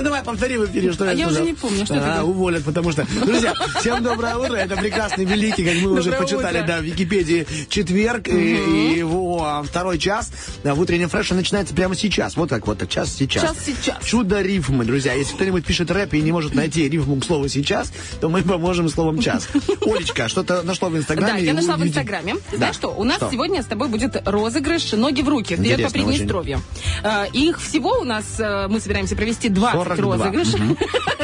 Ну 0.00 0.04
давай 0.04 0.22
повтори 0.22 0.56
в 0.56 0.64
эфире, 0.64 0.92
что 0.92 1.04
А 1.04 1.12
я 1.12 1.26
я 1.26 1.28
уже 1.28 1.42
не 1.42 1.52
помню, 1.52 1.84
что 1.84 1.92
ты 1.92 2.00
А, 2.00 2.24
уволят, 2.24 2.64
потому 2.64 2.90
что... 2.90 3.06
Друзья, 3.22 3.52
всем 3.80 4.02
доброе 4.02 4.34
утро. 4.36 4.54
Это 4.54 4.74
прекрасный, 4.74 5.26
великий, 5.26 5.62
как 5.62 5.74
мы 5.82 5.92
уже 5.92 6.10
почитали, 6.12 6.64
да, 6.66 6.78
в 6.78 6.84
Википедии, 6.84 7.46
четверг. 7.68 8.26
И, 8.28 8.94
его 8.96 9.44
а, 9.44 9.62
второй 9.62 9.98
час 9.98 10.32
в 10.64 10.80
утреннем 10.80 11.10
фреше 11.10 11.34
начинается 11.34 11.74
прямо 11.74 11.94
сейчас. 11.94 12.34
Вот 12.36 12.48
так 12.48 12.66
вот, 12.66 12.78
так, 12.78 12.88
час 12.88 13.14
сейчас. 13.14 13.42
Час 13.42 13.56
сейчас. 13.62 14.02
Чудо 14.02 14.40
рифмы, 14.40 14.86
друзья. 14.86 15.12
Если 15.12 15.34
кто-нибудь 15.34 15.66
пишет 15.66 15.90
рэп 15.90 16.14
и 16.14 16.22
не 16.22 16.32
может 16.32 16.54
найти 16.54 16.88
рифму 16.88 17.16
к 17.16 17.24
слову 17.26 17.48
сейчас, 17.48 17.92
то 18.22 18.30
мы 18.30 18.40
поможем 18.40 18.88
словом 18.88 19.20
час. 19.20 19.48
Олечка, 19.82 20.28
что-то 20.28 20.62
нашла 20.62 20.88
в 20.88 20.96
Инстаграме? 20.96 21.34
Да, 21.34 21.38
я 21.38 21.52
нашла 21.52 21.76
в 21.76 21.82
Инстаграме. 21.82 22.36
Знаешь 22.50 22.74
что, 22.74 22.88
у 22.88 23.04
нас 23.04 23.18
сегодня 23.30 23.62
с 23.62 23.66
тобой 23.66 23.88
будет 23.88 24.16
розыгрыш 24.24 24.92
«Ноги 24.92 25.20
в 25.20 25.28
руки» 25.28 25.56
по 25.56 25.90
Приднестровью. 25.90 26.62
Э, 27.02 27.26
Их 27.34 27.60
всего 27.60 27.98
у 28.00 28.04
нас, 28.04 28.24
э, 28.38 28.66
мы 28.68 28.80
собираемся 28.80 29.14
провести 29.14 29.50
20 29.50 29.89
42. 29.96 30.16
розыгрышей. 30.16 30.60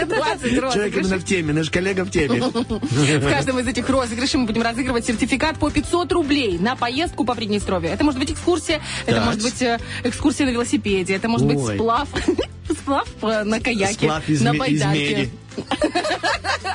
20 0.06 0.50
Человек 0.50 0.62
розыгрышей. 0.62 1.00
именно 1.00 1.18
в 1.18 1.24
теме, 1.24 1.52
наш 1.52 1.70
коллега 1.70 2.04
в 2.04 2.10
теме. 2.10 2.40
В 2.40 3.28
каждом 3.28 3.58
из 3.58 3.66
этих 3.66 3.88
розыгрышей 3.88 4.40
мы 4.40 4.46
будем 4.46 4.62
разыгрывать 4.62 5.06
сертификат 5.06 5.58
по 5.58 5.70
500 5.70 6.12
рублей 6.12 6.58
на 6.58 6.76
поездку 6.76 7.24
по 7.24 7.34
Приднестровью. 7.34 7.90
Это 7.90 8.04
может 8.04 8.18
быть 8.20 8.30
экскурсия, 8.32 8.80
это 9.06 9.20
может 9.20 9.42
быть 9.42 9.60
э, 9.62 9.78
экскурсия 10.04 10.46
на 10.46 10.50
велосипеде, 10.50 11.14
это 11.14 11.28
может 11.28 11.46
быть 11.46 11.58
сплав, 11.58 12.08
сплав 12.70 13.08
э, 13.22 13.44
на 13.44 13.60
каяке, 13.60 13.94
Сплав 14.06 14.28
из, 14.28 14.40
на 14.42 14.54
байдарке. 14.54 15.30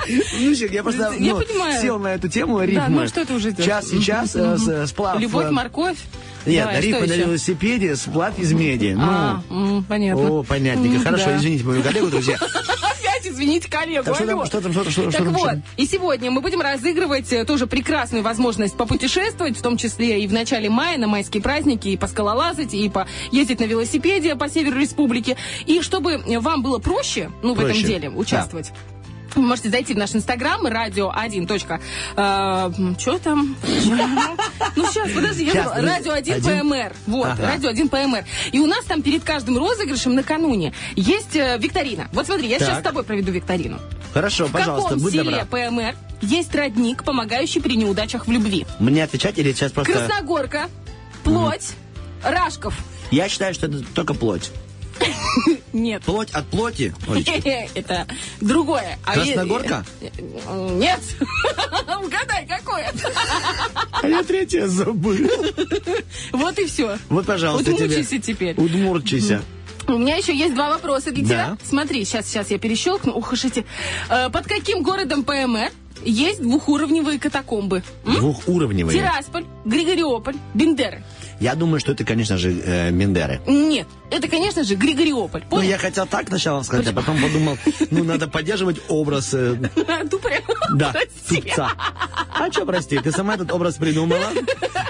Ну, 0.08 0.52
я 0.52 0.84
просто 0.84 1.14
Я 1.20 1.34
ну, 1.36 1.42
сел 1.82 2.00
на 2.00 2.16
эту 2.16 2.28
тему 2.28 2.58
Да, 2.60 2.66
рифмы. 2.66 3.02
ну 3.02 3.08
что 3.08 3.26
ты 3.26 3.34
уже 3.34 3.52
делаешь? 3.52 3.66
Час 3.66 3.90
сейчас 3.90 4.36
э, 4.36 4.58
с- 4.58 4.88
сплав... 4.90 5.20
Любовь, 5.20 5.46
э, 5.46 5.52
морковь. 5.52 5.98
Нет, 6.46 6.66
Давай, 6.66 6.82
что 6.82 7.00
на 7.00 7.04
еще? 7.14 7.18
велосипеде, 7.26 7.96
сплав 7.96 8.38
из 8.40 8.52
меди. 8.54 8.94
Ну, 8.98 9.04
А, 9.04 9.42
м, 9.50 9.84
понятно. 9.88 10.30
о, 10.40 10.44
понятненько. 10.44 10.98
М, 10.98 11.04
Хорошо, 11.04 11.26
да. 11.26 11.38
извините 11.38 11.64
мою 11.64 11.84
коллегу, 11.84 12.08
друзья. 12.10 12.36
Опять 12.42 13.26
извините 13.28 13.70
коллегу. 13.70 14.04
Так 14.06 14.16
что 14.16 14.26
там, 14.26 14.46
что 14.46 14.62
там, 14.62 14.72
что 14.74 14.84
там, 14.84 14.92
что 14.92 15.04
Так 15.04 15.14
что 15.14 15.24
там, 15.26 15.34
вот, 15.34 15.50
что 15.50 15.62
и 15.78 15.86
сегодня 15.86 16.32
мы 16.32 16.42
будем 16.42 16.62
разыгрывать 16.62 17.32
э, 17.32 17.46
тоже 17.46 17.68
прекрасную 17.68 18.24
возможность 18.24 18.76
попутешествовать, 18.76 19.58
в 19.58 19.62
том 19.62 19.78
числе 19.78 20.24
и 20.24 20.28
в 20.28 20.34
начале 20.34 20.70
мая 20.70 20.98
на 20.98 21.08
майские 21.08 21.44
праздники, 21.44 21.90
и 21.90 21.98
поскалолазать, 21.98 22.74
и 22.74 22.90
поездить 22.90 23.60
на 23.60 23.66
велосипеде 23.66 24.36
по 24.36 24.50
северу 24.50 24.80
республики. 24.80 25.38
И 25.68 25.82
чтобы 25.82 26.22
вам 26.40 26.64
было 26.64 26.80
проще, 26.80 27.30
ну, 27.44 27.50
в 27.54 27.60
этом 27.60 27.72
Проще. 27.72 27.84
деле 27.88 28.10
участвовать. 28.10 28.72
Вы 29.36 29.42
можете 29.44 29.70
зайти 29.70 29.94
в 29.94 29.98
наш 29.98 30.14
инстаграм 30.16 30.66
радио1. 30.66 31.48
Что 33.00 33.18
там? 33.20 33.56
Ну, 34.76 34.86
сейчас, 34.88 35.12
подожди, 35.12 35.50
Радио 35.52 36.14
1 36.14 36.34
один? 36.34 36.42
ПМР. 36.62 36.94
Вот, 37.08 37.40
радио 37.40 37.70
1 37.70 37.90
ПМР. 37.90 38.26
И 38.52 38.60
у 38.60 38.66
нас 38.68 38.84
там 38.86 39.02
перед 39.02 39.24
каждым 39.24 39.58
розыгрышем 39.58 40.16
накануне 40.16 40.74
есть 40.96 41.36
э, 41.36 41.58
викторина. 41.60 42.10
Вот 42.14 42.26
смотри, 42.26 42.48
я 42.48 42.60
сейчас 42.60 42.80
с 42.80 42.82
тобой 42.82 43.04
проведу 43.04 43.32
викторину. 43.32 43.80
Хорошо, 44.14 44.48
В 44.48 44.52
пожалуйста, 44.52 44.90
каком 44.90 45.04
будь 45.04 45.14
селе 45.14 45.24
добра. 45.46 45.70
ПМР 45.70 45.96
есть 46.22 46.54
родник, 46.54 47.04
помогающий 47.04 47.62
при 47.62 47.76
неудачах 47.76 48.28
в 48.28 48.32
любви? 48.32 48.66
Мне 48.80 49.04
отвечать 49.04 49.38
или 49.40 49.54
сейчас 49.54 49.72
просто... 49.72 49.94
Красногорка, 49.94 50.70
плоть, 51.24 51.72
Рашков. 52.24 52.74
Я 53.10 53.28
считаю, 53.30 53.54
что 53.54 53.68
это 53.68 53.84
только 53.94 54.14
плоть. 54.14 54.52
Нет. 55.74 56.04
Плоть 56.04 56.32
от 56.32 56.46
плоти. 56.48 56.94
Это 57.76 58.08
другое. 58.42 58.98
А 59.06 59.14
Красногорка? 59.14 59.86
Нет. 60.72 61.00
Угадай, 62.04 62.46
какое. 62.48 62.92
А 64.02 64.08
я 64.08 64.24
третье 64.24 64.68
забыл. 64.68 65.16
Вот 66.32 66.58
и 66.60 66.66
все. 66.66 66.98
Вот, 67.10 67.26
пожалуйста, 67.26 67.72
тебе. 67.74 67.86
Удмучайся 67.86 68.20
теперь. 68.20 68.56
Удмурчися. 68.60 69.42
У 69.88 69.98
меня 69.98 70.16
еще 70.16 70.36
есть 70.36 70.54
два 70.56 70.70
вопроса 70.70 71.12
для 71.12 71.24
Да. 71.24 71.28
тебя. 71.28 71.58
Смотри, 71.64 72.06
сейчас, 72.06 72.28
сейчас 72.28 72.50
я 72.52 72.60
перещелкну. 72.60 73.14
Ух, 73.14 73.34
уж 73.34 73.46
эти. 73.46 73.66
Э, 74.10 74.30
Под 74.30 74.46
каким 74.46 74.84
городом 74.84 75.24
ПМР 75.24 75.72
есть 76.04 76.42
двухуровневые 76.42 77.20
катакомбы? 77.20 77.84
М? 78.06 78.16
Двухуровневые. 78.16 78.98
Тирасполь, 79.00 79.46
Григориополь, 79.66 80.36
Бендеры. 80.54 81.04
Я 81.40 81.56
думаю, 81.56 81.80
что 81.80 81.92
это, 81.94 82.04
конечно 82.06 82.38
же, 82.38 82.52
э, 82.64 82.92
Мендеры. 82.92 83.42
Нет, 83.48 83.88
это, 84.12 84.28
конечно 84.28 84.64
же, 84.64 84.76
Григориополь. 84.76 85.42
Ну, 85.46 85.50
Понял? 85.50 85.70
я 85.70 85.78
хотел 85.78 86.06
так 86.06 86.28
сначала 86.28 86.62
сказать, 86.64 86.88
а 86.88 86.94
потом 86.94 87.22
подумал, 87.22 87.58
ну, 87.90 88.04
надо 88.04 88.28
поддерживать 88.28 88.80
образ, 88.90 89.34
э, 89.34 89.56
да, 90.76 90.94
тупца. 91.28 91.72
А 92.34 92.52
что, 92.52 92.66
прости, 92.66 92.98
ты 93.00 93.12
сама 93.12 93.36
этот 93.36 93.52
образ 93.52 93.76
придумала? 93.76 94.28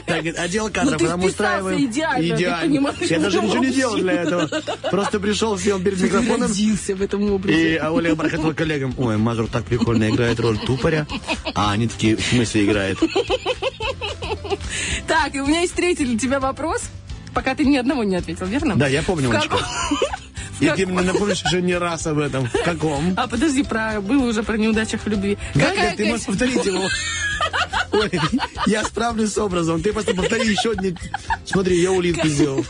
Так, 0.06 0.26
отдел 0.26 0.70
кадров, 0.70 0.94
Ну, 0.94 0.98
ты 1.00 1.08
нам 1.08 1.24
устраиваем. 1.24 1.86
идеально, 1.86 2.58
понимаешь, 2.62 2.98
Я 3.02 3.20
даже 3.20 3.42
ничего 3.42 3.64
не 3.64 3.72
делал 3.72 3.96
для 3.96 4.14
этого. 4.14 4.50
Просто 4.90 5.20
пришел, 5.20 5.58
сел 5.58 5.80
перед 5.80 6.02
микрофоном. 6.02 6.50
Родился 6.50 6.96
в 6.96 7.02
этом 7.02 7.26
И 7.26 7.30
образе. 7.30 7.78
а 7.78 7.92
Оля 7.92 8.16
Бархатова 8.16 8.54
коллегам, 8.54 8.94
ой, 8.98 9.18
Мазур 9.18 9.48
так 9.48 9.64
прикольно 9.66 10.10
играет 10.10 10.40
роль 10.40 10.58
тупоря. 10.60 11.08
А 11.56 11.72
они 11.72 11.88
такие, 11.88 12.16
в 12.18 12.22
смысле 12.26 12.66
играет? 12.66 12.98
Так, 15.08 15.36
и 15.36 15.40
у 15.42 15.46
меня 15.48 15.62
есть 15.62 15.74
третий 15.74 16.06
для 16.06 16.18
тебя 16.18 16.40
вопрос. 16.40 16.84
Пока 17.34 17.56
ты 17.56 17.66
ни 17.66 17.78
одного 17.78 18.04
не 18.04 18.16
ответил, 18.16 18.46
верно? 18.46 18.76
Да, 18.76 18.88
я 18.88 19.02
помню, 19.04 19.30
В 19.30 19.32
каком- 19.32 19.60
И 20.60 20.70
ты 20.70 20.86
мне 20.86 21.02
напомнишь 21.02 21.44
еще 21.44 21.62
не 21.62 21.76
раз 21.78 22.06
об 22.08 22.20
этом. 22.20 22.48
В 22.48 22.64
каком? 22.64 23.14
А, 23.18 23.28
подожди, 23.28 23.64
про 23.64 24.00
было 24.02 24.26
уже 24.28 24.44
про 24.44 24.58
неудачах 24.58 25.02
в 25.02 25.08
любви. 25.08 25.38
Да, 25.56 25.62
Какая 25.70 25.88
нет, 25.90 25.98
ты 25.98 26.06
можешь 26.06 26.26
повторить 26.26 26.66
его. 26.66 26.84
Ой, 27.94 28.12
я 28.68 28.84
справлюсь 28.84 29.34
с 29.34 29.38
образом. 29.38 29.82
Ты 29.82 29.92
просто 29.92 30.14
повтори 30.14 30.50
еще 30.50 30.72
одни. 30.72 30.96
Смотри, 31.46 31.82
я 31.82 31.92
улитку 31.92 32.28
сделал. 32.28 32.64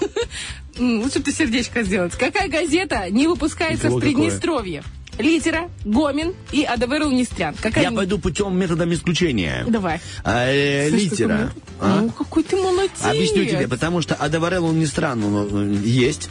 Лучше 0.79 1.19
бы 1.19 1.25
ты 1.25 1.31
сердечко 1.33 1.83
сделать. 1.83 2.13
Какая 2.13 2.47
газета 2.47 3.09
не 3.09 3.27
выпускается 3.27 3.89
в 3.89 3.99
Приднестровье? 3.99 4.83
Литера, 5.21 5.69
Гомин 5.85 6.33
и 6.51 6.63
АДВР 6.63 7.05
Нестрян. 7.05 7.55
Какая... 7.61 7.83
Я 7.85 7.91
пойду 7.91 8.17
путем 8.19 8.57
методом 8.57 8.93
исключения. 8.93 9.65
Давай. 9.67 9.99
А, 10.23 10.47
э, 10.47 10.89
Слышь, 10.89 11.03
литера. 11.11 11.37
какой- 11.37 11.61
А? 11.79 12.01
Ну, 12.01 12.09
какой 12.09 12.43
ты 12.43 12.55
молодец. 12.57 12.91
Объясню 13.03 13.45
тебе, 13.45 13.67
потому 13.67 14.01
что 14.01 14.13
Адаварел 14.15 14.65
он 14.65 14.77
не 14.79 14.85
странно 14.85 15.25
он, 15.27 15.73
э, 15.73 15.77
есть. 15.83 16.29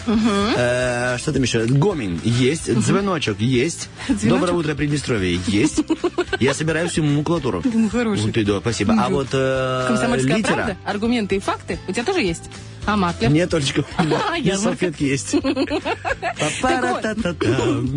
Э, 0.57 1.17
что 1.19 1.33
там 1.33 1.43
еще? 1.43 1.65
Гомин 1.67 2.21
есть. 2.25 2.73
Звоночек 2.83 3.41
есть. 3.41 3.89
Звоночек? 4.07 4.29
Доброе 4.31 4.53
утро, 4.53 4.75
Приднестровье 4.75 5.41
есть. 5.47 5.81
Я 6.41 6.55
собираю 6.55 6.89
всю 6.89 7.03
макулатуру. 7.03 7.63
Ну, 7.65 7.89
хороший. 7.89 8.23
Вот 8.33 8.45
да, 8.45 8.61
спасибо. 8.61 8.95
А 9.01 9.09
вот 9.09 9.29
э, 9.33 9.85
Комсомольская 9.89 10.37
литера. 10.37 10.55
правда? 10.55 10.77
Аргументы 10.85 11.37
и 11.37 11.41
факты 11.41 11.79
у 11.89 11.93
тебя 11.93 12.05
тоже 12.05 12.21
есть? 12.23 12.45
А 12.87 12.97
Маклер? 12.97 13.31
Нет, 13.31 13.53
Олечка, 13.53 13.85
у 13.99 14.03
меня 14.03 14.59
салфетки 14.59 15.05
есть. 15.05 15.31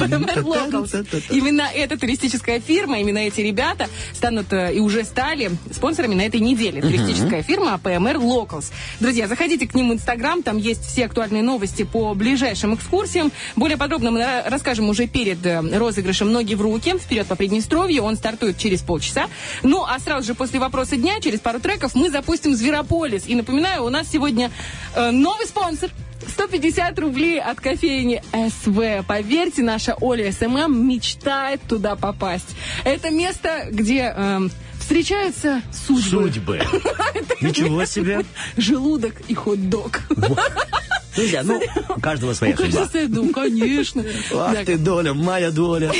ПМР 0.03 0.39
Locals. 0.43 1.23
Именно 1.29 1.69
эта 1.73 1.97
туристическая 1.97 2.59
фирма, 2.59 2.99
именно 2.99 3.19
эти 3.19 3.41
ребята 3.41 3.87
станут 4.13 4.51
э, 4.51 4.73
и 4.75 4.79
уже 4.79 5.03
стали 5.03 5.51
спонсорами 5.71 6.15
на 6.15 6.21
этой 6.21 6.39
неделе. 6.39 6.81
Туристическая 6.81 7.43
фирма 7.43 7.79
ПМР 7.81 8.17
Locals. 8.17 8.71
Друзья, 8.99 9.27
заходите 9.27 9.67
к 9.67 9.73
ним 9.73 9.89
в 9.89 9.93
Инстаграм, 9.93 10.43
там 10.43 10.57
есть 10.57 10.85
все 10.85 11.05
актуальные 11.05 11.43
новости 11.43 11.83
по 11.83 12.13
ближайшим 12.13 12.75
экскурсиям. 12.75 13.31
Более 13.55 13.77
подробно 13.77 14.11
мы 14.11 14.43
расскажем 14.45 14.89
уже 14.89 15.07
перед 15.07 15.45
э, 15.45 15.61
розыгрышем 15.77 16.31
«Ноги 16.31 16.55
в 16.55 16.61
руки». 16.61 16.93
Вперед 16.97 17.27
по 17.27 17.35
Приднестровью, 17.35 18.03
он 18.03 18.15
стартует 18.15 18.57
через 18.57 18.81
полчаса. 18.81 19.27
Ну, 19.63 19.83
а 19.83 19.99
сразу 19.99 20.27
же 20.27 20.35
после 20.35 20.59
вопроса 20.59 20.95
дня, 20.95 21.19
через 21.21 21.39
пару 21.39 21.59
треков, 21.59 21.95
мы 21.95 22.09
запустим 22.09 22.55
«Зверополис». 22.55 23.23
И 23.27 23.35
напоминаю, 23.35 23.83
у 23.83 23.89
нас 23.89 24.09
сегодня 24.11 24.51
новый 24.95 25.45
спонсор. 25.45 25.89
150 26.25 26.97
рублей 26.99 27.41
от 27.41 27.59
кофейни 27.59 28.23
СВ. 28.31 29.03
Поверьте, 29.05 29.61
наша 29.61 29.95
Оля 29.99 30.31
СММ 30.31 30.87
мечтает 30.87 31.61
туда 31.67 31.95
попасть. 31.95 32.55
Это 32.85 33.09
место, 33.09 33.67
где 33.69 34.13
эм, 34.15 34.49
встречаются 34.83 35.61
судьбы. 35.87 36.31
Судьбы. 36.31 36.59
Ничего 37.41 37.85
себе. 37.85 38.25
Желудок 38.57 39.15
и 39.29 39.33
хот-дог. 39.33 40.01
Друзья, 41.15 41.41
ну, 41.43 41.61
у 41.95 42.01
каждого 42.01 42.33
своя 42.33 42.57
судьба. 42.57 42.89
Я 42.93 43.07
думаю, 43.07 43.33
конечно. 43.33 44.03
Ах 44.33 44.55
Так, 44.55 44.65
ты, 44.65 44.77
доля, 44.77 45.13
моя 45.13 45.51
доля. 45.51 45.91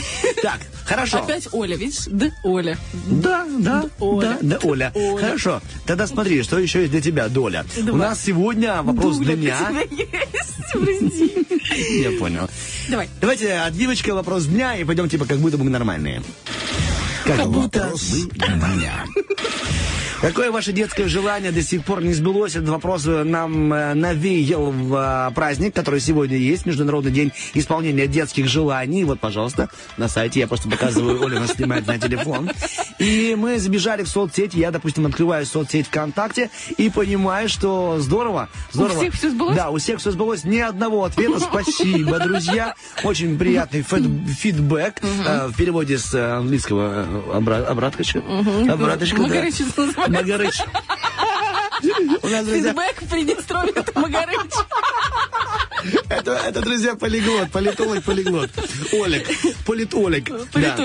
Так, 0.42 0.60
хорошо. 0.86 1.20
Опять 1.20 1.48
Оля, 1.52 1.78
видишь? 1.78 2.06
Да, 2.08 2.32
Оля. 2.44 2.78
Да, 3.08 3.46
да, 3.60 3.86
Оля. 4.00 4.38
да, 4.42 4.58
да, 4.60 4.68
Оля. 4.68 4.92
Оля. 4.96 5.22
Хорошо. 5.22 5.62
Тогда 5.86 6.08
смотри, 6.08 6.42
что 6.44 6.58
еще 6.60 6.80
есть 6.80 6.92
для 6.92 7.02
тебя, 7.02 7.30
Доля. 7.30 7.64
У 7.78 7.96
нас 7.96 8.22
сегодня 8.22 8.82
вопрос 8.82 9.18
для 9.20 9.36
у 9.36 9.38
меня. 9.38 9.58
тебя 9.70 9.82
есть, 9.82 10.74
прости. 10.74 12.02
Я 12.02 12.20
понял. 12.20 12.50
Давай. 12.90 13.08
Давайте 13.22 13.54
от 13.54 13.78
девочка 13.78 14.14
вопрос 14.16 14.46
дня 14.46 14.76
и 14.78 14.84
пойдем 14.84 15.08
типа 15.10 15.26
как 15.26 15.38
будто 15.38 15.58
бы 15.58 15.64
мы 15.64 15.70
нормальные. 15.70 16.22
Как, 17.26 17.48
будто. 17.50 17.80
вопрос 17.80 18.12
дня. 18.36 19.06
Какое 20.24 20.52
ваше 20.54 20.72
детское 20.72 21.10
желание 21.10 21.52
до 21.52 21.62
сих 21.62 21.84
пор 21.84 22.02
не 22.02 22.14
сбылось? 22.14 22.56
Этот 22.56 22.70
вопрос 22.70 23.06
э, 23.06 23.24
нам 23.26 23.74
э, 23.74 23.94
навеял 23.94 24.72
в 24.72 24.96
э, 24.96 25.34
праздник, 25.36 25.76
который 25.76 26.00
сегодня 26.00 26.38
есть, 26.38 26.66
Международный 26.66 27.12
день 27.12 27.34
исполнения 27.54 28.08
детских 28.08 28.48
желаний. 28.48 29.04
Вот, 29.04 29.20
пожалуйста, 29.20 29.68
на 29.98 30.08
сайте 30.08 30.40
я 30.40 30.48
просто 30.48 30.70
показываю, 30.70 31.22
Оля 31.22 31.42
нас 31.42 31.52
снимает 31.52 31.88
на 31.88 32.00
телефон. 32.00 32.50
И 33.00 33.36
мы 33.38 33.60
забежали 33.60 34.04
в 34.04 34.08
соцсети, 34.08 34.56
я, 34.60 34.72
допустим, 34.72 35.06
открываю 35.06 35.46
соцсеть 35.46 35.88
ВКонтакте 35.88 36.50
и 36.78 36.90
понимаю, 36.90 37.50
что 37.50 37.98
здорово, 38.00 38.48
здорово. 38.72 39.00
всех 39.02 39.14
всё 39.16 39.30
сбылось? 39.30 39.58
Да, 39.58 39.72
у 39.72 39.78
всех 39.78 40.00
все 40.00 40.12
сбылось. 40.12 40.46
Ни 40.46 40.60
одного 40.60 41.04
ответа. 41.04 41.38
Спасибо, 41.42 42.20
друзья. 42.20 42.76
Очень 43.04 43.38
приятный 43.38 43.82
фид- 43.82 44.26
фидбэк. 44.40 45.02
В 45.02 45.54
переводе 45.58 45.98
с 45.98 46.14
английского 46.38 47.06
э, 47.14 47.38
обра- 47.38 47.66
обраточка. 47.66 48.20
Обраточка, 48.70 49.18
да. 49.18 49.24
Магарыч 49.24 49.60
называется. 49.60 50.10
Магарыч. 50.12 50.62
У 52.22 52.28
нас, 52.28 52.46
друзья, 52.46 52.70
Фидбэк 52.70 53.02
в 53.02 53.10
Приднестровье 53.10 53.74
это 53.76 54.00
Магарыч. 54.00 54.38
это, 56.10 56.32
это, 56.32 56.62
друзья, 56.62 56.96
полиглот, 56.96 57.52
политолог, 57.52 58.04
полиглот. 58.04 58.50
Олег, 58.94 59.28
политолог. 59.66 60.24
Да. 60.54 60.76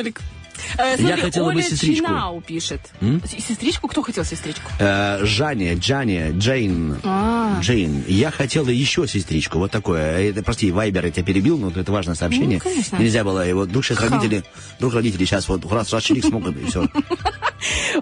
Э, 0.77 0.97
смотри, 0.97 1.23
хотела 1.23 1.53
бы 1.53 1.63
сестричку. 1.63 2.07
Чинау 2.07 2.41
пишет. 2.41 2.81
Сестричку? 3.27 3.89
Кто 3.89 4.03
хотел 4.03 4.25
сестричку? 4.25 4.71
Э, 4.79 5.21
Жанне, 5.25 5.75
Джанне, 5.75 6.31
Джейн. 6.33 6.99
А. 7.05 7.59
Джейн. 7.61 8.05
Я 8.07 8.31
хотела 8.31 8.69
еще 8.69 9.07
сестричку. 9.07 9.59
Вот 9.59 9.71
такое. 9.71 10.31
Это, 10.31 10.43
прости, 10.43 10.71
Вайбер 10.71 11.07
я 11.07 11.11
тебя 11.11 11.25
перебил, 11.25 11.59
но 11.59 11.71
это 11.71 11.91
важное 11.91 12.15
сообщение. 12.15 12.61
Ну, 12.63 12.71
конечно. 12.71 12.97
Нельзя 12.97 13.25
было 13.25 13.47
его. 13.47 13.63
Вдруг 13.63 13.85
сейчас 13.85 14.01
родители, 14.01 14.45
вдруг 14.79 14.95
родители 14.95 15.25
сейчас 15.25 15.49
вот 15.49 15.71
раз, 15.71 15.89
чирик 16.03 16.25
смогут, 16.25 16.57
и 16.57 16.65
все. 16.65 16.89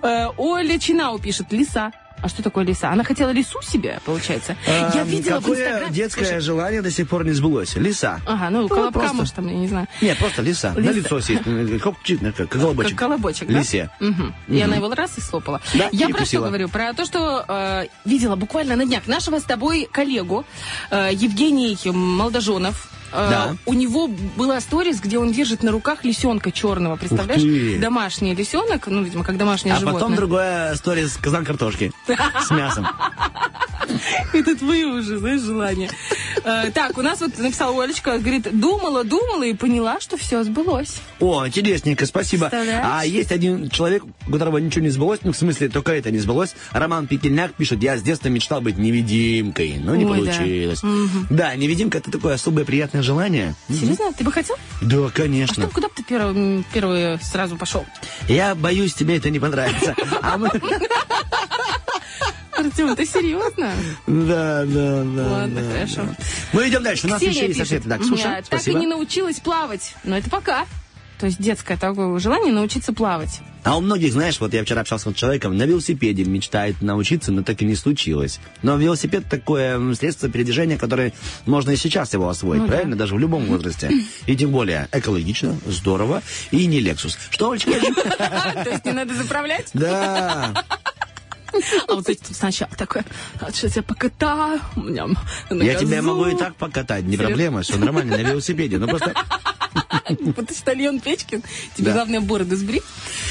Э, 0.02 0.28
Оля 0.36 0.78
Чинау 0.78 1.18
пишет. 1.18 1.50
Лиса. 1.50 1.90
А 2.26 2.28
что 2.28 2.42
такое 2.42 2.64
лиса? 2.64 2.90
Она 2.90 3.04
хотела 3.04 3.30
лису 3.30 3.62
себе, 3.62 4.00
получается? 4.04 4.56
Я 4.66 5.04
видела 5.04 5.38
в 5.38 5.42
Какое 5.44 5.60
Инстаграме. 5.64 5.94
детское 5.94 6.24
слушай. 6.24 6.40
желание 6.40 6.82
до 6.82 6.90
сих 6.90 7.08
пор 7.08 7.24
не 7.24 7.30
сбылось? 7.30 7.76
Лиса. 7.76 8.20
Ага, 8.26 8.50
ну, 8.50 8.62
вот 8.62 8.70
колобка, 8.72 8.98
просто. 8.98 9.16
может, 9.16 9.34
там, 9.34 9.46
я 9.46 9.54
не 9.54 9.68
знаю. 9.68 9.86
Нет, 10.02 10.18
просто 10.18 10.42
лиса. 10.42 10.72
На 10.72 10.80
Лиса. 10.80 10.92
лицо 10.94 11.20
сесть. 11.20 11.42
Как, 12.34 12.48
колобочек. 12.48 12.90
Как 12.90 12.98
колобочек, 12.98 13.46
да? 13.46 13.60
Лисе. 13.60 13.90
Мгм. 14.00 14.34
И 14.48 14.60
она 14.60 14.74
его 14.74 14.92
раз 14.92 15.16
и 15.18 15.20
слопала. 15.20 15.60
Да, 15.74 15.88
Я 15.92 16.08
про 16.08 16.24
что 16.24 16.40
говорю? 16.40 16.68
Про 16.68 16.92
то, 16.94 17.04
что 17.04 17.44
э, 17.46 17.86
видела 18.04 18.34
буквально 18.34 18.74
на 18.74 18.84
днях 18.86 19.06
нашего 19.06 19.38
с 19.38 19.44
тобой 19.44 19.88
коллегу 19.92 20.44
э, 20.90 21.10
Евгений 21.12 21.78
Молодоженов. 21.84 22.90
Э, 23.12 23.30
Да. 23.30 23.56
У 23.66 23.72
него 23.74 24.08
была 24.08 24.60
сторис, 24.60 25.00
где 25.00 25.18
он 25.18 25.32
держит 25.32 25.62
на 25.62 25.70
руках 25.72 26.04
лисенка 26.04 26.50
черного, 26.52 26.96
представляешь? 26.96 27.80
Домашний 27.80 28.34
лисенок, 28.34 28.86
ну, 28.86 29.02
видимо, 29.02 29.24
как 29.24 29.36
домашнее 29.38 29.74
А 29.74 29.78
животное. 29.78 30.00
потом 30.00 30.16
другое 30.16 30.74
сторис 30.76 31.16
казан 31.20 31.44
картошки 31.44 31.92
с 32.40 32.50
мясом. 32.50 32.86
Это 34.32 34.56
твое 34.56 34.86
уже, 34.86 35.18
знаешь, 35.18 35.40
желание. 35.40 35.90
Э, 36.44 36.70
Так, 36.72 36.98
у 36.98 37.02
нас 37.02 37.20
вот 37.20 37.38
написала 37.38 37.82
Олечка, 37.82 38.18
говорит, 38.18 38.48
думала, 38.58 39.04
думала 39.04 39.42
и 39.44 39.54
поняла, 39.54 40.00
что 40.00 40.16
все 40.16 40.42
сбылось. 40.44 40.98
О, 41.20 41.46
интересненько, 41.46 42.06
спасибо. 42.06 42.50
А 42.52 43.04
есть 43.04 43.32
один 43.32 43.68
человек, 43.70 44.04
у 44.26 44.30
которого 44.32 44.58
ничего 44.58 44.82
не 44.84 44.90
сбылось, 44.90 45.20
ну, 45.22 45.32
в 45.32 45.36
смысле, 45.36 45.68
только 45.68 45.92
это 45.92 46.10
не 46.10 46.18
сбылось. 46.18 46.54
Роман 46.72 47.06
Петельняк 47.06 47.54
пишет, 47.54 47.82
я 47.82 47.96
с 47.96 48.02
детства 48.02 48.28
мечтал 48.28 48.60
быть 48.60 48.78
невидимкой, 48.78 49.76
но 49.82 49.94
не 49.96 50.04
Ой, 50.04 50.24
да. 50.26 50.32
получилось. 50.32 50.80
Да. 51.30 51.54
невидимка 51.54 51.98
это 51.98 52.10
такое 52.10 52.34
особое 52.34 52.64
приятное 52.64 53.02
желание. 53.02 53.54
Серьезно? 53.68 54.12
Ты 54.12 54.24
бы 54.24 54.32
хотел? 54.32 54.56
Да, 54.82 54.96
А 54.96 55.08
что, 55.08 55.22
конечно. 55.22 55.68
куда 55.68 55.88
бы 55.88 55.94
ты 55.94 56.02
первый, 56.02 56.64
первый 56.72 57.18
сразу 57.20 57.56
пошел? 57.56 57.84
Я 58.28 58.54
боюсь, 58.54 58.94
тебе 58.94 59.16
это 59.16 59.30
не 59.30 59.38
понравится. 59.38 59.94
А 60.22 60.38
мы... 60.38 60.50
Артем, 62.56 62.96
ты 62.96 63.06
серьезно? 63.06 63.70
Да, 64.06 64.64
да, 64.64 65.04
да. 65.04 65.26
Ладно, 65.30 65.60
да, 65.62 65.70
хорошо. 65.72 66.02
да. 66.02 66.16
Мы 66.52 66.68
идем 66.68 66.82
дальше. 66.82 67.06
У 67.06 67.10
нас 67.10 67.18
Ксения 67.18 67.36
еще 67.36 67.46
есть 67.48 67.58
пишет, 67.60 67.86
ответы. 67.86 67.88
Так, 67.88 68.00
«Я 68.00 68.06
слушай, 68.06 68.42
так 68.48 68.68
и 68.68 68.74
не 68.74 68.86
научилась 68.86 69.40
плавать. 69.40 69.94
Но 70.04 70.16
это 70.16 70.30
пока. 70.30 70.66
То 71.18 71.24
есть 71.26 71.40
детское 71.40 71.78
такое 71.78 72.18
желание 72.18 72.52
научиться 72.52 72.92
плавать. 72.92 73.40
А 73.64 73.78
у 73.78 73.80
многих, 73.80 74.12
знаешь, 74.12 74.38
вот 74.38 74.52
я 74.52 74.62
вчера 74.62 74.82
общался 74.82 75.10
с 75.10 75.14
человеком, 75.14 75.56
на 75.56 75.62
велосипеде 75.64 76.24
мечтает 76.24 76.82
научиться, 76.82 77.32
но 77.32 77.42
так 77.42 77.62
и 77.62 77.64
не 77.64 77.74
случилось. 77.74 78.38
Но 78.62 78.76
велосипед 78.76 79.24
такое 79.28 79.94
средство 79.94 80.28
передвижения, 80.28 80.76
которое 80.76 81.14
можно 81.46 81.70
и 81.70 81.76
сейчас 81.76 82.12
его 82.12 82.28
освоить, 82.28 82.60
Ну 82.60 82.66
да. 82.68 82.72
правильно? 82.74 82.96
Даже 82.96 83.14
в 83.14 83.18
любом 83.18 83.46
возрасте. 83.46 83.90
И 84.26 84.36
тем 84.36 84.50
более 84.50 84.88
экологично, 84.92 85.56
здорово 85.66 86.22
и 86.50 86.66
не 86.66 86.80
Lexus. 86.82 87.16
Что, 87.30 87.50
Олечка? 87.52 87.70
То 88.64 88.70
есть 88.70 88.84
не 88.84 88.92
надо 88.92 89.14
заправлять? 89.14 89.70
Да. 89.72 90.52
А 91.88 91.94
вот 91.94 92.08
эти 92.08 92.22
тут 92.22 92.36
сначала 92.36 92.70
такое, 92.76 93.04
«А 93.40 93.50
сейчас 93.52 93.76
я 93.76 93.82
покатаю. 93.82 94.60
на 94.76 95.62
Я 95.62 95.74
тебя 95.74 95.96
газу». 95.96 96.08
могу 96.08 96.26
и 96.26 96.36
так 96.36 96.54
покатать, 96.56 97.04
не 97.04 97.16
проблема, 97.16 97.62
все 97.62 97.76
нормально, 97.76 98.16
на 98.16 98.22
велосипеде. 98.22 98.78
Ну 98.78 98.86
просто 98.88 99.14
Почтальон 100.36 101.00
Печкин. 101.00 101.42
Тебе 101.76 101.92
главное 101.92 102.20
бороду 102.20 102.56
сбрить 102.56 102.82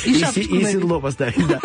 и 0.05 0.19
шапочку 0.19 0.55
и 0.55 0.65
седло 0.65 0.99
поставить, 0.99 1.47
да. 1.47 1.59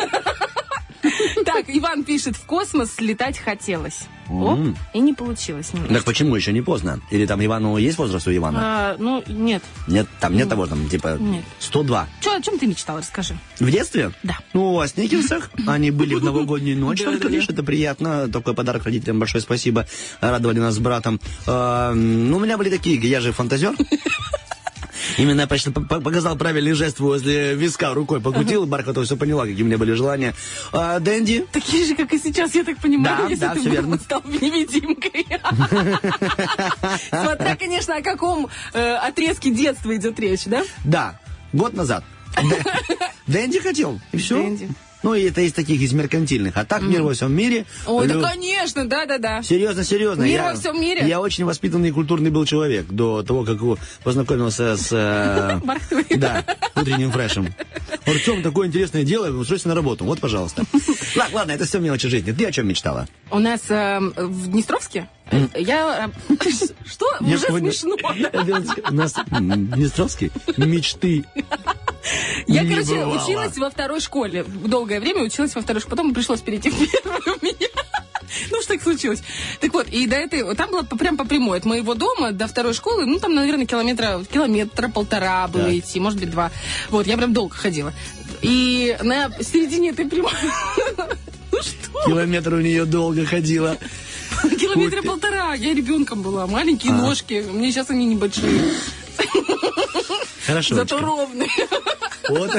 Так, 1.44 1.64
Иван 1.68 2.04
пишет, 2.04 2.36
в 2.36 2.44
космос 2.44 2.94
слетать 2.96 3.38
хотелось. 3.38 4.00
Оп, 4.28 4.58
М. 4.58 4.76
и 4.94 5.00
не 5.00 5.12
получилось 5.12 5.72
немножко. 5.72 5.94
Так 5.96 6.04
почему 6.04 6.36
еще 6.36 6.52
не 6.52 6.60
поздно? 6.62 7.00
Или 7.10 7.26
там 7.26 7.44
Ивану 7.44 7.76
есть 7.78 7.98
возраст 7.98 8.28
у 8.28 8.32
Ивана? 8.34 8.58
А, 8.62 8.96
ну, 8.98 9.24
нет. 9.26 9.62
Нет, 9.88 10.06
там 10.20 10.36
нет 10.36 10.48
того, 10.48 10.66
там 10.68 10.88
типа 10.88 11.16
Нет. 11.18 11.44
102. 11.58 12.06
Чё, 12.20 12.36
о 12.36 12.40
чем 12.40 12.58
ты 12.58 12.66
мечтал, 12.68 12.98
расскажи. 12.98 13.36
В 13.58 13.68
детстве? 13.70 14.12
Да. 14.22 14.38
Ну, 14.52 14.78
о 14.78 14.86
Сникерсах. 14.86 15.50
Они 15.66 15.90
были 15.90 16.14
в 16.14 16.22
новогоднюю 16.22 16.76
ночь, 16.78 17.02
да, 17.02 17.10
лишь. 17.28 17.48
Это 17.48 17.62
приятно. 17.64 18.28
Такой 18.28 18.54
подарок 18.54 18.84
родителям. 18.84 19.18
Большое 19.18 19.42
спасибо. 19.42 19.86
Радовали 20.20 20.60
нас 20.60 20.74
с 20.74 20.78
братом. 20.78 21.20
А, 21.48 21.92
Ну, 21.94 22.36
у 22.36 22.40
меня 22.40 22.56
были 22.56 22.70
такие, 22.70 22.96
я 23.00 23.20
же 23.20 23.32
фантазер. 23.32 23.74
Именно 25.18 25.42
я 25.42 25.46
почти 25.46 25.70
по- 25.70 25.80
по- 25.82 26.00
показал 26.00 26.36
правильный 26.36 26.72
жест 26.72 27.00
возле 27.00 27.54
виска, 27.54 27.92
рукой 27.94 28.20
покрутил, 28.20 28.66
Бархатова 28.66 29.04
все 29.06 29.16
поняла, 29.16 29.44
какие 29.46 29.62
у 29.62 29.66
меня 29.66 29.78
были 29.78 29.92
желания. 29.92 30.34
А, 30.72 30.98
Дэнди, 31.00 31.46
Такие 31.52 31.84
же, 31.86 31.94
как 31.94 32.12
и 32.12 32.18
сейчас, 32.18 32.54
я 32.54 32.64
так 32.64 32.78
понимаю, 32.78 33.16
Да, 33.24 33.28
если 33.28 33.40
да, 33.40 33.54
ты 33.54 33.62
был- 33.62 33.70
верно. 33.70 33.98
стал 33.98 34.22
невидимкой. 34.24 35.26
Смотря, 37.10 37.56
конечно, 37.56 37.96
о 37.96 38.02
каком 38.02 38.48
э, 38.72 38.94
отрезке 38.96 39.50
детства 39.50 39.94
идет 39.96 40.18
речь, 40.20 40.44
да? 40.46 40.62
да, 40.84 41.18
год 41.52 41.74
назад. 41.74 42.04
Дэ- 42.36 42.64
Дэнди 43.26 43.60
хотел, 43.60 44.00
и 44.12 44.18
все. 44.18 44.36
Дэнди. 44.36 44.68
Ну, 45.02 45.14
и 45.14 45.22
это 45.22 45.40
из 45.40 45.52
таких, 45.52 45.80
из 45.80 45.92
меркантильных. 45.92 46.56
А 46.56 46.64
так 46.64 46.82
мир 46.82 47.02
во 47.02 47.14
всем 47.14 47.32
мире. 47.32 47.64
Ой, 47.86 48.06
Лю- 48.06 48.20
да, 48.20 48.30
конечно, 48.30 48.86
да-да-да. 48.86 49.42
Серьезно, 49.42 49.84
серьезно. 49.84 50.24
Мир 50.24 50.40
я, 50.42 50.52
во 50.52 50.58
всем 50.58 50.80
мире? 50.80 51.06
Я 51.08 51.20
очень 51.20 51.44
воспитанный 51.44 51.88
и 51.88 51.92
культурный 51.92 52.30
был 52.30 52.44
человек 52.44 52.86
до 52.88 53.22
того, 53.22 53.44
как 53.44 53.58
познакомился 54.04 54.76
с... 54.76 54.88
э, 54.92 55.60
да, 56.16 56.44
утренним 56.76 57.10
фрешем. 57.12 57.48
Артем, 58.06 58.42
такое 58.42 58.68
интересное 58.68 59.04
дело, 59.04 59.28
устройся 59.36 59.68
на 59.68 59.74
работу. 59.74 60.04
Вот, 60.04 60.20
пожалуйста. 60.20 60.64
Ладно, 61.16 61.36
ладно, 61.36 61.52
это 61.52 61.64
все 61.64 61.78
мелочи 61.78 62.08
жизни. 62.08 62.32
Ты 62.32 62.46
о 62.46 62.52
чем 62.52 62.68
мечтала? 62.68 63.08
У 63.30 63.38
нас 63.38 63.62
э, 63.68 63.98
в 64.00 64.48
Днестровске 64.48 65.08
я... 65.54 66.10
э, 66.28 66.34
Что? 66.86 67.06
Я 67.20 67.36
Уже 67.36 67.46
понял. 67.48 67.72
смешно. 67.72 67.96
У 68.88 68.94
нас 68.94 69.14
Днестровский 69.30 70.30
мечты. 70.56 71.24
Я, 72.46 72.62
Не 72.62 72.70
короче, 72.70 72.94
бывало. 72.94 73.22
училась 73.22 73.56
во 73.58 73.70
второй 73.70 74.00
школе. 74.00 74.44
Долгое 74.44 75.00
время 75.00 75.22
училась 75.22 75.54
во 75.54 75.60
второй 75.62 75.80
школе. 75.80 75.96
Потом 75.96 76.14
пришлось 76.14 76.40
перейти 76.40 76.70
в 76.70 76.78
первую 76.78 77.36
у 77.40 77.44
меня. 77.44 77.68
Ну, 78.50 78.60
что 78.62 78.74
так 78.74 78.82
случилось. 78.82 79.22
Так 79.60 79.72
вот, 79.74 79.88
и 79.88 80.06
до 80.06 80.16
этой... 80.16 80.54
Там 80.54 80.70
было 80.70 80.82
прям 80.82 81.16
по 81.16 81.24
прямой. 81.26 81.58
От 81.58 81.64
моего 81.64 81.94
дома 81.94 82.30
до 82.32 82.46
второй 82.46 82.74
школы, 82.74 83.04
ну, 83.04 83.18
там, 83.18 83.34
наверное, 83.34 83.66
километра, 83.66 84.22
километра 84.32 84.88
полтора 84.88 85.46
было 85.48 85.64
Так. 85.64 85.74
идти, 85.74 86.00
может 86.00 86.18
быть, 86.20 86.30
два. 86.30 86.50
Вот, 86.90 87.06
я 87.06 87.16
прям 87.16 87.32
долго 87.32 87.54
ходила. 87.54 87.92
И 88.40 88.96
на 89.02 89.30
середине 89.42 89.90
этой 89.90 90.06
прямой... 90.06 90.32
Ну, 91.52 91.58
что? 91.60 92.04
Километр 92.06 92.54
у 92.54 92.60
нее 92.60 92.84
долго 92.84 93.26
ходила. 93.26 93.76
Километра 94.60 95.02
полтора. 95.02 95.54
Я 95.54 95.74
ребенком 95.74 96.22
была. 96.22 96.46
Маленькие 96.46 96.92
ножки. 96.92 97.44
Меня 97.52 97.70
сейчас 97.70 97.90
они 97.90 98.06
небольшие. 98.06 98.72
Хорошо. 100.46 100.74
Зато 100.74 100.98
ровные. 101.00 101.48
Вот. 102.28 102.50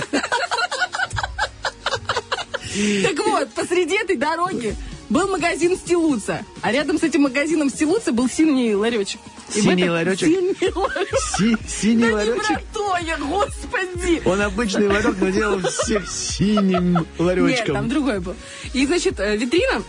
Так 3.04 3.26
вот, 3.26 3.50
посреди 3.54 3.96
этой 3.96 4.16
дороги 4.18 4.76
был 5.10 5.28
магазин 5.30 5.78
Стилуца, 5.78 6.46
а 6.62 6.72
рядом 6.72 6.98
с 7.00 7.04
этим 7.04 7.22
магазином 7.24 7.70
Стилуца 7.70 8.12
был 8.12 8.30
синий 8.30 8.76
ларечек. 8.76 9.20
И 9.54 9.62
Синий 9.62 9.84
этом- 9.84 9.94
ларечек? 9.96 10.28
Синий 10.28 10.72
ларечек. 10.74 11.20
Си- 11.38 11.58
синий 11.68 12.02
Да 12.04 12.08
не 12.08 12.14
ларечек? 12.14 12.46
про 12.48 12.62
то 12.74 12.98
я, 12.98 13.18
господи. 13.18 14.22
Он 14.26 14.42
обычный 14.42 14.88
ларек, 14.88 15.16
но 15.20 15.30
делал 15.30 15.60
всех 15.62 16.10
синим 16.10 16.94
Нет, 16.94 17.06
ларечком. 17.18 17.76
там 17.76 17.90
другой 17.90 18.20
был. 18.20 18.36
И, 18.74 18.86
значит, 18.86 19.20
э, 19.20 19.36
витрина 19.38 19.84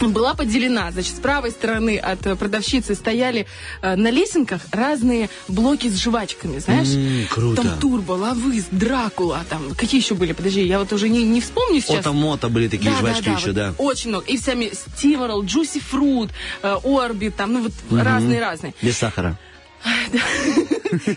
была 0.00 0.34
поделена. 0.34 0.90
Значит, 0.90 1.16
с 1.16 1.20
правой 1.20 1.50
стороны 1.50 1.98
от 1.98 2.20
продавщицы 2.38 2.94
стояли 2.94 3.46
э, 3.82 3.96
на 3.96 4.10
лесенках 4.10 4.62
разные 4.72 5.28
блоки 5.48 5.88
с 5.88 5.96
жвачками, 5.98 6.58
знаешь? 6.58 6.88
М, 6.88 7.26
круто. 7.28 7.62
Там 7.62 7.78
Турбо, 7.80 8.12
Лавыс, 8.12 8.66
Дракула, 8.70 9.44
там 9.48 9.74
какие 9.74 10.00
еще 10.00 10.14
были? 10.14 10.32
Подожди, 10.32 10.64
я 10.64 10.78
вот 10.78 10.92
уже 10.92 11.08
не, 11.08 11.24
не 11.24 11.40
вспомню 11.40 11.80
сейчас. 11.80 12.00
Ото-мото 12.00 12.48
были 12.48 12.68
такие 12.68 12.92
жвачки 12.94 13.28
еще, 13.28 13.46
вот 13.46 13.54
да. 13.54 13.74
Очень 13.78 14.10
много. 14.10 14.26
И 14.26 14.36
всеми 14.36 14.72
Juicy 15.02 15.82
Fruit, 15.92 16.30
э, 16.62 16.76
Орбит, 16.84 17.36
там, 17.36 17.52
ну 17.52 17.62
вот 17.62 17.72
разные-разные. 17.90 18.74
Без 18.82 18.98
сахара. 18.98 19.38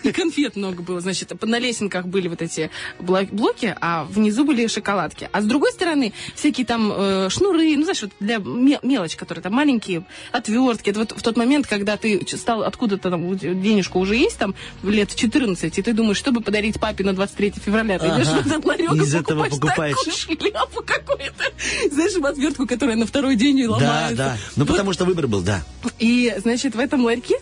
И 0.03 0.11
конфет 0.11 0.55
много 0.55 0.81
было. 0.81 0.99
Значит, 0.99 1.31
на 1.43 1.59
лесенках 1.59 2.05
были 2.05 2.27
вот 2.27 2.41
эти 2.41 2.69
блоки, 2.99 3.75
а 3.79 4.03
внизу 4.05 4.43
были 4.45 4.67
шоколадки. 4.67 5.29
А 5.31 5.41
с 5.41 5.45
другой 5.45 5.71
стороны, 5.71 6.13
всякие 6.35 6.65
там 6.65 6.91
э, 6.93 7.29
шнуры, 7.29 7.75
ну, 7.77 7.83
знаешь, 7.83 8.01
вот 8.01 8.11
для 8.19 8.39
ме- 8.39 8.79
мелочь, 8.83 9.15
которые 9.15 9.41
там 9.43 9.53
маленькие, 9.53 10.03
отвертки. 10.31 10.89
Это 10.89 10.99
вот 10.99 11.11
в 11.11 11.21
тот 11.21 11.37
момент, 11.37 11.67
когда 11.67 11.97
ты 11.97 12.25
стал 12.37 12.63
откуда-то 12.63 13.09
там 13.11 13.37
денежка 13.37 13.97
уже 13.97 14.15
есть, 14.15 14.37
там, 14.37 14.55
лет 14.83 15.13
14, 15.15 15.77
и 15.77 15.81
ты 15.81 15.93
думаешь, 15.93 16.17
чтобы 16.17 16.41
подарить 16.41 16.79
папе 16.79 17.03
на 17.03 17.13
23 17.13 17.53
февраля, 17.63 17.99
ты 17.99 18.07
идешь 18.07 18.27
Ага. 18.27 18.41
в 18.41 18.47
этот 18.47 18.65
ларек 18.65 18.91
Из 18.93 19.13
и 19.13 19.17
этого 19.17 19.43
покупаешь, 19.45 19.95
покупаешь. 19.95 20.25
такую 20.25 20.51
шляпу 20.51 20.83
какую-то. 20.85 21.43
Знаешь, 21.91 22.15
отвертку, 22.15 22.67
которая 22.67 22.95
на 22.95 23.05
второй 23.05 23.35
день 23.35 23.59
и 23.59 23.65
Да, 23.67 23.71
ломается. 23.71 24.15
да. 24.15 24.37
Ну, 24.55 24.65
Вот. 24.65 24.71
потому 24.71 24.93
что 24.93 25.05
выбор 25.05 25.27
был, 25.27 25.41
да. 25.41 25.63
И, 25.99 26.33
значит, 26.37 26.75
в 26.75 26.79
этом 26.79 27.03
ларьке 27.05 27.35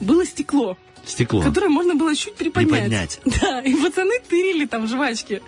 было 0.00 0.24
стекло. 0.24 0.76
Стекло. 1.04 1.42
Которое 1.42 1.68
можно 1.68 1.94
было 1.94 2.14
чуть 2.14 2.34
приподнять. 2.34 3.18
Приподнять. 3.20 3.20
Да, 3.40 3.60
и 3.60 3.74
пацаны 3.74 4.20
тырили 4.28 4.66
там 4.66 4.86
жвачки. 4.86 5.42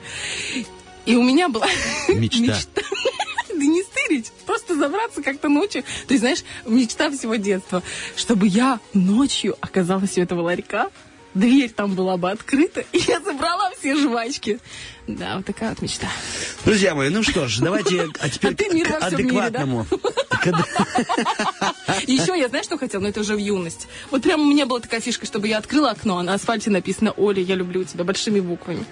И 1.05 1.17
у 1.17 1.23
меня 1.23 1.49
была 1.49 1.67
Мечта. 2.09 2.59
Да 3.55 3.67
не 3.67 3.83
стырить, 3.83 4.33
просто 4.47 4.75
забраться 4.75 5.23
как-то 5.23 5.51
ночью. 5.51 5.83
То 5.83 6.15
есть, 6.15 6.21
знаешь, 6.21 6.43
мечта 6.65 7.11
всего 7.11 7.35
детства, 7.35 7.83
чтобы 8.17 8.47
я 8.47 8.81
ночью 8.95 9.57
оказалась 9.61 10.17
у 10.17 10.23
этого 10.23 10.41
ларька, 10.41 10.89
дверь 11.35 11.71
там 11.71 11.95
была 11.95 12.17
бы 12.17 12.31
открыта, 12.31 12.85
и 12.93 12.99
я 12.99 13.21
забрала 13.21 13.71
все 13.79 13.97
жвачки. 13.97 14.59
Да, 15.07 15.37
вот 15.37 15.47
такая 15.47 15.71
вот 15.71 15.83
мечта. 15.83 16.07
Друзья 16.65 16.95
мои, 16.95 17.09
ну 17.09 17.23
что 17.23 17.49
ж, 17.49 17.59
давайте 17.59 18.09
а 18.21 18.29
теперь 18.29 18.53
А 18.53 18.55
ты 18.55 18.69
мир 18.71 18.87
к 18.87 18.91
мире, 18.91 19.01
да? 19.01 19.07
адекватному. 19.07 19.87
И 22.07 22.13
еще 22.17 22.39
я, 22.39 22.49
знаешь, 22.49 22.67
что 22.67 22.79
хотела? 22.79 23.03
Но 23.03 23.09
это 23.09 23.21
уже 23.21 23.35
в 23.35 23.39
юность. 23.39 23.89
Вот 24.11 24.23
прям 24.23 24.41
у 24.41 24.45
меня 24.45 24.67
была 24.67 24.81
такая 24.81 25.01
фишка, 25.01 25.27
чтобы 25.27 25.49
я 25.49 25.59
открыла 25.59 25.91
окно, 25.91 26.19
а 26.19 26.23
на 26.23 26.35
асфальте 26.35 26.71
написано 26.71 27.13
«Оля, 27.13 27.43
я 27.43 27.57
люблю 27.57 27.83
тебя» 27.85 28.05
большими 28.05 28.41
буквами. 28.41 28.85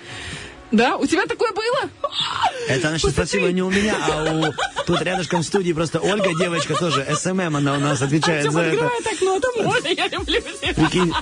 Да? 0.73 0.97
У 0.97 1.07
тебя 1.07 1.27
такое 1.27 1.53
было? 1.53 1.91
Это 2.69 2.89
она 2.89 2.99
сейчас 2.99 3.13
спросила 3.13 3.49
не 3.49 3.63
у 3.63 3.71
меня, 3.71 3.97
а 4.01 4.33
у... 4.33 4.85
Тут 4.85 5.03
рядышком 5.03 5.43
в 5.43 5.45
студии 5.45 5.73
просто 5.73 6.01
Ольга, 6.01 6.33
девочка 6.39 6.75
тоже, 6.75 7.07
СММ, 7.17 7.57
она 7.57 7.75
у 7.75 7.81
нас 7.81 8.03
отвечает 8.03 8.47
Артем 8.47 8.53
за 8.53 8.61
это. 8.61 8.87
открывает 8.87 9.07
окно, 9.07 9.37
а 9.37 9.41
там 9.41 9.67
Оля, 9.67 9.93
я 9.93 10.09
люблю 10.09 10.41
тебя. 10.41 10.75
Прикинь, 10.75 11.13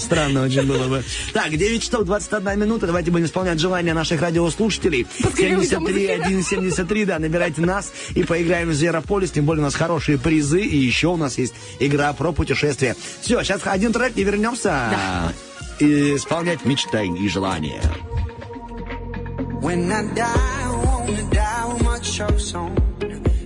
странно 0.00 0.42
очень 0.42 0.62
было 0.62 0.88
бы. 0.88 1.04
Так, 1.32 1.56
9 1.56 1.82
часов 1.82 2.04
21 2.04 2.58
минута. 2.58 2.86
Давайте 2.86 3.10
будем 3.10 3.26
исполнять 3.26 3.58
желания 3.58 3.94
наших 3.94 4.20
радиослушателей. 4.20 5.06
Поскорее 5.22 5.58
уйдем 5.58 5.86
из 5.86 5.94
73 5.94 6.06
эфира. 6.06 6.42
173, 6.42 7.04
да, 7.04 7.18
набирайте 7.18 7.60
нас 7.62 7.92
и 8.14 8.22
поиграем 8.22 8.70
в 8.70 8.74
Зверополис. 8.74 9.30
Тем 9.30 9.44
более 9.44 9.62
у 9.62 9.64
нас 9.64 9.74
хорошие 9.74 10.18
призы. 10.18 10.60
И 10.60 10.76
еще 10.76 11.08
у 11.08 11.16
нас 11.16 11.38
есть 11.38 11.54
игра 11.78 12.12
про 12.12 12.32
путешествие. 12.32 12.96
Все, 13.20 13.42
сейчас 13.42 13.60
один 13.64 13.92
трек 13.92 14.12
и 14.16 14.24
вернемся. 14.24 14.92
И 15.78 16.16
исполнять 16.16 16.64
мечты 16.64 17.06
и 17.06 17.28
желания. 17.28 17.82
When 19.60 19.90
I 19.90 20.02
die, 20.14 20.24
I 20.24 20.70
wanna 20.84 21.22
die 21.30 21.64
with 21.66 21.82
my 21.82 21.98
on. 22.54 22.74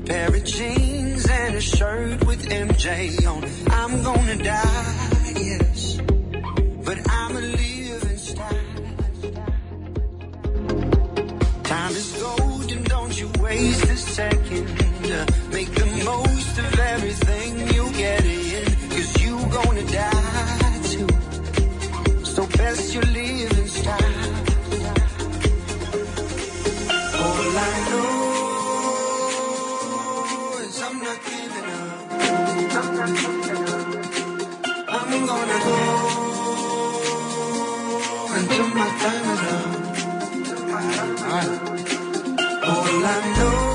Pair 0.05 0.29
of 0.29 0.45
jeans 0.45 1.27
and 1.27 1.55
a 1.55 1.61
shirt 1.61 2.25
with 2.27 2.49
MJ 2.51 3.27
on. 3.27 3.45
I'm 3.71 4.03
gonna 4.03 4.37
die. 4.37 5.12
But 6.93 7.09
I'm 7.11 7.35
a 7.35 7.41
living 7.41 8.19
style. 8.19 8.55
Time 11.63 11.93
is 11.93 12.13
gold 12.21 12.71
and 12.71 12.85
don't 12.87 13.19
you 13.19 13.31
waste 13.41 13.85
a 13.85 13.97
second. 13.97 14.69
Uh, 15.11 15.27
make 15.53 15.71
the 15.73 15.87
most 16.05 16.59
of 16.59 16.79
everything 16.79 17.61
you 17.75 17.91
get 17.93 18.23
in. 18.27 18.65
Cause 18.91 19.23
you 19.23 19.39
gonna 19.57 19.87
die 19.87 20.81
too. 20.93 21.09
So 22.27 22.47
best 22.59 22.93
your 22.93 23.05
living 23.05 23.69
style. 23.69 24.35
All 27.25 27.59
I 27.69 27.73
know 27.89 28.19
is 30.61 30.83
I'm 30.83 30.99
not 31.01 31.19
giving 31.25 31.69
up. 31.81 32.13
I'm 32.77 32.97
not 32.97 33.09
giving 33.17 33.37
up. 33.37 33.42
Until 38.53 38.69
my 38.75 38.89
time 38.99 39.27
is 39.33 39.41
up. 39.41 39.73
All 42.65 43.05
I 43.05 43.35
know 43.37 43.72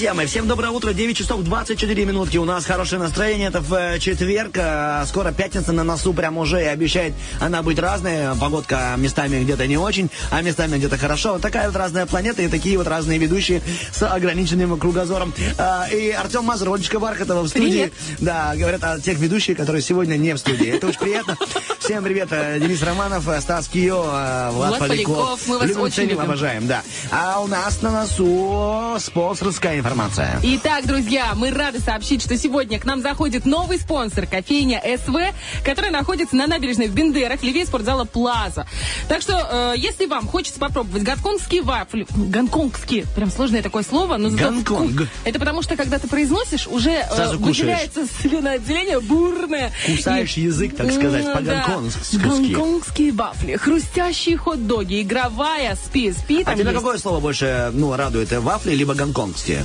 Друзья 0.00 0.14
мои, 0.14 0.24
всем 0.24 0.48
доброе 0.48 0.70
утро. 0.70 0.94
9 0.94 1.14
часов 1.14 1.42
24 1.42 2.06
минутки. 2.06 2.38
У 2.38 2.46
нас 2.46 2.64
хорошее 2.64 3.02
настроение. 3.02 3.48
Это 3.48 3.60
в 3.60 3.74
э, 3.74 3.98
четверг. 3.98 4.56
А, 4.56 5.04
Скоро 5.04 5.30
пятница 5.30 5.72
на 5.72 5.84
носу 5.84 6.14
прям 6.14 6.38
уже 6.38 6.62
и 6.62 6.64
обещает 6.64 7.12
она 7.38 7.62
быть 7.62 7.78
разная. 7.78 8.34
Погодка 8.34 8.94
местами 8.96 9.44
где-то 9.44 9.66
не 9.66 9.76
очень, 9.76 10.08
а 10.30 10.40
местами 10.40 10.78
где-то 10.78 10.96
хорошо. 10.96 11.34
Вот 11.34 11.42
такая 11.42 11.66
вот 11.66 11.76
разная 11.76 12.06
планета 12.06 12.40
и 12.40 12.48
такие 12.48 12.78
вот 12.78 12.86
разные 12.86 13.18
ведущие 13.18 13.60
с 13.92 14.02
ограниченным 14.02 14.78
кругозором. 14.78 15.34
А, 15.58 15.86
И 15.92 16.08
Артем 16.12 16.44
Мазур, 16.44 16.72
Олечка 16.72 16.98
Бархатова 16.98 17.42
в 17.42 17.48
студии. 17.48 17.68
Привет. 17.68 17.92
Да, 18.20 18.54
говорят 18.56 18.82
о 18.82 18.98
тех 19.00 19.18
ведущих, 19.18 19.58
которые 19.58 19.82
сегодня 19.82 20.16
не 20.16 20.32
в 20.32 20.38
студии. 20.38 20.76
Это 20.76 20.86
очень 20.86 21.00
приятно. 21.00 21.36
Всем 21.78 22.02
привет. 22.02 22.28
э, 22.30 22.58
Денис 22.58 22.82
Романов, 22.82 23.28
э, 23.28 23.38
Стас 23.42 23.68
Кио, 23.68 24.02
э, 24.02 24.50
Влад 24.52 24.68
Влад 24.68 24.78
Поляков. 24.78 25.16
Поляков, 25.16 25.46
мы 25.46 25.58
вас 25.58 25.68
Любим, 25.68 25.82
очень 25.82 25.94
ценим, 25.94 26.10
любим. 26.12 26.22
обожаем, 26.22 26.66
да. 26.66 26.82
А 27.12 27.40
у 27.40 27.48
нас 27.48 27.82
на 27.82 27.90
носу 27.90 28.96
спонсорская 29.00 29.80
информация. 29.80 30.38
Итак, 30.44 30.86
друзья, 30.86 31.32
мы 31.34 31.50
рады 31.50 31.80
сообщить, 31.80 32.22
что 32.22 32.36
сегодня 32.36 32.78
к 32.78 32.84
нам 32.84 33.00
заходит 33.00 33.46
новый 33.46 33.78
спонсор, 33.78 34.26
кофейня 34.26 34.80
СВ, 34.80 35.16
которая 35.64 35.90
находится 35.90 36.36
на 36.36 36.46
набережной 36.46 36.86
в 36.86 36.94
Бендерах, 36.94 37.42
левее 37.42 37.66
спортзала 37.66 38.04
Плаза. 38.04 38.64
Так 39.08 39.22
что, 39.22 39.72
э, 39.74 39.78
если 39.78 40.06
вам 40.06 40.26
хочется 40.26 40.58
попробовать 40.60 41.02
гонконгские 41.02 41.62
вафли, 41.62 42.06
гонконгские, 42.14 43.06
прям 43.14 43.30
сложное 43.30 43.62
такое 43.62 43.82
слово, 43.82 44.16
но 44.16 44.30
Гонконг. 44.30 45.08
Это 45.24 45.38
потому 45.38 45.62
что, 45.62 45.76
когда 45.76 45.98
ты 45.98 46.08
произносишь, 46.08 46.66
уже 46.66 46.90
э, 46.90 47.36
выделяется 47.36 48.06
слюноотделение 48.22 49.00
бурное. 49.00 49.72
Кусаешь 49.86 50.36
И- 50.36 50.42
язык, 50.42 50.76
так 50.76 50.90
сказать, 50.92 51.24
по-гонконгски. 51.32 52.16
да. 52.16 52.28
Гонконгские 52.28 53.12
вафли, 53.12 53.56
хрустящие 53.56 54.36
хот-доги, 54.36 55.02
игровая 55.02 55.76
с 55.76 55.90
PSP. 55.92 56.42
А 56.46 56.54
тебя 56.54 56.70
есть. 56.70 56.74
какое 56.76 56.98
слово 56.98 57.20
больше 57.20 57.70
ну, 57.74 57.94
радует? 57.96 58.32
э, 58.32 58.40
Вафли 58.40 58.72
либо 58.74 58.94
гонконгские? 58.94 59.64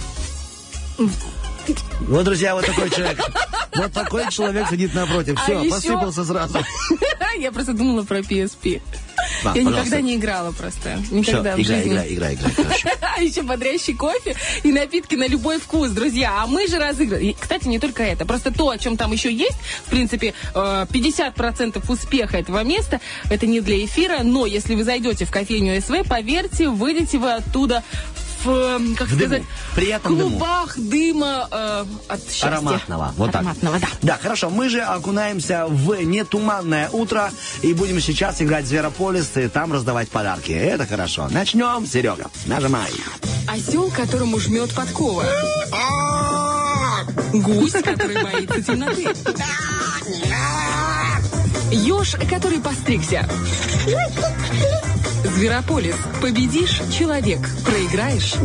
Вот, 2.02 2.24
друзья, 2.24 2.54
вот 2.56 2.66
такой 2.66 2.90
человек. 2.90 3.20
Вот 3.76 3.92
такой 3.92 4.30
человек 4.30 4.68
сидит 4.70 4.94
напротив. 4.94 5.36
А 5.40 5.44
Все, 5.44 5.60
еще- 5.62 5.70
посыпался 5.72 6.24
сразу. 6.24 6.60
Я 7.40 7.52
просто 7.52 7.74
думала 7.74 8.04
про 8.04 8.20
PSP. 8.20 8.82
Да, 9.44 9.50
Я 9.54 9.64
пожалуйста. 9.64 9.70
никогда 9.80 10.02
не 10.02 10.16
играла 10.16 10.52
просто. 10.52 11.00
Все, 11.06 11.16
Никогда 11.16 11.56
в 11.56 11.60
играй, 11.60 11.64
жизни. 11.78 11.94
играй, 11.94 12.14
играй, 12.14 12.34
играй. 12.36 12.52
хорошо. 12.52 12.90
Еще 13.22 13.42
бодрящий 13.44 13.94
кофе 13.96 14.36
и 14.64 14.72
напитки 14.72 15.16
на 15.16 15.28
любой 15.28 15.60
вкус, 15.60 15.90
друзья. 15.92 16.42
А 16.42 16.48
мы 16.48 16.68
же 16.68 16.78
разыгрываем. 16.80 17.36
Кстати, 17.40 17.68
не 17.68 17.80
только 17.80 18.04
это. 18.04 18.26
Просто 18.26 18.52
то, 18.52 18.70
о 18.70 18.78
чем 18.78 18.98
там 18.98 19.12
еще 19.12 19.32
есть, 19.34 19.58
в 19.86 19.90
принципе, 19.90 20.34
э, 20.54 20.86
50% 20.90 21.84
успеха 21.90 22.38
этого 22.38 22.64
места, 22.64 23.00
это 23.30 23.46
не 23.48 23.62
для 23.62 23.84
эфира, 23.86 24.20
но 24.24 24.46
если 24.46 24.76
вы 24.76 24.84
зайдете 24.84 25.26
в 25.26 25.32
кофейню 25.32 25.82
СВ, 25.82 26.04
поверьте, 26.08 26.70
выйдете 26.70 27.18
вы 27.18 27.34
оттуда 27.34 27.84
в, 28.46 28.50
э, 28.50 28.96
как 28.96 29.08
В 29.08 29.18
дыму. 29.18 29.26
сказать, 29.28 29.44
Приятном 29.76 30.18
дыму. 30.18 30.30
клубах 30.32 30.78
дыма 30.78 31.48
э, 31.52 31.86
от 32.08 32.22
счастья. 32.24 32.48
Ароматного. 32.48 33.14
Вот 33.18 33.36
Ароматного, 33.36 33.80
так. 33.80 33.90
да. 34.02 34.16
Да, 34.16 34.20
хорошо. 34.22 34.50
Мы 34.50 34.70
же 34.70 34.82
окунаемся 34.82 35.66
в 35.68 36.02
нетуманное 36.04 36.90
утро 36.92 37.32
и 37.62 37.74
будем 37.74 38.00
сейчас 38.00 38.42
играть 38.42 38.66
в 38.66 38.68
Зверополис 38.68 39.32
и 39.36 39.48
там 39.48 39.74
раздавать 39.74 40.10
подарки. 40.10 40.52
Это 40.52 40.86
хорошо. 40.86 41.28
Начнем, 41.32 41.86
Серега. 41.86 42.30
Нажимай. 42.46 42.90
Осел, 43.48 43.90
которому 43.92 44.40
жмет 44.40 44.74
подкова. 44.74 45.26
Гусь, 47.34 47.74
который 47.74 48.24
боится 48.24 48.62
темноты. 48.62 49.08
Еж, 51.72 52.16
который 52.30 52.60
постригся. 52.60 53.28
Зверополис. 55.24 55.96
Победишь– 56.22 56.80
человек. 56.98 57.40
Проиграешь. 57.66 58.36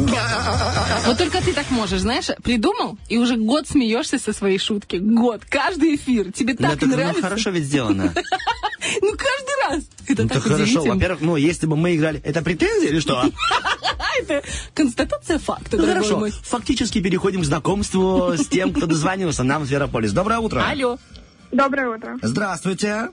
Вот 1.06 1.18
только 1.18 1.40
ты 1.42 1.52
так 1.52 1.70
можешь, 1.70 2.00
знаешь, 2.00 2.26
придумал 2.42 2.98
и 3.08 3.18
уже 3.18 3.36
год 3.36 3.68
смеешься 3.68 4.18
со 4.18 4.32
своей 4.32 4.58
шутки. 4.58 4.96
Год. 4.96 5.42
Каждый 5.48 5.96
эфир. 5.96 6.32
Тебе 6.32 6.54
Да, 6.54 6.70
так 6.70 6.80
так, 6.80 6.88
ну, 6.88 6.96
нравится. 6.96 7.22
хорошо 7.22 7.50
ведь 7.50 7.64
сделано. 7.64 8.12
Ну, 9.02 9.10
каждый 9.12 9.68
раз. 9.68 9.84
Это 10.08 10.22
Ну, 10.22 10.28
так 10.30 10.42
так 10.42 10.52
хорошо. 10.52 10.82
Во-первых, 10.82 11.20
ну, 11.20 11.36
если 11.36 11.66
бы 11.66 11.76
мы 11.76 11.94
играли... 11.94 12.18
Это 12.24 12.40
претензия 12.42 12.88
или 12.88 12.98
что? 12.98 13.22
Это 14.20 14.42
констатация 14.74 15.38
факта, 15.38 15.76
Ну, 15.76 15.86
хорошо. 15.86 16.16
мой. 16.18 16.32
Фактически 16.32 17.00
переходим 17.00 17.42
к 17.42 17.44
знакомству 17.44 18.32
с 18.36 18.46
тем, 18.46 18.72
кто 18.72 18.86
дозвонился 18.86 19.44
нам 19.44 19.62
в 19.62 19.66
Зверополис. 19.66 20.12
Доброе 20.12 20.38
утро. 20.40 20.64
Алло. 20.66 20.98
Доброе 21.52 21.88
утро. 21.88 22.18
Здравствуйте. 22.22 23.08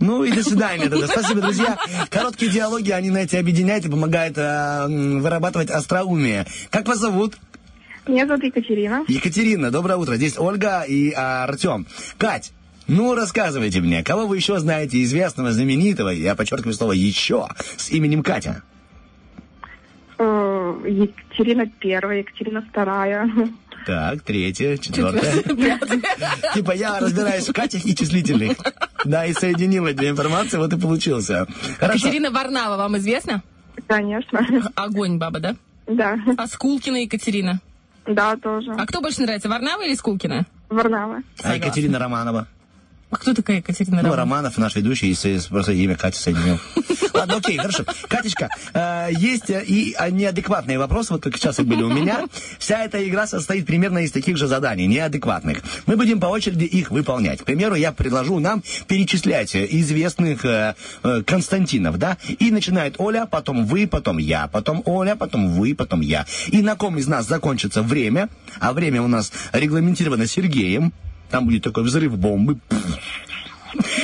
Ну 0.00 0.24
и 0.24 0.32
до 0.32 0.42
свидания 0.42 0.88
тогда. 0.88 1.06
Спасибо, 1.06 1.40
друзья. 1.40 1.78
Короткие 2.10 2.50
диалоги, 2.50 2.90
они, 2.90 3.10
знаете, 3.10 3.38
объединяют 3.38 3.86
и 3.86 3.90
помогают 3.90 4.36
э, 4.36 4.86
вырабатывать 5.20 5.70
остроумие. 5.70 6.46
Как 6.70 6.86
вас 6.88 6.98
зовут? 6.98 7.38
Меня 8.06 8.26
зовут 8.26 8.44
Екатерина. 8.44 9.04
Екатерина, 9.08 9.70
доброе 9.70 9.96
утро. 9.96 10.16
Здесь 10.16 10.38
Ольга 10.38 10.82
и 10.82 11.12
а, 11.12 11.44
Артем. 11.44 11.86
Кать, 12.18 12.52
ну 12.86 13.14
рассказывайте 13.14 13.80
мне, 13.80 14.04
кого 14.04 14.26
вы 14.26 14.36
еще 14.36 14.58
знаете 14.58 15.02
известного, 15.02 15.52
знаменитого, 15.52 16.10
я 16.10 16.34
подчеркиваю 16.34 16.74
слово 16.74 16.92
«еще», 16.92 17.48
с 17.76 17.90
именем 17.90 18.22
Катя? 18.22 18.62
Э, 20.18 20.74
Екатерина 20.86 21.66
первая, 21.66 22.18
Екатерина 22.18 22.60
вторая. 22.60 23.30
Так, 23.86 24.22
третье, 24.22 24.76
четвертое. 24.76 25.42
Типа 26.54 26.72
я 26.72 26.98
разбираюсь 27.00 27.48
в 27.48 27.52
Катях 27.52 27.84
и 27.84 27.94
числительных. 27.94 28.56
Да, 29.04 29.26
и 29.26 29.32
соединил 29.32 29.86
эти 29.86 30.08
информации, 30.08 30.56
вот 30.56 30.72
и 30.72 30.78
получился. 30.78 31.46
Екатерина 31.80 32.30
Варнава 32.30 32.76
вам 32.76 32.96
известна? 32.96 33.42
Конечно. 33.86 34.46
Огонь 34.74 35.18
баба, 35.18 35.40
да? 35.40 35.56
Да. 35.86 36.18
А 36.38 36.46
Скулкина 36.46 37.02
Екатерина? 37.02 37.60
Да, 38.06 38.36
тоже. 38.36 38.72
А 38.72 38.86
кто 38.86 39.00
больше 39.00 39.22
нравится, 39.22 39.48
Варнава 39.48 39.82
или 39.82 39.94
Скулкина? 39.94 40.46
Варнава. 40.68 41.22
А 41.42 41.56
Екатерина 41.56 41.98
Романова? 41.98 42.46
А 43.14 43.16
кто 43.16 43.32
такая 43.32 43.58
Екатерина 43.58 43.98
Ну, 43.98 44.08
Романова? 44.08 44.16
Романов, 44.16 44.58
наш 44.58 44.74
ведущий, 44.74 45.12
и 45.12 45.40
просто 45.48 45.70
имя 45.70 45.94
Катя 45.94 46.18
соединил. 46.18 46.58
Ладно, 47.14 47.36
окей, 47.36 47.56
хорошо. 47.56 47.84
Катечка, 48.08 48.48
э, 48.72 49.10
есть 49.12 49.50
э, 49.50 49.62
и 49.64 49.94
э, 49.96 50.10
неадекватные 50.10 50.80
вопросы, 50.80 51.12
вот 51.12 51.22
как 51.22 51.36
сейчас 51.36 51.60
их 51.60 51.66
были 51.66 51.84
у 51.84 51.92
меня. 51.92 52.24
Вся 52.58 52.84
эта 52.84 53.08
игра 53.08 53.28
состоит 53.28 53.66
примерно 53.66 53.98
из 53.98 54.10
таких 54.10 54.36
же 54.36 54.48
заданий, 54.48 54.88
неадекватных. 54.88 55.58
Мы 55.86 55.96
будем 55.96 56.18
по 56.18 56.26
очереди 56.26 56.64
их 56.64 56.90
выполнять. 56.90 57.42
К 57.42 57.44
примеру, 57.44 57.76
я 57.76 57.92
предложу 57.92 58.40
нам 58.40 58.64
перечислять 58.88 59.54
э, 59.54 59.64
известных 59.70 60.44
Константинов, 61.24 61.98
да? 61.98 62.16
И 62.40 62.50
начинает 62.50 62.96
Оля, 62.98 63.26
потом 63.30 63.64
вы, 63.64 63.86
потом 63.86 64.18
я, 64.18 64.48
потом 64.48 64.82
Оля, 64.86 65.14
потом 65.14 65.52
вы, 65.52 65.76
потом 65.76 66.00
я. 66.00 66.26
И 66.48 66.62
на 66.62 66.74
ком 66.74 66.98
из 66.98 67.06
нас 67.06 67.28
закончится 67.28 67.82
время, 67.82 68.28
а 68.58 68.72
время 68.72 69.02
у 69.02 69.06
нас 69.06 69.30
регламентировано 69.52 70.26
Сергеем, 70.26 70.92
там 71.30 71.46
будет 71.46 71.64
такой 71.64 71.84
взрыв 71.84 72.16
бомбы. 72.18 72.58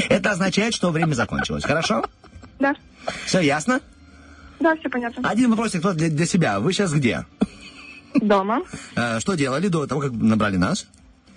Это 0.08 0.32
означает, 0.32 0.74
что 0.74 0.90
время 0.90 1.14
закончилось. 1.14 1.64
Хорошо? 1.64 2.04
Да. 2.58 2.74
Все 3.24 3.40
ясно? 3.40 3.80
Да, 4.58 4.76
все 4.76 4.88
понятно. 4.88 5.28
Один 5.28 5.50
вопросик 5.50 5.82
для, 5.94 6.08
для 6.10 6.26
себя. 6.26 6.60
Вы 6.60 6.72
сейчас 6.72 6.92
где? 6.92 7.24
Дома. 8.14 8.62
Э, 8.96 9.20
что 9.20 9.34
делали 9.34 9.68
до 9.68 9.86
того, 9.86 10.00
как 10.00 10.12
набрали 10.12 10.56
нас? 10.56 10.86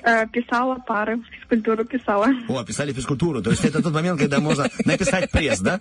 Э, 0.06 0.28
Писала 0.28 0.76
пары, 0.86 1.22
физкультуру 1.40 1.86
писала. 1.86 2.28
О, 2.50 2.64
писали 2.66 2.92
физкультуру. 2.92 3.42
То 3.42 3.52
есть 3.52 3.64
это 3.64 3.82
тот 3.82 3.94
момент, 3.94 4.20
когда 4.20 4.40
можно 4.40 4.68
написать 4.86 5.32
пресс, 5.32 5.60
да? 5.60 5.80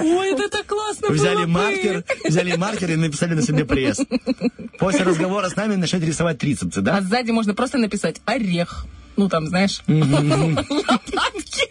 Ой, 0.00 0.32
это 0.32 0.48
так 0.48 0.66
классно 0.66 1.08
Взяли 1.10 1.44
маркер, 1.44 2.04
взяли 2.24 2.56
маркер 2.56 2.90
и 2.90 2.96
написали 2.96 3.34
на 3.34 3.42
себе 3.42 3.64
пресс. 3.64 4.00
После 4.78 5.04
разговора 5.04 5.48
с 5.48 5.54
нами 5.56 5.76
начнете 5.76 6.04
рисовать 6.06 6.38
трицепсы, 6.38 6.78
А 6.78 6.82
да? 6.82 7.00
сзади 7.00 7.30
можно 7.30 7.54
просто 7.54 7.78
написать 7.78 8.20
орех. 8.24 8.86
Ну, 9.16 9.28
там, 9.28 9.46
знаешь, 9.46 9.82
лопатки. 9.86 11.62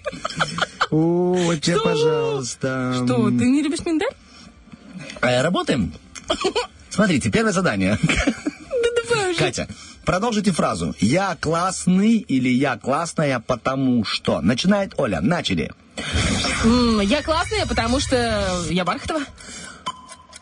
О, 0.89 1.55
тебе, 1.61 1.79
пожалуйста. 1.81 2.93
Что, 3.03 3.27
ты 3.29 3.45
не 3.49 3.61
любишь 3.61 3.79
миндаль? 3.85 4.07
Э, 5.21 5.41
Работаем? 5.41 5.91
Смотрите, 6.89 7.29
первое 7.31 7.51
задание. 7.51 7.97
Да 8.03 8.89
давай 9.09 9.31
уже. 9.31 9.39
Катя, 9.39 9.67
продолжите 10.05 10.51
фразу. 10.51 10.95
Я 10.99 11.35
классный 11.39 12.17
или 12.17 12.49
я 12.49 12.77
классная, 12.77 13.39
потому 13.39 14.03
что. 14.05 14.41
Начинает 14.41 14.93
Оля. 14.97 15.21
Начали. 15.21 15.71
Я 17.03 17.21
классная, 17.23 17.65
потому 17.65 17.99
что 17.99 18.63
я 18.69 18.85
Бархатова. 18.85 19.21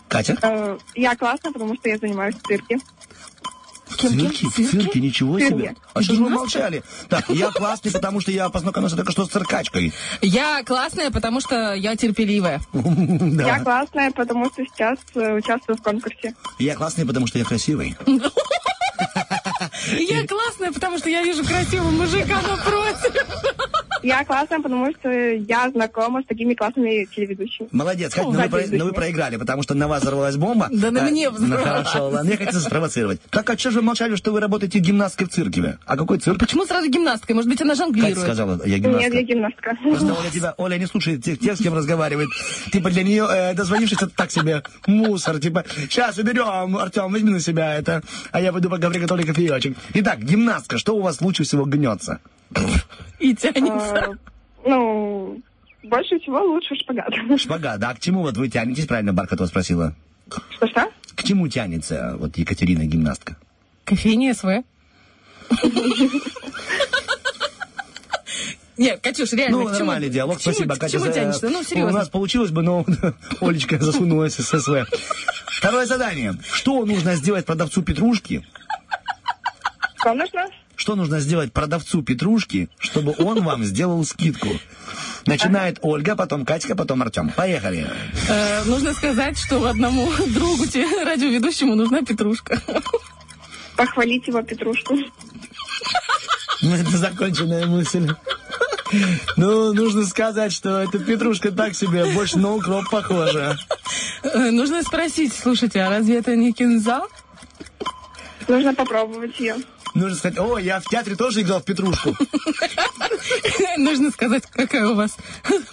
Катя? 0.07 0.38
Э, 0.41 0.78
Я 0.95 1.16
классная, 1.16 1.51
потому 1.51 1.76
что 1.76 1.88
я 1.89 1.97
занимаюсь 1.97 2.36
в 2.36 2.47
цирке. 2.47 2.80
В 3.88 3.95
цирке? 3.95 4.47
В 4.47 4.72
цирке? 4.72 4.99
Ничего 4.99 5.39
себе. 5.39 5.76
А 5.93 6.01
что 6.01 6.16
же 6.16 6.24
вы 6.24 6.30
молчали? 6.30 6.84
Так, 7.10 7.30
я 7.30 7.51
классный, 7.51 7.91
потому 7.91 8.20
что 8.20 8.32
я 8.32 8.49
познакомился 8.49 8.95
только 8.95 9.12
что 9.12 9.26
с 9.26 9.30
циркачкой. 9.30 9.93
Я 10.22 10.64
классная, 10.64 11.12
потому 11.12 11.41
что 11.41 11.74
я 11.74 11.95
терпеливая. 11.95 12.60
Я 12.74 13.60
классная, 13.60 14.12
потому 14.12 14.45
что 14.47 14.64
сейчас 14.66 14.97
э, 15.16 15.34
участвую 15.36 15.78
в 15.78 15.82
конкурсе. 15.82 16.34
Я 16.57 16.76
классный, 16.76 17.05
потому 17.05 17.28
что 17.28 17.38
я 17.38 17.45
красивый. 17.45 17.95
Я 19.88 20.27
классная, 20.27 20.71
потому 20.71 20.97
что 20.97 21.09
я 21.09 21.23
вижу 21.23 21.43
красивого 21.43 21.89
мужика 21.91 22.41
напротив. 22.41 23.25
Я 24.04 24.24
классная, 24.26 24.60
потому 24.60 24.91
что 24.93 25.10
я 25.10 25.70
знакома 25.70 26.22
с 26.22 26.26
такими 26.26 26.54
классными 26.54 27.06
телеведущими. 27.16 27.68
Молодец, 27.72 28.14
Катя, 28.14 28.28
Ну, 28.28 28.34
но 28.34 28.38
вы, 28.39 28.43
да, 28.43 28.50
про- 28.50 28.78
но 28.78 28.86
вы 28.86 28.93
проиграли, 28.93 29.38
потому 29.38 29.64
что 29.64 29.74
на 29.76 29.88
вас 29.88 30.02
взорвалась 30.02 30.36
бомба. 30.38 30.68
Да 30.72 30.91
на 30.91 31.02
А, 31.02 31.10
мне 31.10 31.30
Ну 31.30 31.36
взорвалась. 31.36 31.64
хорошо, 31.88 32.10
ладно, 32.10 32.30
я 32.30 32.38
хотел 32.38 32.60
спровоцировать. 32.60 33.22
Так, 33.30 33.50
а 33.50 33.58
что 33.58 33.72
же 33.72 33.80
вы 33.80 33.86
молчали, 33.86 34.16
что 34.16 34.32
вы 34.32 34.39
работаете 34.39 34.80
гимнасткой 34.80 35.28
в 35.28 35.30
цирке? 35.32 35.78
А 35.86 35.97
какой 35.97 36.20
цирк? 36.20 36.39
Почему 36.39 36.66
сразу 36.66 36.89
гимнасткой? 36.89 37.36
Может 37.36 37.50
быть, 37.50 37.62
она 37.62 37.72
Катя 37.72 37.84
жонглирует? 37.84 38.18
сказала, 38.20 38.60
я 38.66 38.76
Нет, 38.76 38.82
гимнастка. 38.84 39.14
я 39.18 39.22
гимнастка. 39.24 39.78
Просто 39.84 40.06
Оля 40.14 40.30
тебя, 40.34 40.54
Оля 40.58 40.78
не 40.78 40.86
слушает 40.86 41.24
тех, 41.24 41.39
тех, 41.39 41.56
с 41.58 41.60
кем 41.62 41.74
разговаривает. 41.74 42.30
Типа 42.72 42.89
для 42.89 43.04
нее 43.04 43.28
э, 43.30 43.54
дозвонившись, 43.54 43.97
это 43.97 44.08
так 44.10 44.32
себе 44.32 44.64
мусор. 44.88 45.39
Типа, 45.39 45.64
сейчас 45.89 46.18
уберем, 46.18 46.78
Артем, 46.78 47.12
возьми 47.12 47.32
на 47.32 47.39
себя 47.39 47.76
это, 47.76 48.02
а 48.32 48.41
я 48.41 48.52
пойду 48.52 48.70
пока 48.70 48.89
приготовлю 48.89 49.26
кофеечек. 49.26 49.78
Итак, 49.93 50.20
гимнастка, 50.24 50.78
что 50.78 50.95
у 50.95 51.02
вас 51.02 51.22
лучше 51.22 51.43
всего 51.43 51.66
гнется? 51.66 52.20
И 53.20 53.36
тянется. 53.36 53.95
А, 54.06 54.12
Ну, 54.66 55.41
больше 55.84 56.20
всего 56.20 56.39
лучше 56.43 56.76
шпагат. 56.76 57.14
Шпагат, 57.38 57.80
да? 57.80 57.89
А 57.89 57.95
к 57.95 58.00
чему 58.00 58.22
вот 58.22 58.38
вы 58.38 58.50
тянетесь? 58.50 58.86
Правильно 58.88 59.14
Бархатова 59.14 59.47
спросила. 59.47 59.93
Что-что? 60.52 60.89
К 61.16 61.24
чему 61.24 61.47
тянется 61.47 62.16
вот 62.20 62.38
Екатерина 62.38 62.86
гимнастка? 62.86 63.36
Кофейня 63.86 64.34
СВ. 64.34 64.64
Нет, 68.78 69.02
Катюш, 69.02 69.34
реально, 69.34 69.58
Ну, 69.58 69.64
к 69.66 69.68
чему- 69.72 69.80
нормальный 69.80 70.10
диалог, 70.10 70.38
к 70.38 70.41
чему- 70.41 70.54
спасибо, 70.54 70.76
К 70.76 70.80
Катя. 70.80 70.93
чему 71.00 71.12
тянешься? 71.12 71.50
Ну, 71.50 71.60
У 71.60 71.64
серьезно. 71.64 71.91
нас 72.00 72.08
получилось 72.10 72.52
бы, 72.52 72.62
но 72.62 72.86
Олечка 73.41 73.78
засунулась 73.78 74.36
с 74.36 74.58
СВ. 74.62 74.86
Второе 75.47 75.86
задание. 75.86 76.36
Что 76.54 76.86
нужно 76.86 77.16
сделать 77.16 77.45
продавцу 77.45 77.82
петрушки? 77.84 78.45
Что 80.00 80.14
нужно? 80.14 80.45
Что 80.80 80.95
нужно 80.95 81.19
сделать 81.19 81.51
продавцу 81.51 82.01
петрушки, 82.03 82.69
чтобы 82.80 83.13
он 83.19 83.43
вам 83.43 83.65
сделал 83.65 84.01
скидку? 84.05 84.47
Начинает 85.25 85.77
Ольга, 85.82 86.15
потом 86.15 86.45
Катька, 86.45 86.73
потом 86.73 87.01
Артем. 87.01 87.32
Поехали. 87.36 87.86
Э, 88.30 88.63
нужно 88.63 88.93
сказать, 88.93 89.38
что 89.38 89.67
одному 89.67 90.09
другу, 90.30 90.63
радиоведущему, 91.03 91.75
нужна 91.75 92.01
петрушка. 92.03 92.61
Похвалить 93.75 94.25
его 94.27 94.41
петрушку. 94.41 94.95
Ну, 96.61 96.73
это 96.73 96.97
законченная 96.97 97.65
мысль. 97.65 98.07
Ну, 99.36 99.73
нужно 99.73 100.05
сказать, 100.05 100.53
что 100.53 100.82
эта 100.82 100.97
петрушка 100.97 101.51
так 101.51 101.75
себе, 101.75 102.05
больше 102.05 102.39
на 102.39 102.53
укроп 102.53 102.89
похожа. 102.89 103.57
Э, 104.23 104.49
нужно 104.51 104.82
спросить, 104.84 105.34
слушайте, 105.34 105.82
а 105.82 105.89
разве 105.89 106.19
это 106.19 106.38
не 106.38 106.53
кинза? 106.53 107.01
Нужно 108.47 108.73
попробовать 108.73 109.38
ее. 109.41 109.57
Нужно 110.00 110.18
сказать, 110.18 110.38
о, 110.39 110.58
я 110.58 110.80
в 110.80 110.86
театре 110.86 111.16
тоже 111.18 111.41
играл 111.41 111.60
в 111.60 111.66
петрушку. 111.66 112.16
Нужно 113.78 114.12
сказать, 114.12 114.43
какая 114.52 114.88
у 114.88 114.95
вас 114.95 115.18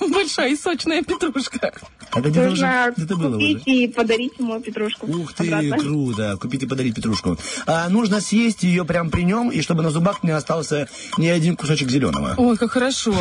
большая 0.01 0.51
и 0.51 0.57
сочная 0.57 1.03
петрушка. 1.03 1.73
Это 2.15 2.29
где-то 2.31 2.51
уже, 2.51 2.67
Нужно 2.67 2.93
где-то 2.97 3.17
было 3.17 3.37
уже. 3.37 3.55
купить 3.55 3.63
и 3.67 3.89
подарить 3.89 4.33
ему 4.39 4.61
петрушку. 4.61 5.07
Ух 5.07 5.33
ты, 5.33 5.49
обратно. 5.53 5.79
круто. 5.79 6.37
Купить 6.41 6.63
и 6.65 6.67
подарить 6.67 6.95
петрушку. 6.97 7.39
А, 7.67 7.89
нужно 7.89 8.21
съесть 8.21 8.63
ее 8.65 8.85
прям 8.85 9.11
при 9.11 9.23
нем, 9.23 9.51
и 9.51 9.61
чтобы 9.61 9.83
на 9.83 9.91
зубах 9.91 10.23
не 10.25 10.31
остался 10.33 10.89
ни 11.19 11.29
один 11.29 11.57
кусочек 11.57 11.89
зеленого. 11.89 12.35
Ой, 12.37 12.57
как 12.57 12.73
хорошо. 12.73 13.15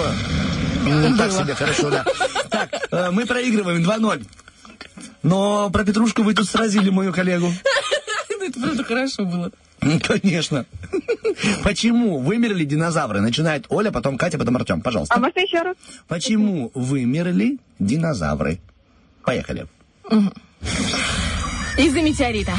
М, 0.88 1.18
Так 1.18 1.32
себе, 1.32 1.54
хорошо, 1.56 1.90
да. 1.92 2.06
Так, 2.50 2.70
э, 2.92 3.12
мы 3.12 3.26
проигрываем 3.26 3.84
2-0. 3.84 4.26
Но 5.24 5.70
про 5.72 5.84
петрушку 5.84 6.24
вы 6.24 6.34
тут 6.34 6.48
сразили 6.50 6.90
мою 6.90 7.12
коллегу. 7.14 7.52
Это 8.62 8.62
правда 8.62 8.84
хорошо 8.84 9.26
было. 9.26 9.52
М, 9.82 10.00
Конечно. 10.00 10.66
Почему 11.64 12.20
вымерли 12.20 12.64
динозавры? 12.66 13.22
Начинает 13.22 13.66
Оля, 13.70 13.92
потом 13.92 14.18
Катя, 14.18 14.38
потом 14.38 14.56
Артем. 14.56 14.80
А 14.80 14.84
Пожалуйста. 14.84 15.20
можно 15.20 15.40
еще 15.40 15.62
раз? 15.62 15.76
Почему 16.08 16.72
вымерли 16.74 17.58
динозавры? 17.80 18.60
Поехали. 19.24 19.68
Из-за 21.78 22.02
метеорита. 22.02 22.54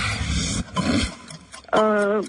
Э, 1.73 2.23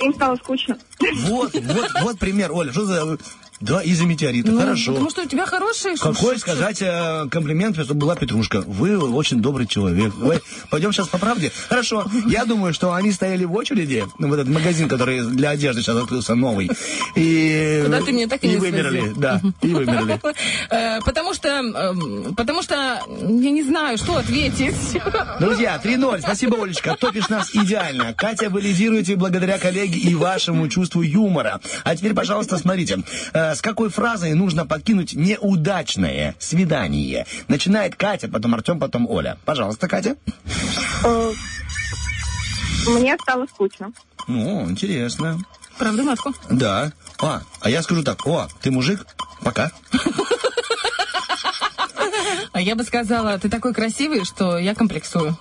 Им 0.00 0.14
стало 0.14 0.36
скучно. 0.36 0.78
Вот, 1.26 1.52
вот, 1.54 1.88
вот 2.02 2.18
пример, 2.18 2.50
Оля. 2.52 2.72
Что 2.72 2.86
за... 2.86 3.18
Да, 3.60 3.82
из-за 3.82 4.06
метеорита. 4.06 4.50
Ну, 4.50 4.60
Хорошо. 4.60 4.92
Потому 4.92 5.10
что 5.10 5.22
у 5.22 5.26
тебя 5.26 5.44
хорошие 5.44 5.96
Какой 5.96 6.38
сказать 6.38 6.80
э, 6.80 7.26
комплимент, 7.30 7.76
чтобы 7.76 8.00
была 8.00 8.16
Петрушка? 8.16 8.62
Вы 8.66 8.98
очень 8.98 9.42
добрый 9.42 9.66
человек. 9.66 10.14
Ой, 10.22 10.40
пойдем 10.70 10.92
сейчас 10.92 11.08
по 11.08 11.18
правде. 11.18 11.52
Хорошо. 11.68 12.06
Я 12.26 12.46
думаю, 12.46 12.72
что 12.72 12.94
они 12.94 13.12
стояли 13.12 13.44
в 13.44 13.52
очереди, 13.54 14.06
ну, 14.18 14.28
в 14.28 14.32
этот 14.32 14.48
магазин, 14.48 14.88
который 14.88 15.20
для 15.26 15.50
одежды 15.50 15.82
сейчас 15.82 15.96
открылся 15.96 16.34
новый. 16.34 16.70
И, 17.16 17.82
Куда 17.84 18.00
ты 18.00 18.12
меня 18.12 18.28
так 18.28 18.42
и 18.44 18.48
не 18.48 18.56
вымерли. 18.56 19.00
свозил. 19.00 19.20
Да, 19.20 19.40
и 19.62 19.68
вымерли. 19.68 20.20
Э, 20.70 21.00
Потому 21.04 21.34
что, 21.34 21.48
эм, 21.48 22.34
потому 22.36 22.62
что, 22.62 22.74
я 22.74 23.50
не 23.50 23.62
знаю, 23.62 23.98
что 23.98 24.16
ответить. 24.16 24.74
Друзья, 25.40 25.80
3-0. 25.82 26.20
Спасибо, 26.20 26.62
Олечка. 26.62 26.96
Топишь 26.98 27.28
нас 27.28 27.50
идеально. 27.54 28.14
Катя, 28.14 28.48
вы 28.50 28.60
лидируете 28.60 29.16
благодаря 29.16 29.58
коллеге 29.58 29.98
и 29.98 30.14
вашему 30.14 30.68
чувству 30.68 31.02
юмора. 31.02 31.60
А 31.84 31.96
теперь, 31.96 32.14
пожалуйста, 32.14 32.56
смотрите. 32.58 33.02
Э, 33.32 33.49
С 33.54 33.62
какой 33.62 33.90
фразой 33.90 34.34
нужно 34.34 34.66
покинуть 34.66 35.14
неудачное 35.14 36.34
свидание? 36.38 37.26
Начинает 37.48 37.96
Катя, 37.96 38.28
потом 38.28 38.54
Артем, 38.54 38.78
потом 38.78 39.08
Оля. 39.08 39.38
Пожалуйста, 39.44 39.88
Катя. 39.88 40.16
Э, 41.04 41.32
Мне 42.88 43.16
стало 43.20 43.46
скучно. 43.46 43.92
Ну, 44.28 44.68
интересно. 44.70 45.38
Правда, 45.78 46.02
матку? 46.02 46.34
Да. 46.50 46.92
А, 47.20 47.42
а 47.60 47.70
я 47.70 47.82
скажу 47.82 48.02
так. 48.02 48.26
О, 48.26 48.48
ты 48.60 48.70
мужик? 48.70 49.06
Пока. 49.42 49.70
А 52.52 52.60
я 52.60 52.74
бы 52.74 52.84
сказала, 52.84 53.38
ты 53.38 53.48
такой 53.48 53.72
красивый, 53.72 54.24
что 54.24 54.58
я 54.58 54.74
комплексую. 54.74 55.36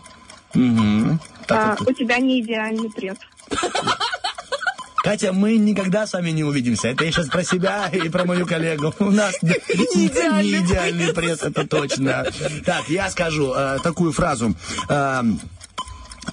Мгм. 0.53 1.19
Так 1.47 1.57
А, 1.57 1.75
вот. 1.79 1.89
У 1.89 1.93
тебя 1.93 2.17
не 2.19 2.41
идеальный 2.41 2.89
пресс. 2.89 3.17
Катя, 5.03 5.31
мы 5.33 5.55
никогда 5.57 6.05
с 6.05 6.13
вами 6.13 6.31
не 6.31 6.43
увидимся. 6.43 6.89
Это 6.89 7.05
я 7.05 7.11
сейчас 7.11 7.27
про 7.27 7.43
себя 7.43 7.87
и 7.87 8.09
про 8.09 8.25
мою 8.25 8.45
коллегу. 8.45 8.93
У 8.99 9.11
нас 9.11 9.41
не 9.41 9.53
идеальный 10.07 10.59
идеальный 10.59 11.13
пресс, 11.13 11.41
это 11.41 11.65
точно. 11.67 12.25
Так, 12.65 12.89
я 12.89 13.09
скажу 13.09 13.53
э, 13.55 13.77
такую 13.83 14.11
фразу. 14.11 14.55
Э, 14.89 15.23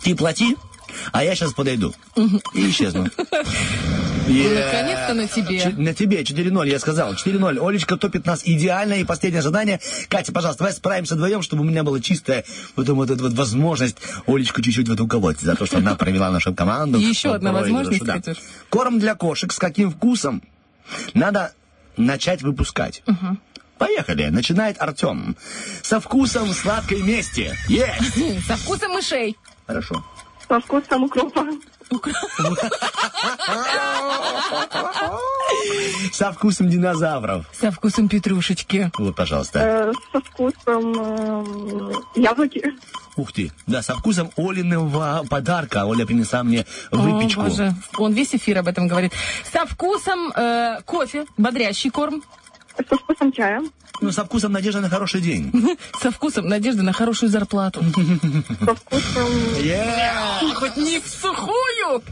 Ты 0.03 0.15
плати, 0.17 0.57
а 1.13 1.25
я 1.25 1.35
сейчас 1.35 1.53
подойду. 1.53 1.95
И 2.55 2.71
исчезну. 2.71 3.09
Yeah. 4.29 4.55
наконец-то 4.55 5.15
на 5.15 5.29
тебе. 5.29 5.73
На 5.77 5.95
тебе, 5.95 6.23
4-0, 6.23 6.69
я 6.69 6.79
сказал. 6.79 7.13
4-0. 7.13 7.65
Олечка 7.65 7.97
топит 7.97 8.27
нас 8.27 8.43
идеально. 8.45 8.95
И 8.95 9.05
последнее 9.05 9.43
задание. 9.43 9.81
Катя, 10.09 10.33
пожалуйста, 10.33 10.65
давай 10.65 10.75
справимся 10.75 11.15
вдвоем, 11.15 11.43
чтобы 11.43 11.63
у 11.63 11.65
меня 11.65 11.85
была 11.85 12.01
чистая 12.01 12.45
вот, 12.75 12.89
вот 12.89 13.11
эта 13.11 13.23
вот 13.23 13.35
возможность 13.35 13.99
Олечку 14.27 14.63
чуть-чуть 14.63 14.89
в 14.89 14.93
это 14.93 15.05
уколоть. 15.05 15.41
За 15.41 15.55
то, 15.55 15.67
что 15.67 15.79
она 15.79 15.95
провела 15.95 16.31
нашу 16.31 16.55
команду. 16.55 16.99
Еще 16.99 17.35
одна 17.35 17.53
возможность. 17.53 18.05
Катюш. 18.05 18.39
Корм 18.69 18.99
для 18.99 19.15
кошек 19.15 19.53
с 19.53 19.59
каким 19.59 19.91
вкусом 19.91 20.43
надо 21.15 21.53
начать 21.97 22.43
выпускать? 22.43 23.03
Поехали. 23.79 24.27
Начинает 24.29 24.81
Артем. 24.81 25.37
Со 25.83 26.01
вкусом 26.01 26.53
сладкой 26.53 27.03
мести. 27.03 27.55
Есть. 27.69 28.47
Со 28.47 28.57
вкусом 28.57 28.93
мышей. 28.93 29.37
Хорошо. 29.67 30.05
Со 30.49 30.61
вкусом 30.61 31.05
укропа. 31.05 31.45
Со 36.13 36.33
вкусом 36.33 36.69
динозавров. 36.71 37.47
Со 37.53 37.71
вкусом 37.71 38.09
петрушечки. 38.09 38.91
Вот, 38.99 39.15
пожалуйста. 39.17 39.59
Э, 39.61 39.93
Со 40.13 40.21
вкусом 40.21 40.95
э, 40.99 41.95
яблоки. 42.17 42.75
Ух 43.17 43.33
ты. 43.33 43.51
Да, 43.67 43.83
со 43.83 43.95
вкусом 43.95 44.31
Олиного 44.37 45.25
подарка. 45.29 45.85
Оля 45.87 46.07
принесла 46.07 46.43
мне 46.43 46.67
О, 46.91 46.97
выпечку. 46.97 47.43
боже. 47.43 47.75
Он 47.99 48.13
весь 48.13 48.35
эфир 48.35 48.59
об 48.59 48.69
этом 48.69 48.89
говорит. 48.89 49.13
Со 49.53 49.67
вкусом 49.67 50.31
э, 50.35 50.81
кофе, 50.85 51.27
бодрящий 51.37 51.91
корм. 51.91 52.23
Со 52.89 52.97
вкусом 52.97 53.33
чая. 53.33 53.63
Ну, 54.01 54.13
со 54.13 54.25
вкусом 54.25 54.53
надежды 54.53 54.81
на 54.81 54.91
хороший 54.91 55.21
день. 55.21 55.51
Со 56.01 56.11
вкусом 56.11 56.49
надежды 56.49 56.83
на 56.83 56.93
хорошую 56.93 57.31
зарплату. 57.31 57.83
Со 58.65 58.75
вкусом... 58.75 59.27
Хоть 60.55 60.77
не 60.77 61.01
в 61.01 61.09
сухую. 61.09 62.03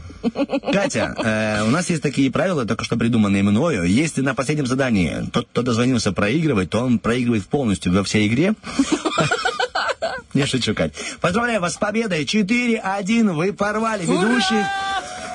Катя, 0.73 1.13
э, 1.17 1.63
у 1.63 1.69
нас 1.69 1.89
есть 1.89 2.01
такие 2.01 2.31
правила, 2.31 2.65
только 2.65 2.83
что 2.83 2.97
придуманные 2.97 3.43
мною. 3.43 3.83
Если 3.83 4.21
на 4.21 4.33
последнем 4.33 4.65
задании 4.65 5.29
тот, 5.31 5.47
кто 5.51 5.61
дозвонился 5.61 6.11
проигрывать, 6.11 6.71
то 6.71 6.79
он 6.79 6.97
проигрывает 6.97 7.45
полностью 7.45 7.93
во 7.93 8.03
всей 8.03 8.27
игре. 8.27 8.55
Не 10.33 10.45
шучу, 10.45 10.73
Кать. 10.73 10.93
Поздравляю 11.21 11.61
вас 11.61 11.75
с 11.75 11.77
победой. 11.77 12.23
4-1. 12.23 13.33
Вы 13.33 13.53
порвали 13.53 14.05
ведущих 14.05 14.65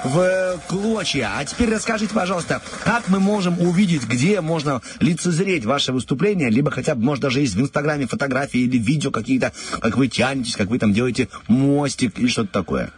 в 0.04 0.58
клочья. 0.68 1.30
А 1.36 1.44
теперь 1.44 1.70
расскажите, 1.72 2.14
пожалуйста, 2.14 2.60
как 2.84 3.08
мы 3.08 3.20
можем 3.20 3.60
увидеть, 3.60 4.06
где 4.06 4.40
можно 4.40 4.80
лицезреть 5.00 5.64
ваше 5.64 5.92
выступление, 5.92 6.50
либо 6.50 6.70
хотя 6.70 6.94
бы, 6.94 7.02
может, 7.04 7.22
даже 7.22 7.40
есть 7.40 7.54
в 7.54 7.60
Инстаграме 7.60 8.06
фотографии 8.06 8.60
или 8.60 8.78
видео 8.78 9.10
какие-то, 9.10 9.52
как 9.80 9.96
вы 9.96 10.08
тянетесь, 10.08 10.56
как 10.56 10.68
вы 10.68 10.78
там 10.78 10.92
делаете 10.92 11.28
мостик 11.48 12.18
или 12.18 12.28
что-то 12.28 12.52
такое. 12.52 12.90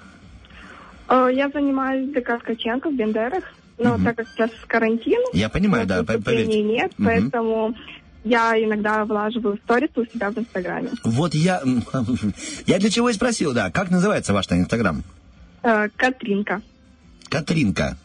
Э, 1.08 1.28
Я 1.32 1.48
занимаюсь 1.50 2.10
ДК 2.12 2.38
Ткаченко 2.40 2.90
в 2.90 2.94
Бендерах, 2.94 3.44
но 3.78 3.98
так 3.98 4.16
как 4.16 4.28
сейчас 4.34 4.50
карантин, 4.66 5.20
Я 5.32 5.48
понимаю, 5.48 5.86
да, 5.86 6.02
поверьте. 6.04 6.62
нет, 6.62 6.92
Мгм. 6.98 7.06
поэтому 7.08 7.74
я 8.24 8.52
иногда 8.62 9.04
влаживаю 9.04 9.58
сторис 9.64 9.90
у 9.96 10.04
себя 10.04 10.30
в 10.30 10.38
Инстаграме. 10.38 10.90
Вот 11.02 11.34
я... 11.34 11.60
Я 12.66 12.78
для 12.78 12.88
чего 12.90 13.08
и 13.10 13.12
спросил, 13.12 13.52
да. 13.52 13.70
Как 13.72 13.90
называется 13.90 14.32
ваш 14.32 14.46
инстаграм? 14.50 15.02
Э, 15.64 15.88
Катринка. 15.96 16.62
Катринка. 17.32 17.96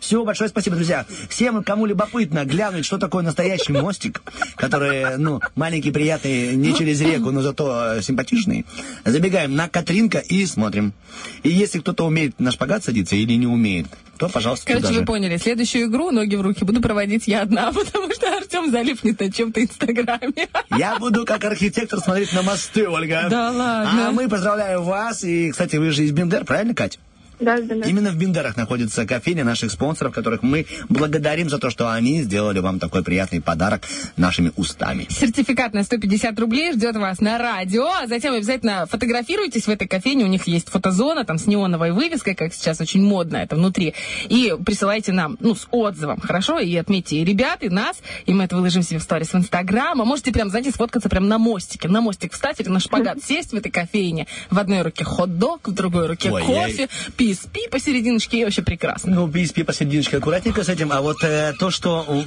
Все, 0.00 0.24
большое 0.24 0.48
спасибо, 0.48 0.76
друзья. 0.76 1.04
Всем, 1.28 1.62
кому 1.62 1.84
любопытно 1.84 2.46
глянуть, 2.46 2.86
что 2.86 2.96
такое 2.96 3.22
настоящий 3.22 3.72
мостик, 3.72 4.22
который, 4.56 5.18
ну, 5.18 5.42
маленький, 5.54 5.90
приятный, 5.90 6.56
не 6.56 6.74
через 6.74 7.02
реку, 7.02 7.30
но 7.30 7.42
зато 7.42 7.96
э, 7.96 8.00
симпатичный, 8.02 8.64
забегаем 9.04 9.54
на 9.54 9.68
Катринка 9.68 10.20
и 10.20 10.46
смотрим. 10.46 10.94
И 11.42 11.50
если 11.50 11.80
кто-то 11.80 12.06
умеет 12.06 12.40
на 12.40 12.50
шпагат 12.50 12.84
садиться 12.84 13.16
или 13.16 13.34
не 13.34 13.46
умеет, 13.46 13.88
то, 14.16 14.30
пожалуйста, 14.30 14.66
Короче, 14.66 14.82
туда 14.82 14.94
вы 14.94 15.00
же. 15.00 15.04
поняли, 15.04 15.36
следующую 15.36 15.88
игру 15.88 16.10
«Ноги 16.10 16.36
в 16.36 16.40
руки» 16.40 16.64
буду 16.64 16.80
проводить 16.80 17.28
я 17.28 17.42
одна, 17.42 17.70
потому 17.72 18.10
что 18.14 18.34
Артем 18.34 18.70
залипнет 18.70 19.20
на 19.20 19.30
чем-то 19.30 19.62
инстаграме. 19.62 20.48
Я 20.78 20.98
буду 20.98 21.26
как 21.26 21.44
архитектор 21.44 22.00
смотреть 22.00 22.32
на 22.32 22.42
мосты, 22.42 22.88
Ольга. 22.88 23.26
Да 23.28 23.50
ладно. 23.50 24.08
А 24.08 24.12
мы 24.12 24.26
поздравляем 24.26 24.84
вас. 24.84 25.22
И, 25.22 25.50
кстати, 25.50 25.76
вы 25.76 25.90
же 25.90 26.04
из 26.04 26.12
Бендер, 26.12 26.44
правильно, 26.44 26.74
Кать? 26.74 26.98
Да. 27.40 27.56
Именно 27.56 28.10
в 28.10 28.16
Бендерах 28.16 28.56
находится 28.56 29.06
кофейня 29.06 29.44
наших 29.44 29.70
спонсоров, 29.70 30.12
которых 30.12 30.42
мы 30.42 30.66
благодарим 30.88 31.48
за 31.48 31.58
то, 31.58 31.70
что 31.70 31.92
они 31.92 32.22
сделали 32.22 32.58
вам 32.58 32.78
такой 32.78 33.02
приятный 33.04 33.40
подарок 33.40 33.82
нашими 34.16 34.52
устами. 34.56 35.06
Сертификат 35.08 35.74
на 35.74 35.82
150 35.82 36.38
рублей 36.38 36.72
ждет 36.72 36.96
вас 36.96 37.20
на 37.20 37.38
радио. 37.38 37.86
А 37.86 38.06
затем 38.06 38.34
обязательно 38.34 38.86
фотографируйтесь 38.86 39.64
в 39.64 39.68
этой 39.68 39.86
кофейне. 39.86 40.24
У 40.24 40.28
них 40.28 40.46
есть 40.46 40.68
фотозона, 40.68 41.24
там 41.24 41.38
с 41.38 41.46
неоновой 41.46 41.92
вывеской, 41.92 42.34
как 42.34 42.52
сейчас 42.52 42.80
очень 42.80 43.02
модно 43.02 43.36
это 43.36 43.56
внутри. 43.56 43.94
И 44.28 44.54
присылайте 44.64 45.12
нам, 45.12 45.36
ну, 45.40 45.54
с 45.54 45.66
отзывом, 45.70 46.20
хорошо? 46.20 46.58
И 46.58 46.74
отметьте 46.76 47.16
и 47.16 47.24
ребят, 47.24 47.62
и 47.62 47.68
нас. 47.68 47.98
И 48.26 48.32
мы 48.32 48.44
это 48.44 48.56
выложим 48.56 48.82
себе 48.82 48.98
в 48.98 49.02
сторис 49.02 49.32
в 49.32 49.36
Инстаграм. 49.36 50.00
А 50.00 50.04
можете 50.04 50.32
прям, 50.32 50.50
знаете, 50.50 50.70
сфоткаться 50.70 51.08
прям 51.08 51.28
на 51.28 51.38
мостике. 51.38 51.88
На 51.88 52.00
мостик 52.00 52.32
встать 52.32 52.60
или 52.60 52.68
на 52.68 52.80
шпагат 52.80 53.22
сесть 53.22 53.52
в 53.52 53.54
этой 53.54 53.70
кофейне. 53.70 54.26
В 54.50 54.58
одной 54.58 54.82
руке 54.82 55.04
хот-дог, 55.04 55.68
в 55.68 55.72
другой 55.72 56.06
руке 56.06 56.30
Ой, 56.30 56.42
кофе, 56.42 56.88
пи-спи 57.28 57.68
посерединочке. 57.70 58.40
И 58.40 58.44
вообще 58.44 58.62
прекрасно. 58.62 59.14
Ну, 59.14 59.28
пи 59.30 59.62
посерединочке 59.62 60.16
аккуратненько 60.16 60.64
с 60.64 60.68
этим. 60.68 60.92
А 60.92 61.00
вот 61.02 61.22
э, 61.22 61.52
то, 61.58 61.70
что 61.70 62.24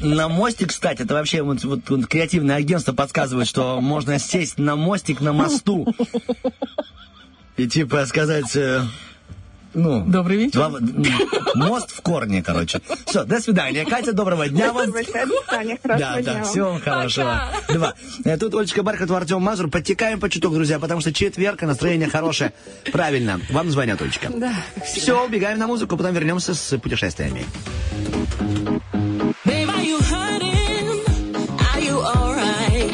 на 0.00 0.28
мостик, 0.28 0.68
кстати, 0.68 1.02
это 1.02 1.14
вообще 1.14 1.42
вот, 1.42 1.62
вот, 1.64 1.88
вот 1.88 2.06
креативное 2.06 2.56
агентство 2.56 2.92
подсказывает, 2.92 3.46
что 3.46 3.80
можно 3.80 4.18
сесть 4.18 4.58
на 4.58 4.76
мостик 4.76 5.20
на 5.20 5.32
мосту. 5.32 5.86
И 7.56 7.68
типа 7.68 8.06
сказать... 8.06 8.56
ну, 9.74 10.04
Добрый 10.06 10.36
вечер. 10.36 10.52
два- 10.52 10.70
мост 11.54 11.90
в 11.92 12.00
корне, 12.02 12.42
короче. 12.42 12.80
Все, 13.06 13.24
до 13.24 13.40
свидания. 13.40 13.84
Катя, 13.84 14.12
доброго 14.12 14.48
дня 14.48 14.72
вам. 14.72 14.90
Большое 14.90 15.26
Да, 15.84 16.20
да, 16.22 16.42
всего 16.44 16.70
вам 16.72 16.80
хорошего. 16.80 17.48
Два. 17.68 17.94
Э, 18.24 18.36
Тут 18.36 18.54
Олечка 18.54 18.82
Бархатова, 18.82 19.18
Артем 19.20 19.42
Мазур. 19.42 19.68
Подтекаем 19.70 20.18
по 20.20 20.28
чуток, 20.30 20.54
друзья, 20.54 20.78
потому 20.78 21.00
что 21.00 21.12
четверг, 21.12 21.62
настроение 21.62 22.08
хорошее. 22.08 22.52
Правильно. 22.92 23.40
Вам 23.50 23.70
звонят, 23.70 24.00
Олечка. 24.02 24.28
Да, 24.34 24.52
Все, 24.84 25.24
убегаем 25.24 25.58
на 25.58 25.66
музыку, 25.66 25.96
потом 25.96 26.14
вернемся 26.14 26.54
с 26.54 26.78
путешествиями. 26.78 27.44
Babe, 29.44 29.68
are 29.68 29.84
you 29.84 29.98
hurting? 30.00 31.04
Are 31.58 31.80
you 31.80 31.98
alright? 32.00 32.92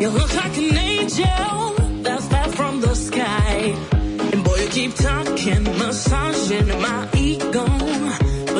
You 0.00 0.10
look 0.10 0.32
like 0.34 0.56
an 0.58 0.76
angel 0.76 1.51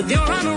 with 0.02 0.10
your 0.10 0.32
on. 0.32 0.51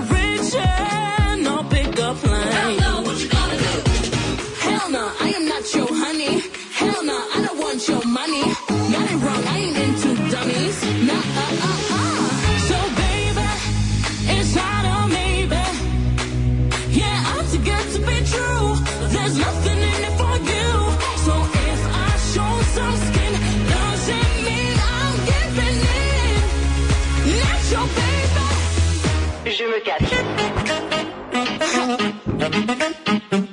Música 32.52 33.45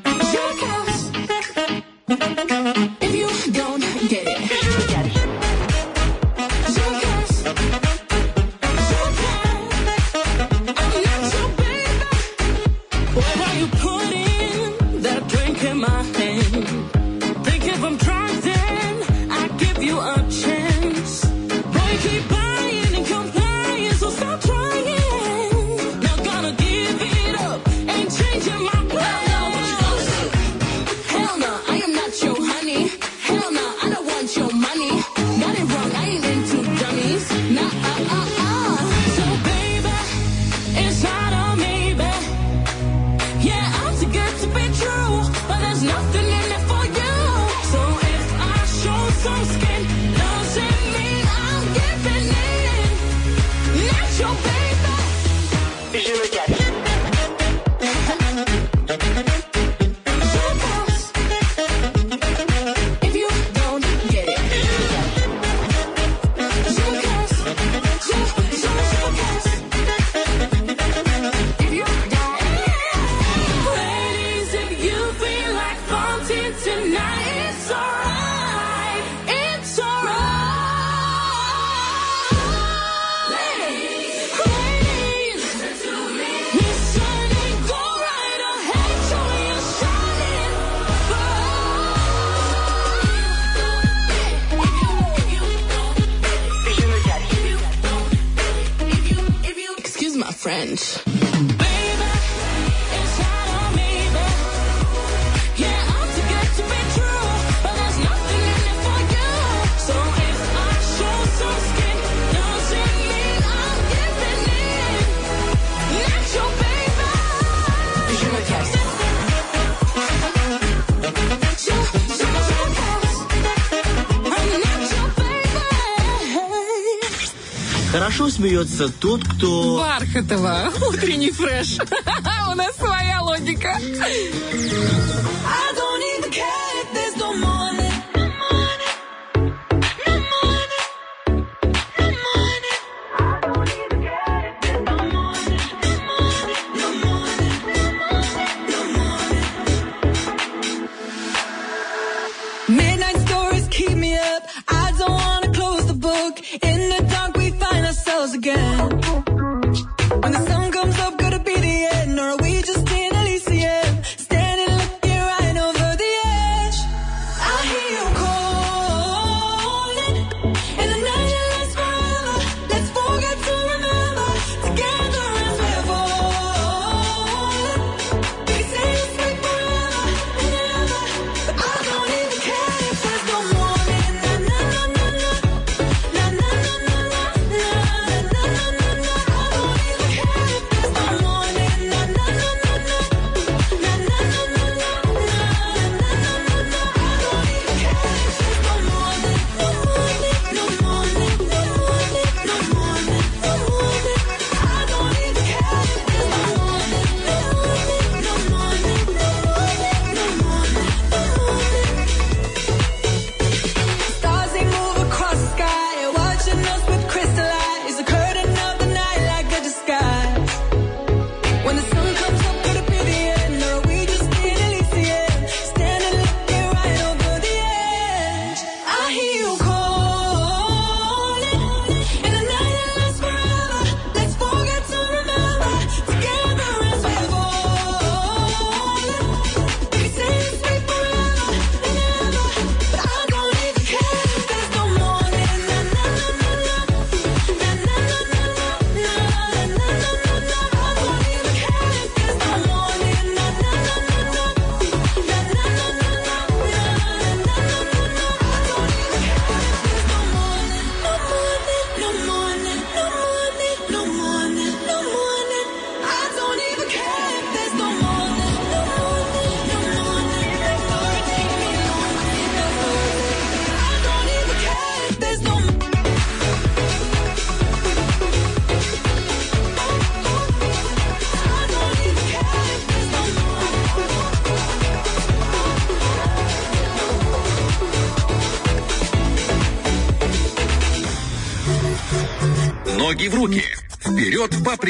Смеется 128.62 128.89
тот, 129.01 129.24
кто... 129.24 129.78
Бархатова, 129.78 130.72
утренний 130.89 131.32
фреш. 131.32 131.78
У 132.52 132.55
нас 132.55 132.76
своя 132.76 133.20
логика. 133.20 133.76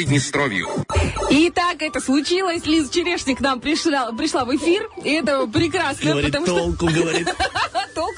Приднестровью. 0.03 0.67
Итак, 1.29 1.77
это 1.81 2.01
случилось. 2.01 2.65
Лиз 2.65 2.89
Черешник 2.89 3.37
к 3.37 3.41
нам 3.41 3.61
пришла, 3.61 4.11
пришла 4.11 4.43
в 4.43 4.53
эфир. 4.53 4.89
И 5.01 5.11
это 5.11 5.47
прекрасно, 5.47 6.11
Говорит, 6.11 6.33
потому 6.33 6.45
толку, 6.45 6.87
говорит. 6.87 7.33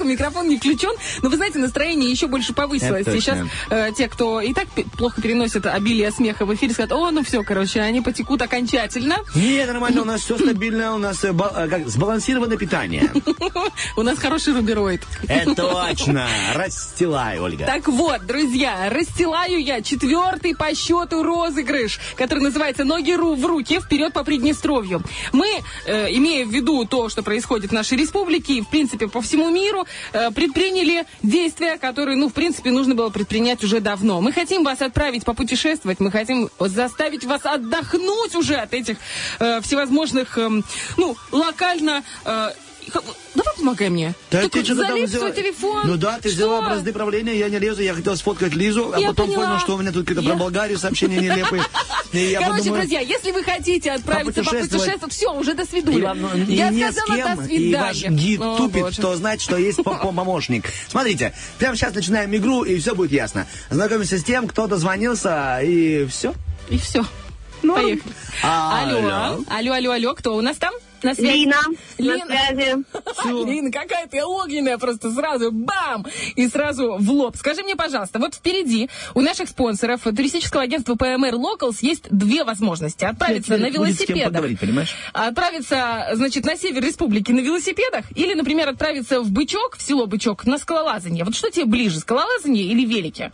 Толку, 0.06 0.08
микрофон 0.08 0.48
не 0.48 0.58
включен. 0.58 0.92
Но 1.22 1.30
вы 1.30 1.38
знаете, 1.38 1.60
настроение 1.60 2.10
еще 2.10 2.28
больше 2.28 2.54
повысилось. 2.54 3.06
Сейчас 3.06 3.40
э, 3.70 3.92
те, 3.98 4.08
кто 4.08 4.42
и 4.42 4.54
так 4.54 4.68
плохо 4.98 5.22
переносит 5.22 5.66
обилие 5.66 6.12
смеха 6.12 6.46
в 6.46 6.54
эфире, 6.54 6.74
скажут, 6.74 6.92
о, 6.94 7.12
ну 7.12 7.24
все, 7.24 7.44
короче, 7.44 7.82
они 7.82 8.02
потекут 8.02 8.42
окончательно. 8.42 9.18
Не, 9.36 9.66
нормально, 9.66 10.02
у 10.02 10.06
нас 10.06 10.22
все 10.22 10.38
стабильно, 10.38 10.94
у 10.96 10.98
нас 10.98 11.24
э, 11.24 11.34
ба- 11.34 11.52
э, 11.56 11.68
как, 11.68 11.88
сбалансированное 11.88 12.58
питание. 12.58 13.12
У 13.98 14.02
нас 14.04 14.20
хороший 14.20 14.54
рубероид. 14.54 15.02
Это 15.28 15.56
точно. 15.56 16.28
Расстилай, 16.54 17.40
Ольга. 17.40 17.66
Так 17.66 17.88
вот, 17.88 18.26
друзья, 18.26 18.90
расстилаю 18.90 19.62
я 19.62 19.82
четвертый 19.82 20.56
по 20.56 20.74
счету 20.76 21.24
розыгрыш, 21.24 22.00
который 22.16 22.40
называется 22.40 22.84
«Ноги 22.84 23.12
ру 23.12 23.36
в 23.36 23.46
руки. 23.46 23.80
Вперед 23.80 24.14
по 24.14 24.24
Приднестровью». 24.24 25.02
Мы, 25.32 25.48
э, 25.86 26.08
имея 26.12 26.46
в 26.46 26.50
виду 26.50 26.86
то, 26.86 27.10
что 27.10 27.24
происходит 27.24 27.72
в 27.72 27.74
нашей 27.74 27.98
республике 27.98 28.54
и, 28.56 28.62
в 28.62 28.68
принципе, 28.70 29.08
по 29.08 29.22
всему 29.22 29.50
миру, 29.50 29.86
предприняли 30.12 31.06
действия, 31.24 31.78
которые, 31.78 32.18
ну, 32.18 32.30
в 32.30 32.34
принципе, 32.34 32.72
нужно 32.72 32.96
было 32.96 33.10
предпринять 33.10 33.64
уже 33.64 33.80
давно. 33.80 34.22
Мы 34.22 34.32
хотим 34.32 34.64
вас 34.64 34.82
отправить 34.82 35.26
попутешествовать, 35.26 36.00
мы 36.00 36.12
хотим 36.12 36.50
заставить 36.60 37.24
вас 37.24 37.46
отдохнуть 37.46 38.36
уже 38.36 38.56
от 38.56 38.74
этих 38.74 38.98
э, 39.40 39.62
всевозможных, 39.62 40.38
эм, 40.38 40.64
ну, 40.98 41.16
локально... 41.32 42.04
э, 42.26 42.50
Давай 43.36 43.54
помогай 43.58 43.90
мне. 43.90 44.14
Да 44.32 44.48
ты 44.48 44.64
что-то 44.64 44.82
там 44.84 44.92
залезь 44.92 45.10
в 45.10 45.14
взяла- 45.14 45.20
свой 45.28 45.44
телефон. 45.44 45.82
Ну 45.88 45.98
да, 45.98 46.20
ты 46.20 46.30
взяла 46.30 46.60
Что? 46.60 46.70
бразды 46.70 46.94
правления, 46.94 47.38
я 47.38 47.50
не 47.50 47.60
лезу, 47.60 47.82
я 47.82 47.94
хотел 47.94 48.16
сфоткать 48.16 48.54
Лизу, 48.54 48.92
а 48.94 49.00
Я 49.00 49.10
потом 49.10 49.28
поняла. 49.28 49.46
понял, 49.48 49.60
что 49.60 49.76
у 49.76 49.78
меня 49.80 49.92
тут 49.92 50.08
какие-то 50.08 50.22
Я- 50.22 50.30
про 50.36 50.40
Болгарию 50.40 50.78
сообщения 50.78 51.18
нелепые. 51.20 51.64
Короче, 52.12 52.40
подумал, 52.50 52.76
друзья, 52.80 53.00
если 53.02 53.32
вы 53.32 53.44
хотите 53.44 53.92
отправиться 53.92 54.42
Попутешествовать. 54.44 55.12
все, 55.14 55.34
уже 55.34 55.54
до 55.54 55.66
свидания. 55.66 56.14
ну, 56.14 56.30
Я 56.48 56.92
сказала 56.94 57.36
до 57.36 57.44
и 57.54 57.74
ваш 57.76 57.98
свидания. 57.98 58.18
гид 58.18 58.42
О, 58.42 58.58
тупит, 58.58 58.82
Боже. 58.84 59.02
то 59.02 59.16
знать, 59.18 59.42
что 59.42 59.58
есть 59.58 59.78
по- 59.84 59.96
по- 59.96 60.12
помощник. 60.14 60.70
Смотрите, 60.88 61.34
прямо 61.60 61.76
сейчас 61.76 61.94
начинаем 61.94 62.34
игру, 62.36 62.64
и 62.64 62.78
все 62.80 62.96
будет 62.96 63.12
ясно. 63.12 63.48
Знакомимся 63.70 64.18
с 64.18 64.24
тем, 64.24 64.48
кто 64.48 64.68
дозвонился, 64.68 65.60
и 65.62 66.06
все. 66.06 66.34
И 66.70 66.78
все. 66.78 67.04
Поехали. 67.62 68.14
Алло. 68.44 68.98
Алло. 69.00 69.44
Алло, 69.50 69.74
алло, 69.74 69.92
алло. 69.92 70.14
Кто 70.14 70.36
у 70.36 70.42
нас 70.42 70.56
там? 70.58 70.74
На 71.06 71.14
связи? 71.14 71.38
Лина, 71.38 71.58
Лина. 72.00 72.26
на 72.26 72.26
связи. 72.26 72.84
Лина, 73.46 73.72
какая 73.72 74.08
ты 74.08 74.24
огненная, 74.24 74.80
просто 74.80 75.12
сразу 75.12 75.52
бам! 75.52 76.04
И 76.36 76.48
сразу 76.48 76.98
в 76.98 77.12
лоб. 77.12 77.38
Скажи 77.38 77.62
мне, 77.62 77.76
пожалуйста, 77.76 78.18
вот 78.18 78.34
впереди 78.34 78.90
у 79.14 79.22
наших 79.22 79.50
спонсоров 79.50 80.02
туристического 80.02 80.64
агентства 80.64 80.96
PMR 80.96 81.34
Locals 81.34 81.78
есть 81.82 82.10
две 82.10 82.44
возможности. 82.44 83.06
Отправиться 83.06 83.56
на 83.58 83.70
Будет 83.70 83.74
с 83.74 83.76
кем 83.76 83.84
велосипедах. 83.84 84.34
поговорить, 84.34 84.60
понимаешь? 84.60 84.96
Отправиться, 85.14 86.10
значит, 86.14 86.44
на 86.44 86.58
север 86.58 86.84
республики 86.84 87.32
на 87.32 87.42
велосипедах 87.42 88.06
или, 88.16 88.34
например, 88.34 88.70
отправиться 88.70 89.22
в 89.22 89.32
Бычок, 89.32 89.78
в 89.78 89.84
село 89.84 90.08
Бычок, 90.08 90.48
на 90.48 90.58
скалолазание. 90.58 91.24
Вот 91.24 91.36
что 91.36 91.52
тебе 91.52 91.66
ближе, 91.66 92.00
скалолазание 92.00 92.64
или 92.64 92.84
велики? 92.84 93.32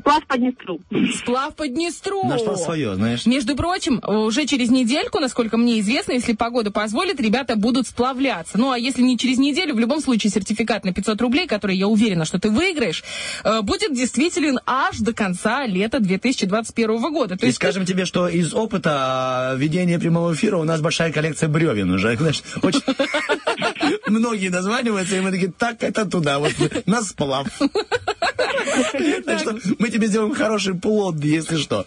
Сплав 0.00 0.26
по 0.26 0.36
Днестру. 0.36 0.80
Сплав 1.14 1.54
по 1.54 1.68
Днестру. 1.68 2.24
Нашла 2.24 2.56
свое, 2.56 2.94
знаешь. 2.94 3.26
Между 3.26 3.56
прочим, 3.56 4.00
уже 4.06 4.46
через 4.46 4.70
недельку, 4.70 5.20
насколько 5.20 5.56
мне 5.56 5.80
известно, 5.80 6.12
если 6.12 6.32
погода 6.34 6.70
позволит, 6.70 7.20
ребята 7.20 7.56
будут 7.56 7.86
сплавляться. 7.86 8.58
Ну, 8.58 8.70
а 8.70 8.78
если 8.78 9.02
не 9.02 9.18
через 9.18 9.38
неделю, 9.38 9.74
в 9.74 9.78
любом 9.78 10.00
случае 10.00 10.30
сертификат 10.30 10.84
на 10.84 10.92
500 10.92 11.20
рублей, 11.20 11.46
который 11.46 11.76
я 11.76 11.86
уверена, 11.88 12.24
что 12.24 12.38
ты 12.38 12.50
выиграешь, 12.50 13.04
э, 13.44 13.62
будет 13.62 13.94
действителен 13.94 14.58
аж 14.66 14.98
до 14.98 15.12
конца 15.12 15.66
лета 15.66 16.00
2021 16.00 17.12
года. 17.12 17.36
То 17.36 17.44
И 17.44 17.48
есть 17.48 17.56
скажем 17.56 17.84
тебе, 17.84 18.04
что 18.04 18.28
из 18.28 18.54
опыта 18.54 19.54
ведения 19.56 19.98
прямого 19.98 20.34
эфира 20.34 20.56
у 20.56 20.64
нас 20.64 20.80
большая 20.80 21.12
коллекция 21.12 21.48
бревен 21.48 21.90
уже. 21.90 22.16
Знаешь, 22.20 22.42
очень 22.62 22.82
многие 24.06 24.48
названиваются, 24.48 25.16
и 25.16 25.20
мы 25.20 25.30
такие, 25.30 25.52
так, 25.52 25.82
это 25.82 26.06
туда, 26.06 26.38
вот 26.38 26.52
на 26.86 27.02
сплав. 27.02 27.46
Так 29.24 29.38
что 29.40 29.58
мы 29.78 29.89
тебе 29.90 30.06
сделаем 30.06 30.34
хороший 30.34 30.74
плод, 30.74 31.16
если 31.22 31.56
что. 31.56 31.86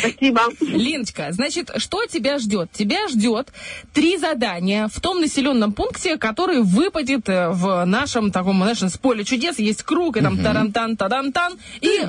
Спасибо. 0.00 0.42
Леночка, 0.60 1.28
значит, 1.30 1.70
что 1.76 2.06
тебя 2.06 2.38
ждет? 2.38 2.70
Тебя 2.72 3.08
ждет 3.08 3.48
три 3.92 4.16
задания 4.18 4.88
в 4.88 5.00
том 5.00 5.20
населенном 5.20 5.72
пункте, 5.72 6.16
который 6.16 6.62
выпадет 6.62 7.28
э, 7.28 7.50
в 7.50 7.84
нашем 7.84 8.30
таком, 8.30 8.56
знаешь, 8.58 8.78
с 8.82 8.98
поля 8.98 9.24
чудес. 9.24 9.58
Есть 9.58 9.82
круг, 9.82 10.16
и 10.16 10.20
там 10.20 10.42
тарантан, 10.42 10.96
тадантан. 10.96 11.58
И 11.80 12.00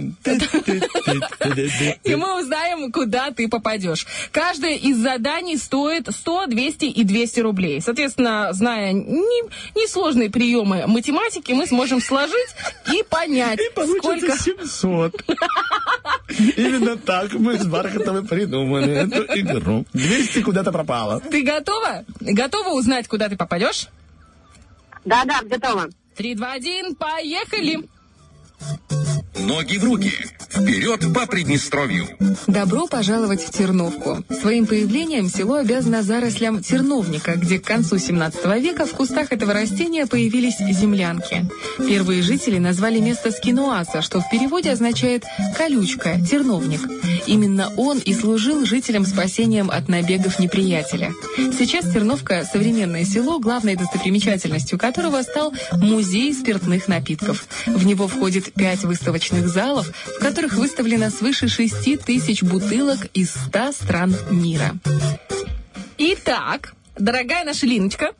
И 2.03 2.15
мы 2.15 2.39
узнаем, 2.41 2.91
куда 2.91 3.31
ты 3.31 3.47
попадешь. 3.47 4.05
Каждое 4.31 4.75
из 4.75 4.97
заданий 4.97 5.57
стоит 5.57 6.07
100, 6.09 6.47
200 6.47 6.85
и 6.85 7.03
200 7.03 7.39
рублей. 7.41 7.81
Соответственно, 7.81 8.49
зная 8.53 8.91
не- 8.93 9.49
несложные 9.75 10.29
приемы 10.29 10.85
математики, 10.87 11.51
мы 11.51 11.65
сможем 11.67 12.01
сложить 12.01 12.49
и 12.93 13.03
понять, 13.03 13.59
сколько... 13.97 14.37
700. 14.37 15.08
Именно 16.57 16.97
так 16.97 17.33
мы 17.33 17.57
с 17.57 17.65
Бархатовой 17.65 18.23
придумали 18.23 18.93
эту 18.93 19.23
игру. 19.39 19.85
200 19.93 20.41
куда-то 20.41 20.71
пропало. 20.71 21.19
Ты 21.19 21.43
готова? 21.43 22.05
Готова 22.19 22.69
узнать, 22.69 23.07
куда 23.07 23.29
ты 23.29 23.35
попадешь? 23.35 23.87
Да-да, 25.05 25.41
готова. 25.43 25.89
Три, 26.15 26.35
два, 26.35 26.53
один, 26.53 26.95
поехали! 26.95 27.87
Ноги 29.39 29.77
в 29.77 29.83
руки. 29.83 30.11
Вперед 30.49 31.13
по 31.13 31.25
Приднестровью. 31.25 32.07
Добро 32.47 32.87
пожаловать 32.87 33.41
в 33.41 33.51
Терновку. 33.51 34.23
Своим 34.41 34.65
появлением 34.65 35.29
село 35.29 35.55
обязано 35.55 36.03
зарослям 36.03 36.61
терновника, 36.61 37.35
где 37.35 37.59
к 37.59 37.63
концу 37.63 37.97
17 37.97 38.45
века 38.61 38.85
в 38.85 38.91
кустах 38.91 39.31
этого 39.31 39.53
растения 39.53 40.05
появились 40.07 40.57
землянки. 40.59 41.45
Первые 41.77 42.21
жители 42.21 42.57
назвали 42.57 42.99
место 42.99 43.31
скинуаса, 43.31 44.01
что 44.01 44.19
в 44.19 44.29
переводе 44.29 44.71
означает 44.71 45.23
«колючка», 45.57 46.19
«терновник». 46.19 46.81
Именно 47.25 47.71
он 47.77 47.99
и 47.99 48.13
служил 48.13 48.65
жителям 48.65 49.05
спасением 49.05 49.69
от 49.69 49.87
набегов 49.87 50.39
неприятеля. 50.39 51.13
Сейчас 51.57 51.85
Терновка– 51.85 52.43
современное 52.51 53.05
село, 53.05 53.39
главной 53.39 53.75
достопримечательностью 53.75 54.77
которого 54.79 55.21
стал 55.21 55.53
музей 55.73 56.33
спиртных 56.33 56.87
напитков. 56.87 57.45
В 57.67 57.85
него 57.85 58.07
входит 58.07 58.48
пять 58.53 58.83
выставочных 58.83 59.47
залов, 59.47 59.91
в 60.05 60.19
которых 60.19 60.53
выставлено 60.53 61.09
свыше 61.09 61.47
6 61.47 62.03
тысяч 62.03 62.43
бутылок 62.43 63.07
из 63.13 63.31
100 63.31 63.71
стран 63.71 64.15
мира. 64.29 64.75
Итак, 65.97 66.73
дорогая 66.97 67.43
наша 67.43 67.65
Линочка, 67.65 68.13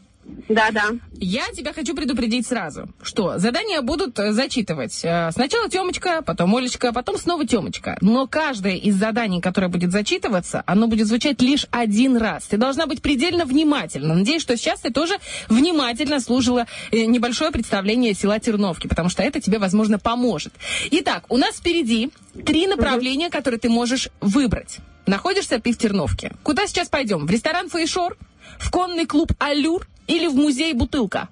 Да-да. 0.48 0.92
я 1.14 1.44
тебя 1.54 1.74
хочу 1.74 1.96
предупредить 1.96 2.48
сразу, 2.48 2.90
что 3.02 3.38
задания 3.38 3.82
будут 3.82 4.18
э, 4.20 4.32
зачитывать. 4.32 5.00
э, 5.04 5.32
Сначала 5.32 5.70
Темочка, 5.70 6.22
потом 6.22 6.56
Олечка, 6.56 6.92
потом 6.92 7.18
снова 7.18 7.46
Темочка. 7.46 7.98
Но 8.02 8.26
каждое 8.28 8.76
из 8.76 8.96
заданий, 8.96 9.42
которое 9.42 9.68
будет 9.68 9.92
зачитываться, 9.92 10.64
оно 10.66 10.88
будет 10.88 11.08
звучать 11.08 11.42
лишь 11.42 11.68
один 11.72 12.18
раз. 12.18 12.46
Ты 12.46 12.58
должна 12.58 12.86
быть 12.88 13.02
предельно 13.02 13.46
внимательна. 13.46 14.16
Надеюсь, 14.16 14.42
что 14.42 14.58
сейчас 14.58 14.80
ты 14.82 14.92
тоже 14.92 15.18
внимательно 15.50 16.20
слушала 16.20 16.66
э, 16.92 17.06
небольшое 17.06 17.52
представление 17.52 18.14
села 18.14 18.40
Терновки, 18.40 18.88
потому 18.88 19.10
что 19.10 19.22
это 19.24 19.40
тебе, 19.40 19.60
возможно, 19.60 20.00
поможет. 20.00 20.54
Итак, 20.92 21.26
у 21.30 21.38
нас 21.38 21.58
впереди 21.58 22.12
три 22.46 22.68
направления, 22.68 23.30
которые 23.30 23.60
ты 23.60 23.70
можешь 23.70 24.10
выбрать. 24.22 24.78
Находишься 25.06 25.60
ты 25.60 25.72
в 25.74 25.78
Терновке. 25.78 26.34
Куда 26.44 26.68
сейчас 26.68 26.88
пойдем? 26.90 27.26
В 27.26 27.32
ресторан 27.32 27.70
Фейшор? 27.70 28.18
В 28.60 28.72
конный 28.72 29.06
клуб 29.06 29.32
«Аллюр» 29.40 29.88
или 30.10 30.28
в 30.28 30.36
музей 30.36 30.74
«Бутылка»? 30.74 31.30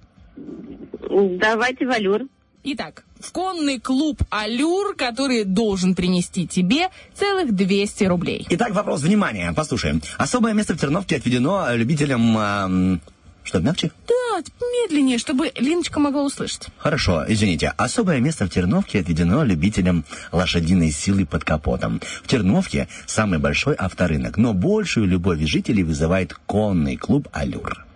Давайте 1.09 1.85
валюр. 1.85 2.21
Итак, 2.63 3.03
в 3.19 3.31
конный 3.31 3.79
клуб 3.79 4.21
«Аллюр», 4.29 4.95
который 4.95 5.43
должен 5.45 5.95
принести 5.95 6.47
тебе 6.47 6.89
целых 7.13 7.55
200 7.55 8.03
рублей. 8.05 8.45
Итак, 8.49 8.73
вопрос, 8.73 9.01
внимание, 9.01 9.51
послушаем. 9.53 10.01
Особое 10.17 10.53
место 10.53 10.75
в 10.75 10.79
Терновке 10.79 11.15
отведено 11.15 11.65
любителям... 11.73 12.37
ам, 12.37 13.01
что, 13.43 13.59
мягче? 13.59 13.91
Да, 14.07 14.43
медленнее, 14.83 15.17
чтобы 15.17 15.51
Линочка 15.55 16.01
могла 16.01 16.23
услышать. 16.23 16.67
Хорошо, 16.77 17.23
извините. 17.27 17.73
Особое 17.77 18.19
место 18.19 18.45
в 18.45 18.49
Терновке 18.49 18.99
отведено 18.99 19.43
любителям 19.45 20.03
лошадиной 20.33 20.91
силы 20.91 21.25
под 21.25 21.45
капотом. 21.45 22.01
В 22.23 22.27
Терновке 22.27 22.89
самый 23.05 23.39
большой 23.39 23.75
авторынок, 23.75 24.37
но 24.37 24.53
большую 24.53 25.07
любовь 25.07 25.39
жителей 25.39 25.83
вызывает 25.83 26.33
конный 26.45 26.97
клуб 26.97 27.29
«Алюр». 27.31 27.86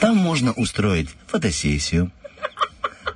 Там 0.00 0.16
можно 0.16 0.52
устроить 0.52 1.08
фотосессию, 1.26 2.10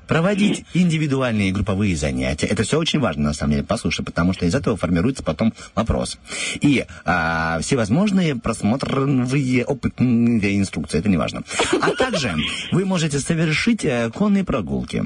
проводить 0.06 0.64
индивидуальные 0.74 1.48
и 1.48 1.52
групповые 1.52 1.96
занятия. 1.96 2.46
Это 2.46 2.62
все 2.62 2.78
очень 2.78 3.00
важно, 3.00 3.24
на 3.24 3.32
самом 3.34 3.52
деле, 3.52 3.64
послушай, 3.64 4.04
потому 4.04 4.32
что 4.32 4.46
из 4.46 4.54
этого 4.54 4.76
формируется 4.76 5.22
потом 5.22 5.52
вопрос. 5.74 6.18
И 6.60 6.86
а, 7.04 7.58
всевозможные 7.60 8.36
просмотровые 8.36 9.64
опытные 9.64 10.58
инструкции, 10.58 10.98
это 10.98 11.08
не 11.08 11.16
важно. 11.16 11.42
А 11.80 11.90
также 11.90 12.34
вы 12.72 12.84
можете 12.84 13.18
совершить 13.18 13.84
э, 13.84 14.10
конные 14.14 14.44
прогулки 14.44 15.04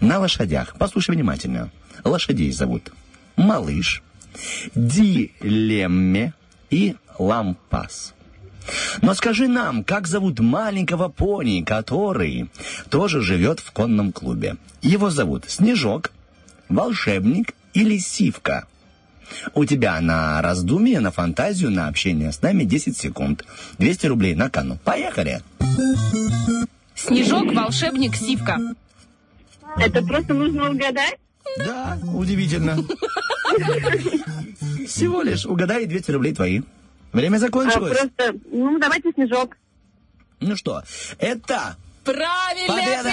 на 0.00 0.18
лошадях. 0.18 0.74
Послушай 0.78 1.14
внимательно. 1.14 1.70
Лошадей 2.04 2.50
зовут 2.52 2.92
малыш, 3.36 4.02
дилемме 4.74 6.34
и 6.70 6.96
лампас. 7.18 8.13
Но 9.02 9.14
скажи 9.14 9.48
нам, 9.48 9.84
как 9.84 10.06
зовут 10.06 10.40
маленького 10.40 11.08
пони, 11.08 11.62
который 11.62 12.48
тоже 12.90 13.20
живет 13.20 13.60
в 13.60 13.72
конном 13.72 14.12
клубе? 14.12 14.56
Его 14.82 15.10
зовут 15.10 15.44
Снежок, 15.48 16.12
Волшебник 16.68 17.54
или 17.72 17.98
Сивка? 17.98 18.66
У 19.54 19.64
тебя 19.64 20.00
на 20.00 20.40
раздумье, 20.42 21.00
на 21.00 21.10
фантазию, 21.10 21.70
на 21.70 21.88
общение 21.88 22.32
с 22.32 22.42
нами 22.42 22.64
10 22.64 22.96
секунд. 22.96 23.44
200 23.78 24.06
рублей 24.06 24.34
на 24.34 24.50
кону. 24.50 24.78
Поехали! 24.84 25.42
Снежок, 26.94 27.52
волшебник, 27.52 28.16
сивка. 28.16 28.58
Это 29.76 30.02
просто 30.02 30.34
нужно 30.34 30.70
угадать? 30.70 31.16
Да, 31.58 31.98
удивительно. 32.14 32.76
Всего 34.86 35.22
лишь 35.22 35.44
угадай 35.44 35.86
200 35.86 36.10
рублей 36.12 36.34
твои. 36.34 36.62
Время 37.14 37.36
А, 37.36 37.38
закончилось. 37.38 37.96
просто, 37.98 38.34
ну, 38.50 38.78
давайте 38.78 39.10
снежок. 39.12 39.56
Ну 40.40 40.56
что, 40.56 40.82
это 41.18 41.76
Правильный 42.04 42.66
победа! 42.68 43.12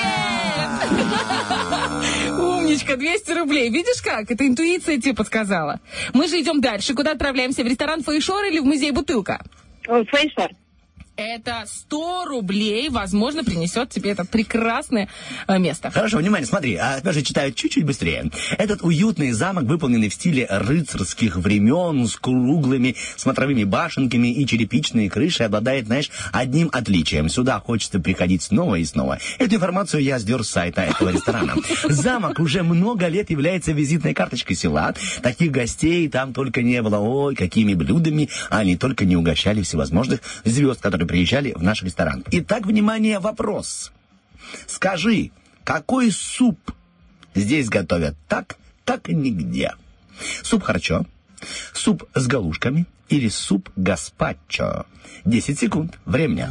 ответ! 0.81 2.31
Умничка, 2.39 2.97
200 2.97 3.31
рублей. 3.31 3.69
Видишь 3.69 4.01
как? 4.01 4.29
Это 4.29 4.45
интуиция 4.45 4.99
тебе 4.99 5.13
подсказала. 5.13 5.79
Мы 6.13 6.27
же 6.27 6.41
идем 6.41 6.59
дальше. 6.59 6.93
Куда 6.93 7.11
отправляемся? 7.11 7.63
В 7.63 7.67
ресторан 7.67 8.03
Фейшор 8.03 8.43
или 8.45 8.59
в 8.59 8.65
музей 8.65 8.91
Бутылка? 8.91 9.41
О, 9.87 10.03
Фейшор. 10.03 10.49
Это 11.21 11.65
100 11.67 12.25
рублей, 12.25 12.89
возможно, 12.89 13.43
принесет 13.43 13.89
тебе 13.89 14.09
это 14.09 14.25
прекрасное 14.25 15.07
э, 15.47 15.59
место. 15.59 15.91
Хорошо, 15.91 16.17
внимание, 16.17 16.47
смотри, 16.47 16.75
а 16.75 16.99
теперь 16.99 17.13
же 17.13 17.21
читаю 17.21 17.53
чуть-чуть 17.53 17.85
быстрее. 17.85 18.31
Этот 18.57 18.81
уютный 18.81 19.31
замок, 19.31 19.65
выполненный 19.65 20.09
в 20.09 20.15
стиле 20.15 20.47
рыцарских 20.49 21.35
времен, 21.35 22.07
с 22.07 22.15
круглыми 22.15 22.95
смотровыми 23.17 23.65
башенками 23.65 24.33
и 24.33 24.47
черепичной 24.47 25.09
крышей, 25.09 25.45
обладает, 25.45 25.85
знаешь, 25.85 26.09
одним 26.31 26.69
отличием. 26.73 27.29
Сюда 27.29 27.59
хочется 27.59 27.99
приходить 27.99 28.41
снова 28.41 28.75
и 28.75 28.85
снова. 28.85 29.19
Эту 29.37 29.55
информацию 29.55 30.01
я 30.01 30.17
сдер 30.17 30.43
с 30.43 30.49
сайта 30.49 30.81
этого 30.81 31.09
ресторана. 31.09 31.53
Замок 31.87 32.39
уже 32.39 32.63
много 32.63 33.07
лет 33.07 33.29
является 33.29 33.73
визитной 33.73 34.15
карточкой 34.15 34.55
села. 34.55 34.95
Таких 35.21 35.51
гостей 35.51 36.09
там 36.09 36.33
только 36.33 36.63
не 36.63 36.81
было. 36.81 36.97
Ой, 36.97 37.35
какими 37.35 37.75
блюдами 37.75 38.29
они 38.49 38.75
только 38.75 39.05
не 39.05 39.15
угощали 39.15 39.61
всевозможных 39.61 40.21
звезд, 40.45 40.81
которые 40.81 41.10
приезжали 41.11 41.51
в 41.51 41.61
наш 41.61 41.83
ресторан. 41.83 42.23
Итак, 42.31 42.65
внимание, 42.65 43.19
вопрос. 43.19 43.91
Скажи, 44.65 45.31
какой 45.65 46.09
суп 46.09 46.57
здесь 47.35 47.67
готовят 47.67 48.15
так, 48.29 48.55
как 48.85 49.09
нигде? 49.09 49.73
Суп 50.41 50.63
харчо, 50.63 51.05
суп 51.73 52.05
с 52.15 52.27
галушками 52.27 52.85
или 53.09 53.27
суп 53.27 53.69
гаспачо? 53.75 54.85
10 55.25 55.59
секунд. 55.59 55.99
Время. 56.05 56.49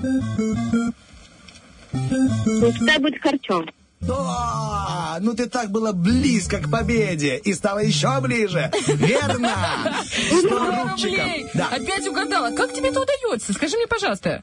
Ну, 1.93 2.71
пускай 2.73 2.99
будет 2.99 3.23
харчо. 3.23 3.65
Да, 4.01 5.19
ну 5.21 5.35
ты 5.35 5.47
так 5.47 5.71
была 5.71 5.93
близко 5.93 6.59
к 6.59 6.71
победе 6.71 7.37
и 7.37 7.53
стала 7.53 7.81
еще 7.81 8.21
ближе. 8.21 8.71
Верно. 8.87 9.55
100 10.05 10.39
100 10.39 10.59
рубчиков. 10.59 11.27
Да. 11.55 11.69
Опять 11.69 12.09
угадала. 12.09 12.55
Как 12.55 12.73
тебе 12.73 12.89
это 12.89 13.01
удается? 13.01 13.53
Скажи 13.53 13.77
мне, 13.77 13.87
пожалуйста. 13.87 14.43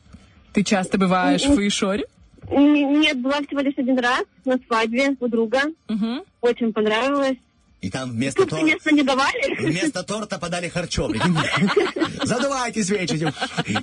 Ты 0.53 0.63
часто 0.63 0.97
бываешь 0.97 1.43
в 1.43 1.55
Фейшоре? 1.55 2.05
Нет, 2.49 3.19
была 3.21 3.41
всего 3.41 3.59
лишь 3.59 3.77
один 3.77 3.99
раз 3.99 4.23
на 4.45 4.57
свадьбе 4.67 5.15
у 5.19 5.27
друга. 5.27 5.63
Угу. 5.89 6.25
Очень 6.41 6.71
понравилось. 6.71 7.37
И 7.79 7.91
там 7.91 8.11
вместо 8.11 8.45
торта... 8.45 8.55
конечно, 8.55 8.89
не 8.89 9.03
давали. 9.03 9.55
Вместо 9.59 10.03
торта 10.03 10.39
подали 10.39 10.67
харчо, 10.67 11.09
прикинь. 11.09 11.37
Задувайте 12.23 12.83
свечи. 12.83 13.31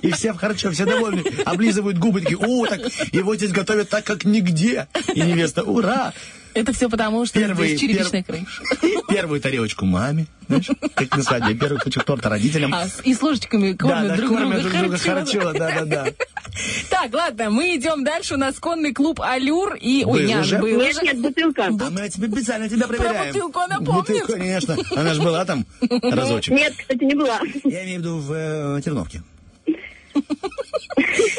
И 0.01 0.11
все 0.11 0.33
в 0.33 0.37
харчо, 0.37 0.71
все 0.71 0.85
довольны. 0.85 1.23
Облизывают 1.45 1.97
губы, 1.97 2.21
такие, 2.21 2.37
о, 2.37 2.65
так 2.67 2.81
его 3.13 3.35
здесь 3.35 3.51
готовят 3.51 3.89
так, 3.89 4.03
как 4.03 4.25
нигде. 4.25 4.87
И 5.13 5.21
невеста, 5.21 5.63
ура! 5.63 6.13
Это 6.55 6.71
все 6.73 6.89
потому, 6.89 7.25
что 7.25 7.37
Первый- 7.37 7.67
здесь 7.67 7.81
черепичная 7.81 8.23
крыша. 8.23 8.63
Первую 9.09 9.41
тарелочку 9.41 9.85
маме, 9.85 10.25
знаешь, 10.47 10.69
как 10.95 11.17
на 11.17 11.21
свадьбе. 11.23 11.53
Первый 11.55 11.79
кусок 11.79 12.05
торта 12.05 12.29
родителям. 12.29 12.73
А, 12.73 12.87
с- 12.87 13.01
и 13.03 13.13
с 13.13 13.21
ложечками 13.21 13.73
Да, 13.73 13.77
кормят 13.77 14.07
да, 14.07 14.15
друг 14.15 14.29
кормят 14.29 14.61
друга. 14.61 14.69
друг 14.69 14.81
друга 14.81 14.97
Харчо, 14.97 15.41
харчо, 15.41 15.53
да, 15.59 15.71
да, 15.71 15.85
да. 15.85 16.05
Так, 16.89 17.13
ладно, 17.13 17.49
мы 17.49 17.75
идем 17.75 18.05
дальше. 18.05 18.35
У 18.35 18.37
нас 18.37 18.57
конный 18.59 18.93
клуб 18.93 19.19
«Алюр». 19.21 19.75
И... 19.75 20.05
Ой, 20.05 20.21
Был 20.21 20.27
не, 20.27 20.37
уже? 20.39 20.57
был 20.59 20.67
Нет, 20.79 21.01
нет, 21.03 21.19
бутылка. 21.19 21.65
А 21.65 21.69
мы 21.71 22.07
тебе 22.09 22.29
специально 22.29 22.69
тебя 22.69 22.87
проверяем. 22.87 23.33
бутылку 23.33 23.59
она 23.59 23.79
Бутылку, 23.81 24.05
помнит? 24.05 24.25
конечно. 24.27 24.77
Она 24.95 25.13
же 25.13 25.21
была 25.21 25.43
там 25.43 25.65
разочек. 26.01 26.53
Нет, 26.53 26.73
кстати, 26.77 27.03
не 27.03 27.15
была. 27.15 27.41
Я 27.65 27.83
имею 27.83 27.99
в 27.99 28.01
виду 28.03 28.17
в 28.19 28.31
э, 28.33 28.81
Терновке. 28.81 29.21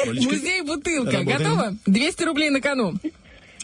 Музей 0.05 0.61
«Бутылка». 0.61 1.23
Готово? 1.23 1.73
200 1.87 2.23
рублей 2.23 2.49
на 2.51 2.61
кону. 2.61 2.93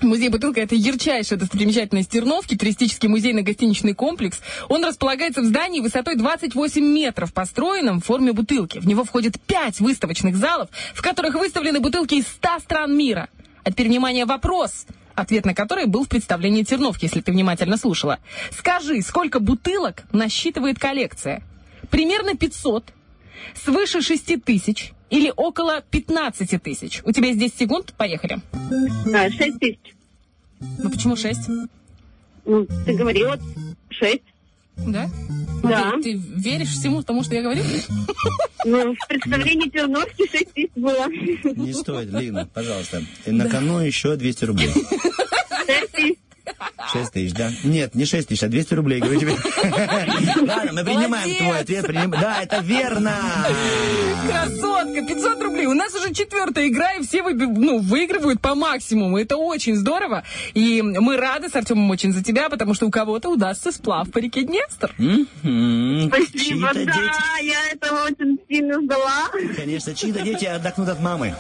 Музей 0.04 0.30
«Бутылка»— 0.30 0.62
это 0.62 0.76
ярчайшая 0.76 1.40
достопримечательность 1.40 2.10
Терновки, 2.10 2.56
туристический 2.56 3.10
музейно-гостиничный 3.10 3.94
комплекс. 3.94 4.40
Он 4.70 4.84
располагается 4.84 5.42
в 5.42 5.46
здании 5.46 5.80
высотой 5.80 6.16
28 6.16 6.84
метров, 6.84 7.34
построенном 7.34 8.02
в 8.02 8.06
форме 8.06 8.34
бутылки. 8.34 8.80
В 8.80 8.88
него 8.88 9.04
входит 9.04 9.40
5 9.42 9.80
выставочных 9.80 10.36
залов, 10.36 10.70
в 10.94 11.02
которых 11.02 11.36
выставлены 11.36 11.80
бутылки 11.80 12.16
из 12.16 12.28
100 12.28 12.60
стран 12.60 12.98
мира. 12.98 13.30
А 13.64 13.72
теперь, 13.72 13.88
внимание, 13.88 14.26
вопрос, 14.26 14.86
ответ 15.16 15.46
на 15.46 15.54
который 15.54 15.86
был 15.86 16.06
в 16.06 16.10
представлении 16.10 16.64
Терновки, 16.64 17.06
если 17.06 17.22
ты 17.22 17.32
внимательно 17.32 17.78
слушала. 17.78 18.20
Скажи, 18.58 19.02
сколько 19.02 19.40
бутылок 19.40 20.04
насчитывает 20.12 20.80
коллекция? 20.80 21.44
Примерно 21.90 22.36
500, 22.36 22.94
свыше 23.64 24.02
6 24.02 24.44
тысяч 24.44 24.92
или 25.14 25.32
около 25.36 25.82
15 25.92 26.62
тысяч. 26.64 27.02
У 27.06 27.12
тебя 27.12 27.28
есть 27.28 27.40
10 27.40 27.56
секунд, 27.56 27.94
поехали. 27.96 28.40
А, 29.14 29.30
Шесть 29.30 29.60
тысяч. 29.60 29.80
Ну 30.80 30.90
почему 30.90 31.16
6? 31.16 31.40
Ну, 32.46 32.66
ты 32.86 32.94
говорила 32.96 33.38
шесть. 33.90 34.24
Да? 34.76 35.08
Да. 35.62 35.92
Ты, 35.98 36.02
ты 36.02 36.14
веришь 36.14 36.70
всему 36.70 37.04
тому, 37.04 37.24
что 37.24 37.36
я 37.36 37.44
говорю? 37.44 37.62
Ну, 38.66 38.96
в 38.96 39.08
представлении 39.08 39.70
Терновки 39.70 40.28
шесть 40.32 40.52
тысяч 40.54 40.72
было. 40.76 41.08
Не 41.10 41.74
стоит, 41.74 42.12
Лина, 42.12 42.50
пожалуйста. 42.52 43.04
И 43.28 43.32
На 43.32 43.48
кону 43.48 43.80
еще 43.82 44.16
200 44.16 44.46
рублей. 44.46 44.70
Шесть 45.68 45.92
тысяч. 45.92 46.18
6 46.92 47.12
тысяч, 47.12 47.34
да? 47.34 47.52
Нет, 47.64 47.96
не 47.96 48.06
6 48.06 48.28
тысяч, 48.28 48.44
а 48.44 48.48
200 48.50 48.74
рублей, 48.74 49.00
говорю 49.00 49.20
тебе. 49.20 49.36
Ладно, 50.48 50.74
мы 50.74 50.84
принимаем 50.84 51.36
твой 51.38 51.60
ответ. 51.60 51.86
Да, 52.12 52.42
это 52.42 52.60
верно. 52.60 53.14
Красотка, 54.28 55.02
500 55.06 55.42
рублей. 55.42 55.66
У 55.66 55.74
нас 55.74 55.94
уже 55.96 56.14
четвертая 56.14 56.68
игра, 56.68 56.94
и 56.94 57.04
все 57.04 57.24
ну, 57.24 57.80
выигрывают 57.80 58.42
по 58.42 58.56
максимуму. 58.56 59.18
Это 59.18 59.38
очень 59.38 59.76
здорово. 59.76 60.24
И 60.54 60.82
мы 60.82 61.18
рады 61.18 61.50
с 61.50 61.56
Артемом 61.56 61.90
очень 61.90 62.14
за 62.14 62.24
тебя, 62.24 62.50
потому 62.50 62.74
что 62.74 62.86
у 62.86 62.92
кого-то 62.92 63.30
удастся 63.30 63.72
сплав 63.72 64.12
по 64.12 64.18
реке 64.20 64.44
Днестр. 64.44 64.94
Спасибо, 64.98 66.72
да, 66.74 67.38
я 67.42 67.72
этого 67.72 68.06
очень 68.06 68.38
сильно 68.48 68.82
ждала. 68.82 69.30
конечно, 69.56 69.96
чьи-то 69.96 70.22
дети 70.22 70.46
отдохнут 70.46 70.90
от 70.90 71.00
мамы. 71.00 71.34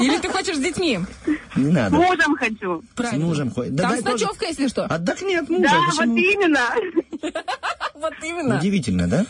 Или 0.00 0.18
ты 0.18 0.28
хочешь 0.28 0.56
с 0.56 0.60
детьми? 0.60 1.00
Не 1.56 1.70
С 1.70 1.74
надо. 1.74 1.96
мужем 1.96 2.36
хочу. 2.36 2.82
С 2.96 3.12
мужем 3.12 3.51
ходит. 3.52 3.76
Там 3.76 3.86
Давай 3.86 4.00
с 4.00 4.02
тоже. 4.02 4.24
ночевкой, 4.24 4.48
если 4.48 4.68
что. 4.68 4.84
Отдохни 4.84 5.34
от 5.36 5.48
мужа. 5.48 5.62
Да, 5.70 5.80
почему? 5.88 6.14
вот 6.14 6.20
именно. 6.22 6.60
Вот 7.94 8.14
именно. 8.24 8.58
Удивительно, 8.58 9.06
да? 9.06 9.24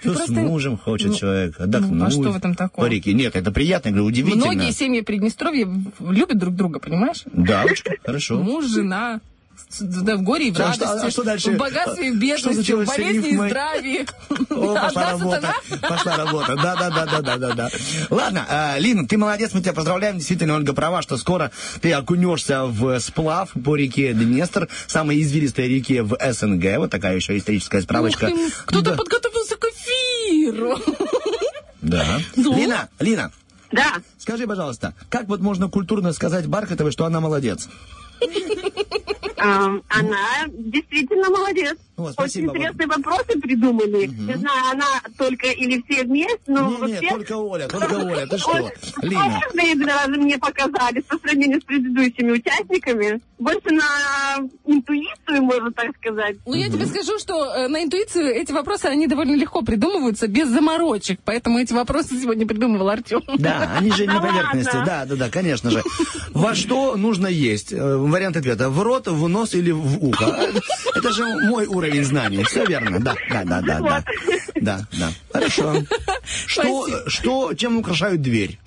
Что 0.00 0.12
с 0.14 0.16
Просто- 0.16 0.32
мужем 0.34 0.78
хочет 0.78 1.08
ну, 1.08 1.14
человек 1.14 1.60
отдохнуть. 1.60 1.92
ну, 1.92 2.04
а 2.06 2.10
что 2.10 2.30
в 2.30 2.36
этом 2.36 2.54
такого? 2.54 2.86
По 2.86 2.88
реке. 2.90 3.12
Нет, 3.12 3.34
это 3.34 3.50
приятно, 3.50 3.88
я 3.88 3.94
говорю, 3.94 4.06
удивительно. 4.06 4.46
Многие 4.46 4.70
семьи 4.70 5.00
Приднестровья 5.00 5.68
любят 5.98 6.38
друг 6.38 6.54
друга, 6.54 6.78
понимаешь? 6.78 7.24
Да, 7.32 7.62
Олечка, 7.62 7.94
хорошо. 8.04 8.38
Муж, 8.38 8.66
жена. 8.66 9.20
Да, 9.80 10.16
в 10.16 10.22
горе 10.22 10.48
и 10.48 10.52
в 10.52 10.58
А 10.60 10.72
что- 10.72 10.84
радости, 10.86 11.06
а 11.06 11.10
что 11.10 11.22
дальше? 11.24 11.50
в 11.52 11.56
богатстве 11.56 12.08
и 12.08 12.10
в 12.10 12.18
бедности, 12.18 12.72
в 12.72 12.86
болезни 12.86 13.28
и 13.30 13.36
здравии. 13.36 14.06
О, 14.50 14.74
пошла 14.80 15.10
работа. 15.12 15.54
Пошла 15.82 16.16
работа. 16.16 16.56
Да, 16.56 16.76
да, 16.76 16.90
да, 16.90 17.06
да, 17.06 17.20
да, 17.22 17.36
да, 17.36 17.52
да. 17.54 17.70
Ладно, 18.10 18.46
а, 18.48 18.76
Лина, 18.78 19.06
ты 19.06 19.16
молодец, 19.18 19.52
мы 19.54 19.60
тебя 19.60 19.72
поздравляем. 19.74 20.16
Действительно, 20.16 20.54
Ольга 20.56 20.72
права, 20.72 21.02
что 21.02 21.16
скоро 21.16 21.50
ты 21.80 21.92
окунешься 21.92 22.64
в 22.64 22.98
сплав 23.00 23.50
по 23.64 23.76
реке 23.76 24.12
Днестр, 24.14 24.68
самой 24.86 25.20
извилистой 25.22 25.68
реке 25.68 26.02
в 26.02 26.16
СНГ. 26.32 26.78
Вот 26.78 26.90
такая 26.90 27.16
еще 27.16 27.36
историческая 27.36 27.82
справочка. 27.82 28.30
Кто-то 28.66 28.94
подготовился 28.94 29.56
к 29.56 29.64
эфиру. 29.66 30.78
Да. 31.82 32.20
Лина, 32.36 32.88
Лина, 32.98 33.30
Да. 33.70 33.94
скажи, 34.18 34.46
пожалуйста, 34.46 34.94
как 35.10 35.28
вот 35.28 35.40
можно 35.40 35.68
культурно 35.68 36.12
сказать 36.12 36.46
Бархатовой, 36.46 36.90
что 36.92 37.04
она 37.04 37.20
молодец? 37.20 37.68
Эм, 39.40 39.82
Она 39.88 40.46
действительно 40.48 41.30
молодец. 41.30 41.76
О, 41.96 42.10
спасибо 42.12 42.22
Очень 42.22 42.46
вам. 42.46 42.56
интересные 42.56 42.86
вопросы 42.86 43.40
придумали. 43.40 44.06
Не 44.06 44.34
знаю, 44.34 44.64
она 44.72 44.86
только 45.16 45.48
или 45.48 45.82
все 45.88 46.04
вместе, 46.04 46.38
но 46.46 46.68
Не, 46.68 46.74
не, 46.76 46.80
вообще... 46.80 47.08
только 47.08 47.32
Оля, 47.36 47.66
только 47.66 47.92
Оля, 48.06 48.26
ты 48.26 48.38
что? 48.38 48.70
Лина. 49.02 49.40
даже 49.84 50.20
мне 50.20 50.38
показались 50.38 51.02
по 51.04 51.18
сравнению 51.18 51.60
с 51.60 51.64
предыдущими 51.64 52.30
участниками. 52.32 53.20
Больше 53.38 53.70
на 53.70 54.38
интуицию, 54.66 55.42
можно 55.42 55.72
так 55.72 55.96
сказать. 55.96 56.36
Ну, 56.46 56.54
я 56.54 56.68
тебе 56.68 56.86
скажу, 56.86 57.18
что 57.18 57.44
э, 57.54 57.68
на 57.68 57.82
интуицию 57.84 58.34
эти 58.34 58.52
вопросы, 58.52 58.86
они 58.86 59.06
довольно 59.06 59.34
легко 59.36 59.62
придумываются, 59.62 60.26
без 60.28 60.48
заморочек. 60.48 61.20
Поэтому 61.24 61.58
эти 61.58 61.72
вопросы 61.72 62.20
сегодня 62.20 62.46
придумывал 62.46 62.88
Артем. 62.88 63.22
Да, 63.38 63.76
они 63.78 63.92
же 63.92 64.06
на 64.06 64.20
поверхности. 64.20 64.72
Да, 64.84 65.04
да, 65.04 65.16
да, 65.16 65.30
конечно 65.30 65.70
же. 65.70 65.82
Во 66.30 66.54
что 66.54 66.96
нужно 66.96 67.26
есть? 67.28 67.72
Э, 67.72 67.96
Вариант 67.96 68.36
ответа. 68.36 68.70
В 68.70 68.82
рот, 68.82 69.06
в 69.06 69.27
нос 69.28 69.54
или 69.54 69.70
в 69.70 70.02
ухо? 70.04 70.50
Это 70.94 71.12
же 71.12 71.24
мой 71.24 71.66
уровень 71.66 72.04
знаний. 72.04 72.44
Все 72.44 72.64
верно. 72.64 72.98
Да, 73.00 73.14
да, 73.30 73.44
да, 73.44 73.60
да, 73.60 73.80
да. 73.80 74.04
Да, 74.60 74.86
да. 74.92 75.12
Хорошо. 75.32 75.82
Что, 76.46 77.08
что, 77.08 77.54
чем 77.54 77.78
украшают 77.78 78.20
дверь? 78.22 78.58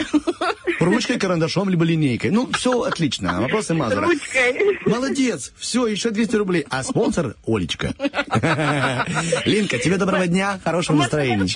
Ручкой, 0.80 1.20
карандашом, 1.20 1.70
либо 1.70 1.84
линейкой. 1.84 2.32
Ну, 2.32 2.50
все 2.54 2.82
отлично. 2.82 3.42
Вопросы 3.42 3.74
Мазура. 3.74 4.06
Ручкой. 4.06 4.80
Молодец. 4.86 5.52
Все, 5.58 5.88
еще 5.88 6.10
200 6.12 6.36
рублей. 6.38 6.66
А 6.70 6.84
спонсор 6.84 7.36
Олечка. 7.46 7.94
Линка, 9.46 9.78
тебе 9.78 9.98
доброго 9.98 10.28
дня, 10.28 10.60
хорошего 10.64 10.98
настроения. 10.98 11.48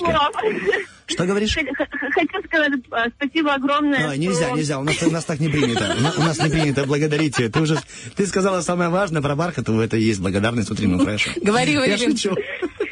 Что 1.06 1.24
говоришь? 1.24 1.54
Х- 1.54 1.62
х- 1.72 1.86
Хочу 2.12 2.42
сказать 2.46 2.72
э, 2.90 3.10
спасибо 3.16 3.54
огромное. 3.54 4.08
Ой, 4.10 4.18
нельзя, 4.18 4.46
что- 4.48 4.56
нельзя, 4.56 4.78
у 4.80 4.82
нас, 4.82 5.02
у 5.02 5.10
нас 5.10 5.24
так 5.24 5.38
не 5.40 5.48
принято. 5.48 5.94
У 6.18 6.20
нас- 6.22 6.38
не 6.42 6.50
принято 6.50 6.84
благодарить. 6.84 7.36
Ты 7.36 7.60
уже 7.60 7.76
ты 8.16 8.26
сказала 8.26 8.60
самое 8.60 8.90
важное 8.90 9.22
про 9.22 9.36
Бархатову, 9.36 9.80
это 9.80 9.96
и 9.96 10.02
есть 10.02 10.20
благодарность 10.20 10.70
утреннему 10.70 10.98
фрешу. 11.04 11.30
Говори. 11.42 11.74
Э, 11.74 11.96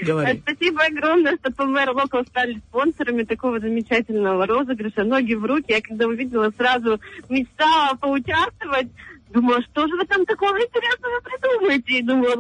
Говори. 0.03 0.43
Спасибо 0.47 0.83
огромное, 0.85 1.37
что 1.39 1.51
ПМР 1.53 1.91
Локал 1.91 2.25
стали 2.27 2.61
спонсорами 2.69 3.23
такого 3.25 3.59
замечательного 3.59 4.47
розыгрыша. 4.47 5.03
Ноги 5.05 5.35
в 5.35 5.45
руки. 5.45 5.67
Я 5.73 5.81
когда 5.81 6.07
увидела, 6.07 6.53
сразу 6.57 7.01
мечтала 7.29 7.95
поучаствовать. 7.97 8.89
Думала, 9.31 9.61
что 9.63 9.89
же 9.89 9.97
вы 9.97 10.05
там 10.07 10.25
такого 10.27 10.57
интересного 10.59 11.21
придумаете? 11.21 11.99
И 11.99 12.03
думала, 12.03 12.37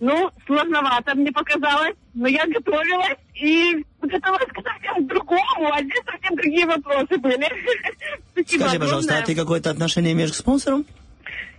ну, 0.00 0.30
сложновато 0.46 1.14
мне 1.14 1.32
показалось, 1.32 1.94
но 2.14 2.28
я 2.28 2.46
готовилась 2.46 3.18
и 3.34 3.84
готовилась 4.06 4.48
к 4.48 4.62
совсем 4.62 5.06
другому, 5.06 5.72
а 5.72 5.82
здесь 5.82 6.02
совсем 6.04 6.36
другие 6.36 6.66
вопросы 6.66 7.16
были. 7.18 7.46
Спасибо 8.32 8.62
Скажи, 8.64 8.78
пожалуйста, 8.78 9.18
а 9.18 9.22
ты 9.22 9.34
какое-то 9.34 9.70
отношение 9.70 10.12
имеешь 10.12 10.32
к 10.32 10.34
спонсору? 10.34 10.84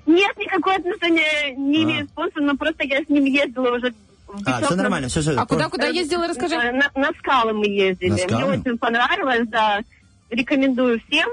Нет, 0.06 0.38
никакое 0.38 0.78
отношения 0.78 1.54
не 1.56 1.80
А. 1.80 1.84
имею 1.84 2.08
спонсора, 2.08 2.44
но 2.44 2.56
просто 2.58 2.84
я 2.86 3.04
с 3.04 3.10
ним 3.10 3.26
ездила 3.26 3.76
уже 3.76 3.94
А, 4.46 4.62
все 4.62 4.76
нормально, 4.76 5.10
все, 5.10 5.22
все. 5.22 5.32
А 5.36 5.46
куда, 5.46 5.70
куда 5.70 5.88
ездила, 5.88 6.28
расскажи? 6.28 6.56
На, 6.56 6.90
на 6.96 7.12
скалы 7.20 7.54
мы 7.54 7.66
ездили. 7.68 8.10
На 8.10 8.16
Мне 8.16 8.24
скалы? 8.24 8.60
очень 8.60 8.78
понравилось, 8.78 9.48
да. 9.48 9.82
Рекомендую 10.30 11.02
всем. 11.08 11.30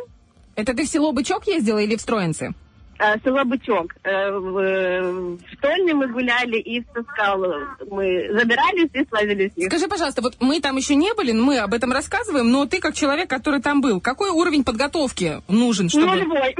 Это 0.56 0.74
ты 0.74 0.84
в 0.84 0.88
село 0.88 1.12
Бычок 1.12 1.46
ездила 1.46 1.78
или 1.78 1.96
в 1.96 2.00
Строинцы? 2.00 2.52
Э, 2.98 3.18
Село 3.24 3.44
Бычок. 3.44 3.94
Э, 4.04 4.30
В, 4.30 5.36
в 5.38 5.38
Штольне 5.52 5.94
мы 5.94 6.06
гуляли 6.08 6.58
и 6.58 6.80
в 6.80 6.84
Соскалы. 6.94 7.66
Мы 7.90 8.28
забирались 8.32 8.90
и 8.92 9.04
славились. 9.08 9.52
в 9.52 9.56
них. 9.56 9.66
Скажи, 9.68 9.88
пожалуйста, 9.88 10.22
вот 10.22 10.36
мы 10.40 10.60
там 10.60 10.76
еще 10.76 10.94
не 10.94 11.12
были, 11.14 11.32
мы 11.32 11.58
об 11.58 11.74
этом 11.74 11.92
рассказываем, 11.92 12.50
но 12.50 12.66
ты 12.66 12.80
как 12.80 12.94
человек, 12.94 13.28
который 13.28 13.60
там 13.60 13.80
был, 13.80 14.00
какой 14.00 14.30
уровень 14.30 14.64
подготовки 14.64 15.42
нужен, 15.48 15.88
чтобы... 15.88 16.06
Нулевой. 16.06 16.54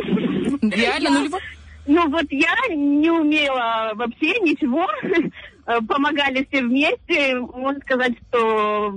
Реально 0.63 1.11
нулевой? 1.19 1.41
Ну 1.87 2.09
вот 2.09 2.27
я 2.31 2.55
не 2.75 3.11
умела 3.11 3.93
вообще 3.95 4.39
ничего. 4.41 4.87
Э, 5.67 5.81
Помогали 5.89 6.47
все 6.51 6.63
вместе. 6.63 7.37
Можно 7.39 7.81
сказать, 7.81 8.13
что, 8.29 8.93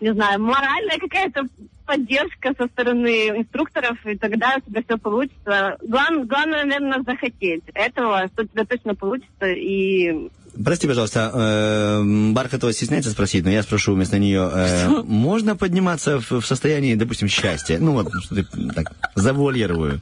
не 0.00 0.12
знаю, 0.12 0.40
моральная 0.42 0.98
какая-то 0.98 1.42
поддержка 1.88 2.52
со 2.58 2.66
стороны 2.66 3.30
инструкторов, 3.30 3.96
и 4.04 4.16
тогда 4.16 4.56
у 4.58 4.60
тебя 4.60 4.82
все 4.82 4.98
получится. 4.98 5.78
Главное, 5.82 6.24
главное, 6.26 6.64
наверное, 6.64 7.02
захотеть 7.02 7.64
этого, 7.72 8.28
что 8.32 8.42
у 8.42 8.46
тебя 8.46 8.66
точно 8.66 8.94
получится. 8.94 9.46
И 9.46 10.28
Прости, 10.62 10.86
пожалуйста, 10.86 11.30
э, 11.32 12.32
Бархатова 12.32 12.72
стесняется 12.72 13.10
спросить, 13.10 13.44
но 13.44 13.50
я 13.50 13.62
спрошу 13.62 13.94
вместо 13.94 14.18
нее. 14.18 14.50
э, 14.52 14.88
можно 15.04 15.56
подниматься 15.56 16.20
в, 16.20 16.30
в 16.40 16.46
состоянии, 16.46 16.94
допустим, 16.94 17.28
счастья? 17.28 17.78
Ну 17.78 17.92
вот, 17.92 18.08
что 18.22 18.34
ты 18.34 18.44
так 18.74 18.92
завуалирую. 19.14 20.00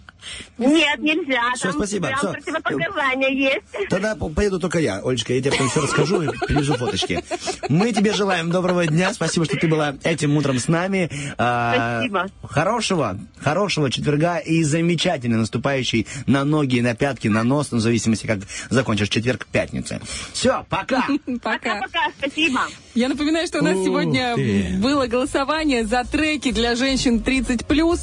Нет, 0.58 0.98
нельзя. 1.00 1.42
Там 1.60 1.72
спасибо, 1.72 2.08
прям 2.08 2.32
противопоказания 2.32 3.28
есть. 3.30 3.88
Тогда 3.90 4.14
по- 4.16 4.28
поеду 4.28 4.58
только 4.58 4.78
я. 4.78 5.00
Олечка, 5.04 5.32
я 5.34 5.40
тебе 5.40 5.52
потом 5.52 5.68
все 5.68 5.80
расскажу 5.82 6.22
и 6.22 6.26
привезу 6.46 6.74
фоточки. 6.74 7.22
Мы 7.68 7.92
тебе 7.92 8.12
желаем 8.12 8.50
доброго 8.50 8.86
дня. 8.86 9.12
Спасибо, 9.12 9.44
что 9.44 9.56
ты 9.56 9.68
была 9.68 9.94
этим 10.02 10.36
утром 10.36 10.58
с 10.58 10.68
нами. 10.68 11.10
А, 11.38 11.98
Спасибо. 11.98 12.26
Хорошего, 12.42 13.18
хорошего 13.40 13.90
четверга 13.90 14.38
и 14.38 14.62
замечательно 14.62 15.38
наступающий 15.38 16.06
на 16.26 16.44
ноги, 16.44 16.80
на 16.80 16.94
пятки, 16.94 17.28
на 17.28 17.42
нос, 17.42 17.70
в 17.72 17.78
зависимости, 17.80 18.26
как 18.26 18.40
закончишь 18.70 19.08
четверг, 19.08 19.46
пятница. 19.50 20.00
Все, 20.32 20.64
пока. 20.68 21.06
Пока. 21.42 21.80
Пока, 21.80 22.10
спасибо. 22.18 22.60
Я 22.94 23.08
напоминаю, 23.08 23.46
что 23.46 23.58
у 23.58 23.62
нас 23.62 23.74
сегодня 23.74 24.36
было 24.80 25.06
голосование 25.06 25.84
за 25.84 26.04
треки 26.04 26.50
для 26.52 26.74
женщин 26.76 27.18
30+. 27.24 28.00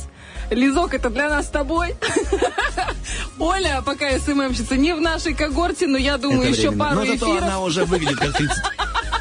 Лизок, 0.53 0.93
это 0.93 1.09
для 1.09 1.29
нас 1.29 1.45
с 1.45 1.49
тобой. 1.49 1.95
Оля, 3.39 3.81
пока 3.85 4.09
СММщица, 4.19 4.75
не 4.75 4.93
в 4.93 5.01
нашей 5.01 5.33
когорте, 5.33 5.87
но 5.87 5.97
я 5.97 6.17
думаю, 6.17 6.49
еще 6.49 6.71
пару 6.71 6.95
Но 6.95 7.05
зато 7.05 7.25
эфиров. 7.25 7.43
она 7.43 7.59
уже 7.61 7.85
выглядит 7.85 8.19
как 8.19 8.33
30. 8.33 8.57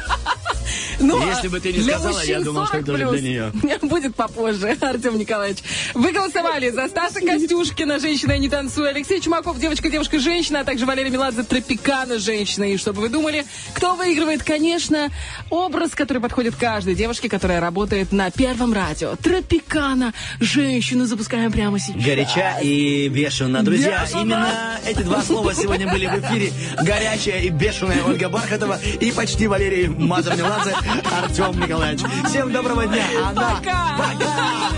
Ну, 1.03 1.25
Если 1.27 1.47
бы 1.49 1.59
ты 1.59 1.73
не 1.73 1.81
сказала, 1.81 2.23
я 2.23 2.39
думал, 2.39 2.65
что 2.65 2.81
40 2.81 2.89
это 2.89 3.11
для 3.11 3.21
нее. 3.21 3.51
Будет 3.81 4.15
попозже, 4.15 4.77
Артем 4.81 5.17
Николаевич. 5.17 5.59
Вы 5.93 6.11
голосовали 6.11 6.69
за 6.69 6.87
Стаса 6.87 7.19
Костюшкина, 7.19 7.99
женщина 7.99 8.37
не 8.37 8.49
танцуй, 8.49 8.89
Алексей 8.89 9.19
Чумаков, 9.19 9.59
девочка, 9.59 9.89
девушка, 9.89 10.19
женщина, 10.19 10.61
а 10.61 10.63
также 10.63 10.85
Валерия 10.85 11.09
Меладзе, 11.09 11.43
Тропикана, 11.43 12.19
женщина. 12.19 12.63
И 12.71 12.77
чтобы 12.77 13.01
вы 13.01 13.09
думали, 13.09 13.45
кто 13.73 13.95
выигрывает, 13.95 14.43
конечно, 14.43 15.09
образ, 15.49 15.91
который 15.91 16.21
подходит 16.21 16.55
каждой 16.55 16.95
девушке, 16.95 17.29
которая 17.29 17.59
работает 17.59 18.11
на 18.11 18.31
Первом 18.31 18.73
радио. 18.73 19.15
Тропикана, 19.17 20.13
женщину 20.39 21.05
запускаем 21.05 21.51
прямо 21.51 21.79
сейчас. 21.79 22.03
Горяча 22.03 22.59
и 22.61 23.09
бешено. 23.09 23.63
Друзья, 23.63 24.03
Бешено. 24.05 24.21
именно 24.21 24.79
эти 24.87 25.01
два 25.01 25.21
слова 25.21 25.53
сегодня 25.53 25.91
были 25.91 26.07
в 26.07 26.19
эфире. 26.19 26.51
Горячая 26.81 27.41
и 27.41 27.49
бешеная 27.49 28.03
Ольга 28.03 28.29
Бархатова 28.29 28.79
и 28.99 29.11
почти 29.11 29.47
Валерий 29.47 29.87
Мазур-Меладзе 29.87 30.73
Артем 31.11 31.59
Николаевич. 31.59 32.01
Всем 32.25 32.51
доброго 32.51 32.85
дня. 32.85 33.05
Она... 33.29 33.55
Пока. 33.55 33.97
Пока. 33.97 34.73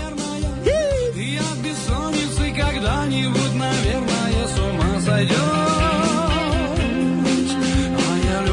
От 1.38 1.58
бессонницы 1.58 2.54
когда-нибудь, 2.54 3.54
наверное, 3.54 4.46
с 4.46 4.58
ума 4.58 5.00
сойдет. 5.00 5.36
А 7.98 8.18
я 8.24 8.46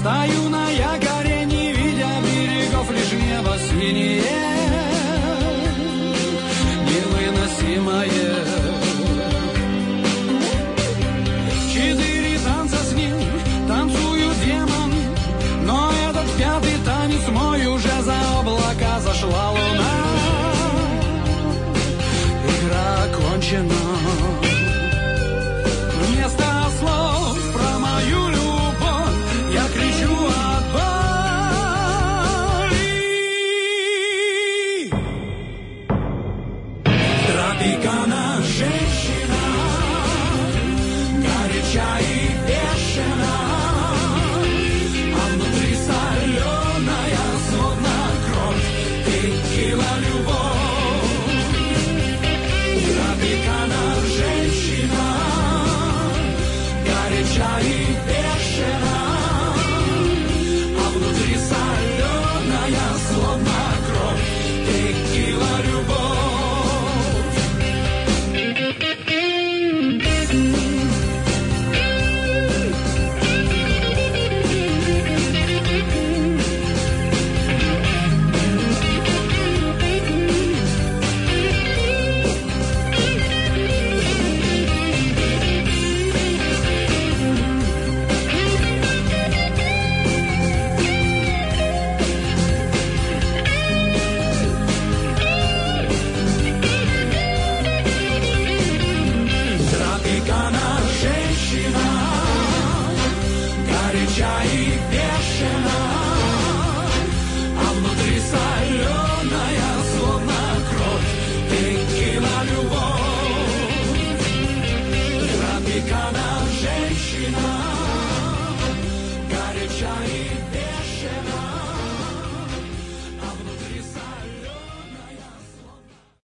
стою 0.00 0.39
на 0.39 0.39